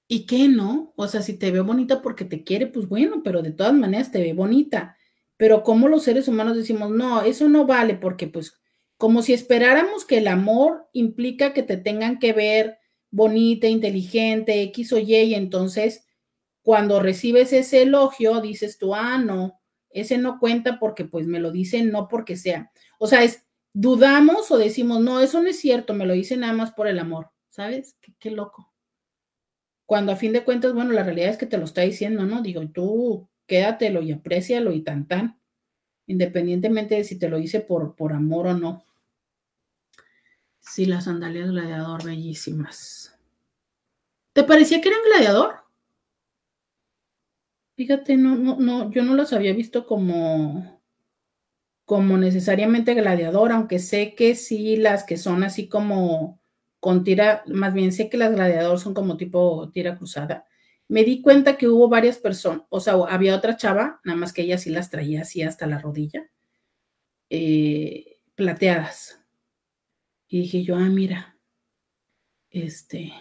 [0.08, 0.92] ¿Y qué no?
[0.96, 4.10] O sea, si te ve bonita porque te quiere, pues bueno, pero de todas maneras
[4.10, 4.96] te ve bonita.
[5.36, 8.60] Pero como los seres humanos decimos, no, eso no vale porque pues
[8.96, 12.78] como si esperáramos que el amor implica que te tengan que ver
[13.10, 16.04] bonita, inteligente, X o Y, y entonces
[16.70, 19.60] cuando recibes ese elogio, dices tú, ah, no,
[19.90, 22.70] ese no cuenta porque pues me lo dicen no porque sea.
[23.00, 26.52] O sea, es dudamos o decimos, no, eso no es cierto, me lo dicen nada
[26.52, 27.96] más por el amor, ¿sabes?
[28.20, 28.72] Qué, loco.
[29.84, 32.40] Cuando a fin de cuentas, bueno, la realidad es que te lo está diciendo, ¿no?
[32.40, 35.40] Digo, tú quédatelo y aprécialo y tan tan,
[36.06, 38.86] independientemente de si te lo dice por, por amor o no.
[40.60, 43.18] Sí, las sandalias gladiador, bellísimas.
[44.34, 45.59] ¿Te parecía que eran gladiador?
[47.80, 50.82] Fíjate, no, no, no, yo no las había visto como,
[51.86, 56.42] como necesariamente gladiador, aunque sé que sí, las que son así como
[56.78, 60.44] con tira, más bien sé que las gladiador son como tipo tira cruzada.
[60.88, 64.42] Me di cuenta que hubo varias personas, o sea, había otra chava, nada más que
[64.42, 66.28] ella sí las traía así hasta la rodilla,
[67.30, 69.22] eh, plateadas.
[70.28, 71.38] Y dije yo, ah, mira,
[72.50, 73.14] este,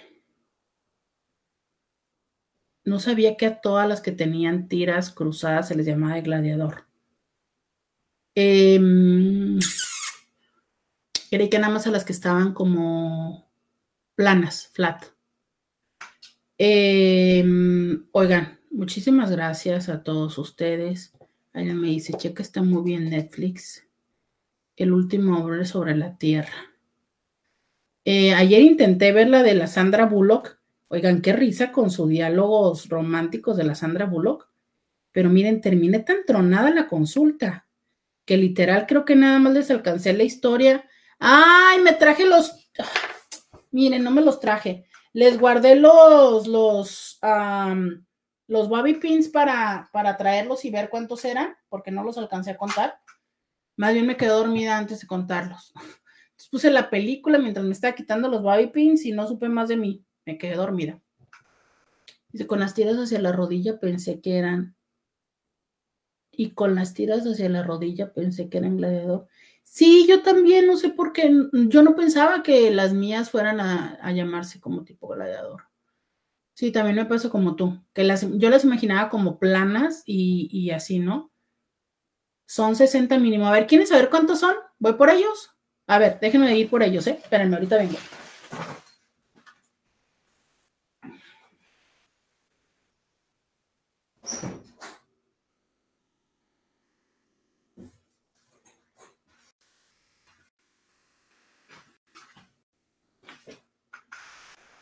[2.85, 6.85] no sabía que a todas las que tenían tiras cruzadas se les llamaba de gladiador.
[8.35, 9.60] Em,
[11.30, 13.49] creí que nada más a las que estaban como
[14.15, 15.06] planas, flat.
[16.57, 21.14] Em, oigan, muchísimas gracias a todos ustedes.
[21.53, 23.85] Alguien me dice, checa, está muy bien Netflix.
[24.76, 26.73] El último hombre sobre la tierra.
[28.06, 30.59] Eh, ayer intenté ver la de la Sandra Bullock
[30.91, 34.49] Oigan, qué risa con sus diálogos románticos de la Sandra Bullock.
[35.11, 37.68] Pero miren, terminé tan tronada la consulta
[38.26, 40.88] que literal creo que nada más les alcancé la historia.
[41.20, 42.72] Ay, me traje los.
[43.70, 44.88] Miren, no me los traje.
[45.14, 47.20] Les guardé los, los,
[48.48, 52.57] los bobby pins para, para traerlos y ver cuántos eran, porque no los alcancé a
[52.57, 52.99] contar.
[53.76, 55.72] Más bien me quedé dormida antes de contarlos.
[55.76, 59.70] Entonces puse la película mientras me estaba quitando los bobby pins y no supe más
[59.70, 61.01] de mí me quedé dormida.
[62.31, 64.76] Dice, con las tiras hacia la rodilla pensé que eran.
[66.31, 69.27] Y con las tiras hacia la rodilla pensé que eran gladiador.
[69.64, 71.31] Sí, yo también, no sé por qué.
[71.51, 75.64] Yo no pensaba que las mías fueran a, llamarse como tipo gladiador.
[76.53, 80.72] Sí, también me pasó como tú, que las, yo las imaginaba como planas y, y
[80.72, 81.31] así, ¿no?
[82.45, 83.47] Son 60 mínimo.
[83.47, 84.56] A ver, ¿quieren saber cuántos son?
[84.77, 85.51] Voy por ellos.
[85.88, 87.18] A ver, déjenme ir por ellos, ¿eh?
[87.22, 87.97] Espérenme, ahorita vengo.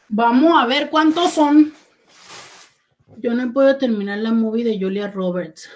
[0.10, 1.74] Vamos a ver cuántos son.
[3.18, 5.70] Yo no puedo terminar la movie de Julia Roberts.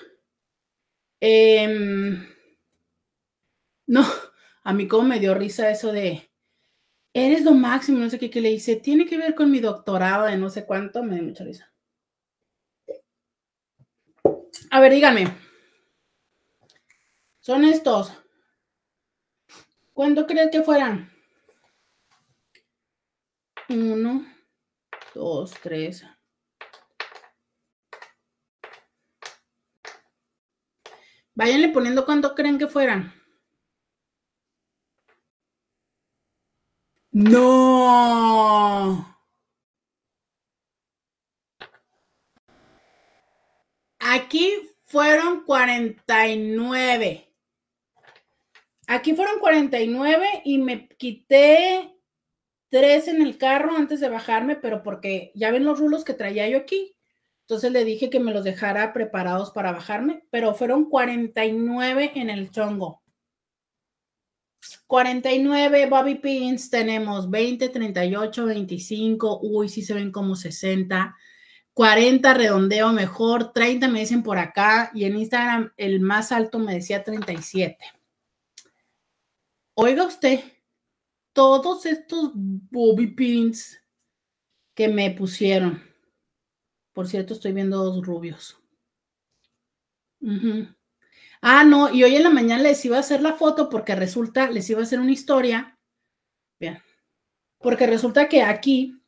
[1.20, 2.28] Em,
[3.88, 4.06] no,
[4.64, 6.32] a mí como me dio risa eso de,
[7.14, 10.38] eres lo máximo, no sé qué, le dice, tiene que ver con mi doctorado de
[10.38, 11.72] no sé cuánto, me dio mucha risa.
[14.72, 15.36] A ver, díganme.
[17.40, 18.14] Son estos.
[19.94, 21.11] ¿Cuánto crees que fueran?
[23.74, 24.26] Uno,
[25.16, 26.04] dos, tres.
[31.34, 33.14] Váyanle poniendo cuánto creen que fueran.
[37.14, 37.62] No.
[44.00, 47.34] Aquí fueron 49.
[48.88, 52.01] Aquí fueron 49 y me quité
[52.72, 56.50] tres en el carro antes de bajarme, pero porque ya ven los rulos que traía
[56.50, 56.96] yo aquí.
[57.42, 62.50] Entonces le dije que me los dejara preparados para bajarme, pero fueron 49 en el
[62.50, 63.04] chongo.
[64.88, 71.16] 49 bobby pins tenemos 20, 38, 25, uy, sí se ven como 60.
[71.74, 76.76] 40 redondeo mejor, 30 me dicen por acá y en Instagram el más alto me
[76.76, 77.78] decía 37.
[79.74, 80.42] Oiga usted,
[81.34, 83.82] todos estos bobby pins
[84.74, 85.82] que me pusieron.
[86.94, 88.58] Por cierto, estoy viendo dos rubios.
[91.42, 94.50] Ah, no, y hoy en la mañana les iba a hacer la foto porque resulta,
[94.50, 95.78] les iba a hacer una historia.
[96.60, 96.80] Bien,
[97.60, 99.02] porque resulta que aquí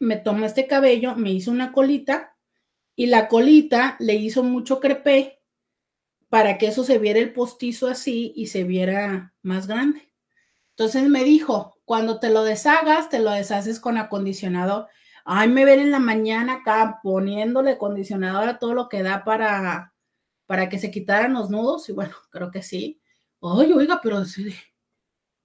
[0.00, 2.36] me tomó este cabello, me hizo una colita
[2.94, 5.40] y la colita le hizo mucho crepé
[6.28, 10.10] para que eso se viera el postizo así y se viera más grande.
[10.76, 14.88] Entonces me dijo, cuando te lo deshagas, te lo deshaces con acondicionador.
[15.24, 19.94] Ay, me ven en la mañana acá poniéndole acondicionador a todo lo que da para,
[20.46, 21.88] para que se quitaran los nudos.
[21.88, 23.00] Y bueno, creo que sí.
[23.42, 24.22] Ay, oiga, pero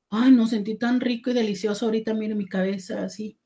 [0.09, 3.37] ay, no sentí tan rico y delicioso ahorita, mire mi cabeza así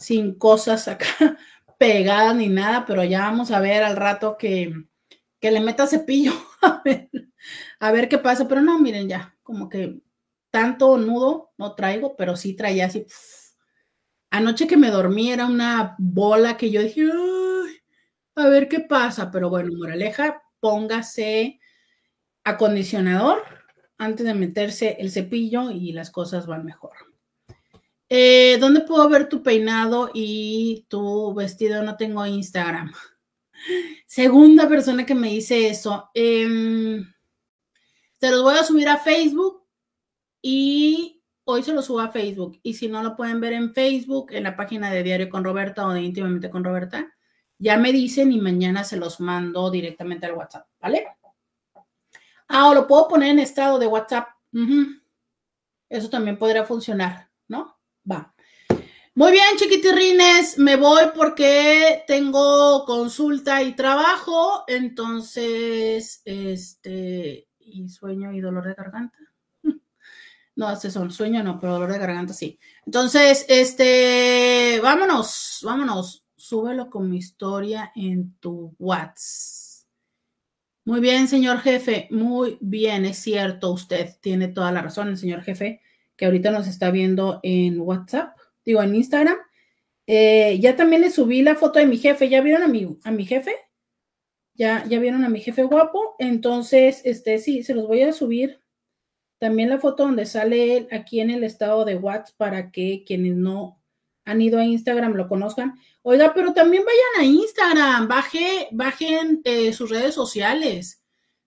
[0.00, 1.06] sin cosas acá
[1.78, 4.72] pegadas ni nada, pero ya vamos a ver al rato que,
[5.38, 6.32] que le meta cepillo
[6.62, 7.10] a ver,
[7.78, 10.00] a ver qué pasa, pero no, miren ya, como que
[10.50, 13.06] tanto nudo no traigo, pero sí traía así.
[14.30, 17.08] Anoche que me dormí era una bola que yo dije,
[18.36, 21.60] a ver qué pasa, pero bueno, moraleja, póngase
[22.44, 23.42] acondicionador
[23.98, 26.92] antes de meterse el cepillo y las cosas van mejor.
[28.08, 31.82] Eh, ¿Dónde puedo ver tu peinado y tu vestido?
[31.82, 32.92] No tengo Instagram.
[34.06, 36.10] Segunda persona que me dice eso.
[36.14, 37.02] Eh,
[38.18, 39.59] te los voy a subir a Facebook
[40.42, 42.58] y hoy se los subo a Facebook.
[42.62, 45.86] Y si no lo pueden ver en Facebook, en la página de Diario con Roberta
[45.86, 47.12] o de Íntimamente con Roberta,
[47.58, 51.06] ya me dicen y mañana se los mando directamente al WhatsApp, ¿vale?
[52.48, 54.28] Ah, o lo puedo poner en estado de WhatsApp.
[55.88, 57.78] Eso también podría funcionar, ¿no?
[58.10, 58.34] Va.
[59.14, 68.40] Muy bien, chiquitirrines, me voy porque tengo consulta y trabajo, entonces, este, y sueño y
[68.40, 69.18] dolor de garganta.
[70.60, 72.58] No, este son sueño, no, pero dolor de garganta sí.
[72.84, 79.88] Entonces, este, vámonos, vámonos, súbelo con mi historia en tu WhatsApp.
[80.84, 85.40] Muy bien, señor jefe, muy bien, es cierto, usted tiene toda la razón, el señor
[85.40, 85.80] jefe,
[86.14, 89.38] que ahorita nos está viendo en WhatsApp, digo, en Instagram.
[90.06, 93.10] Eh, ya también le subí la foto de mi jefe, ¿ya vieron a mi, a
[93.10, 93.56] mi jefe?
[94.52, 98.59] Ya, ya vieron a mi jefe guapo, entonces, este, sí, se los voy a subir.
[99.40, 103.34] También la foto donde sale él aquí en el estado de WhatsApp para que quienes
[103.34, 103.80] no
[104.26, 105.80] han ido a Instagram lo conozcan.
[106.02, 111.02] Oiga, pero también vayan a Instagram, baje, bajen eh, sus redes sociales.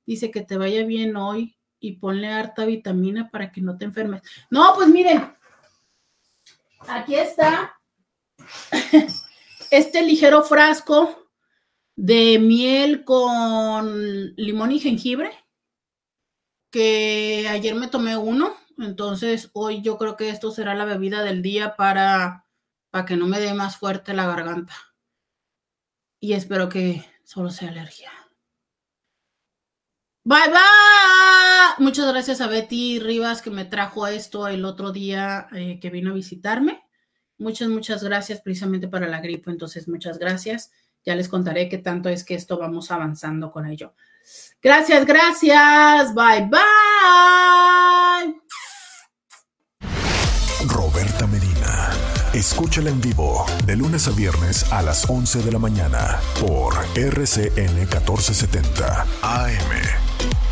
[0.07, 4.24] Dice que te vaya bien hoy y ponle harta vitamina para que no te enfermes.
[4.49, 5.32] No, pues miren,
[6.88, 7.80] aquí está
[9.70, 11.30] este ligero frasco
[11.95, 15.32] de miel con limón y jengibre,
[16.73, 21.43] que ayer me tomé uno, entonces hoy yo creo que esto será la bebida del
[21.43, 22.47] día para,
[22.89, 24.73] para que no me dé más fuerte la garganta.
[26.19, 28.11] Y espero que solo sea alergia.
[30.23, 31.83] Bye bye.
[31.85, 36.09] Muchas gracias a Betty Rivas que me trajo esto el otro día eh, que vino
[36.09, 36.81] a visitarme.
[37.37, 39.51] Muchas, muchas gracias precisamente para la gripe.
[39.51, 40.71] Entonces, muchas gracias.
[41.05, 43.93] Ya les contaré qué tanto es que esto vamos avanzando con ello.
[44.61, 46.13] Gracias, gracias.
[46.13, 46.61] Bye, bye.
[50.67, 51.89] Roberta Medina.
[52.34, 57.75] Escúchala en vivo de lunes a viernes a las 11 de la mañana por RCN
[57.75, 60.43] 1470 AM.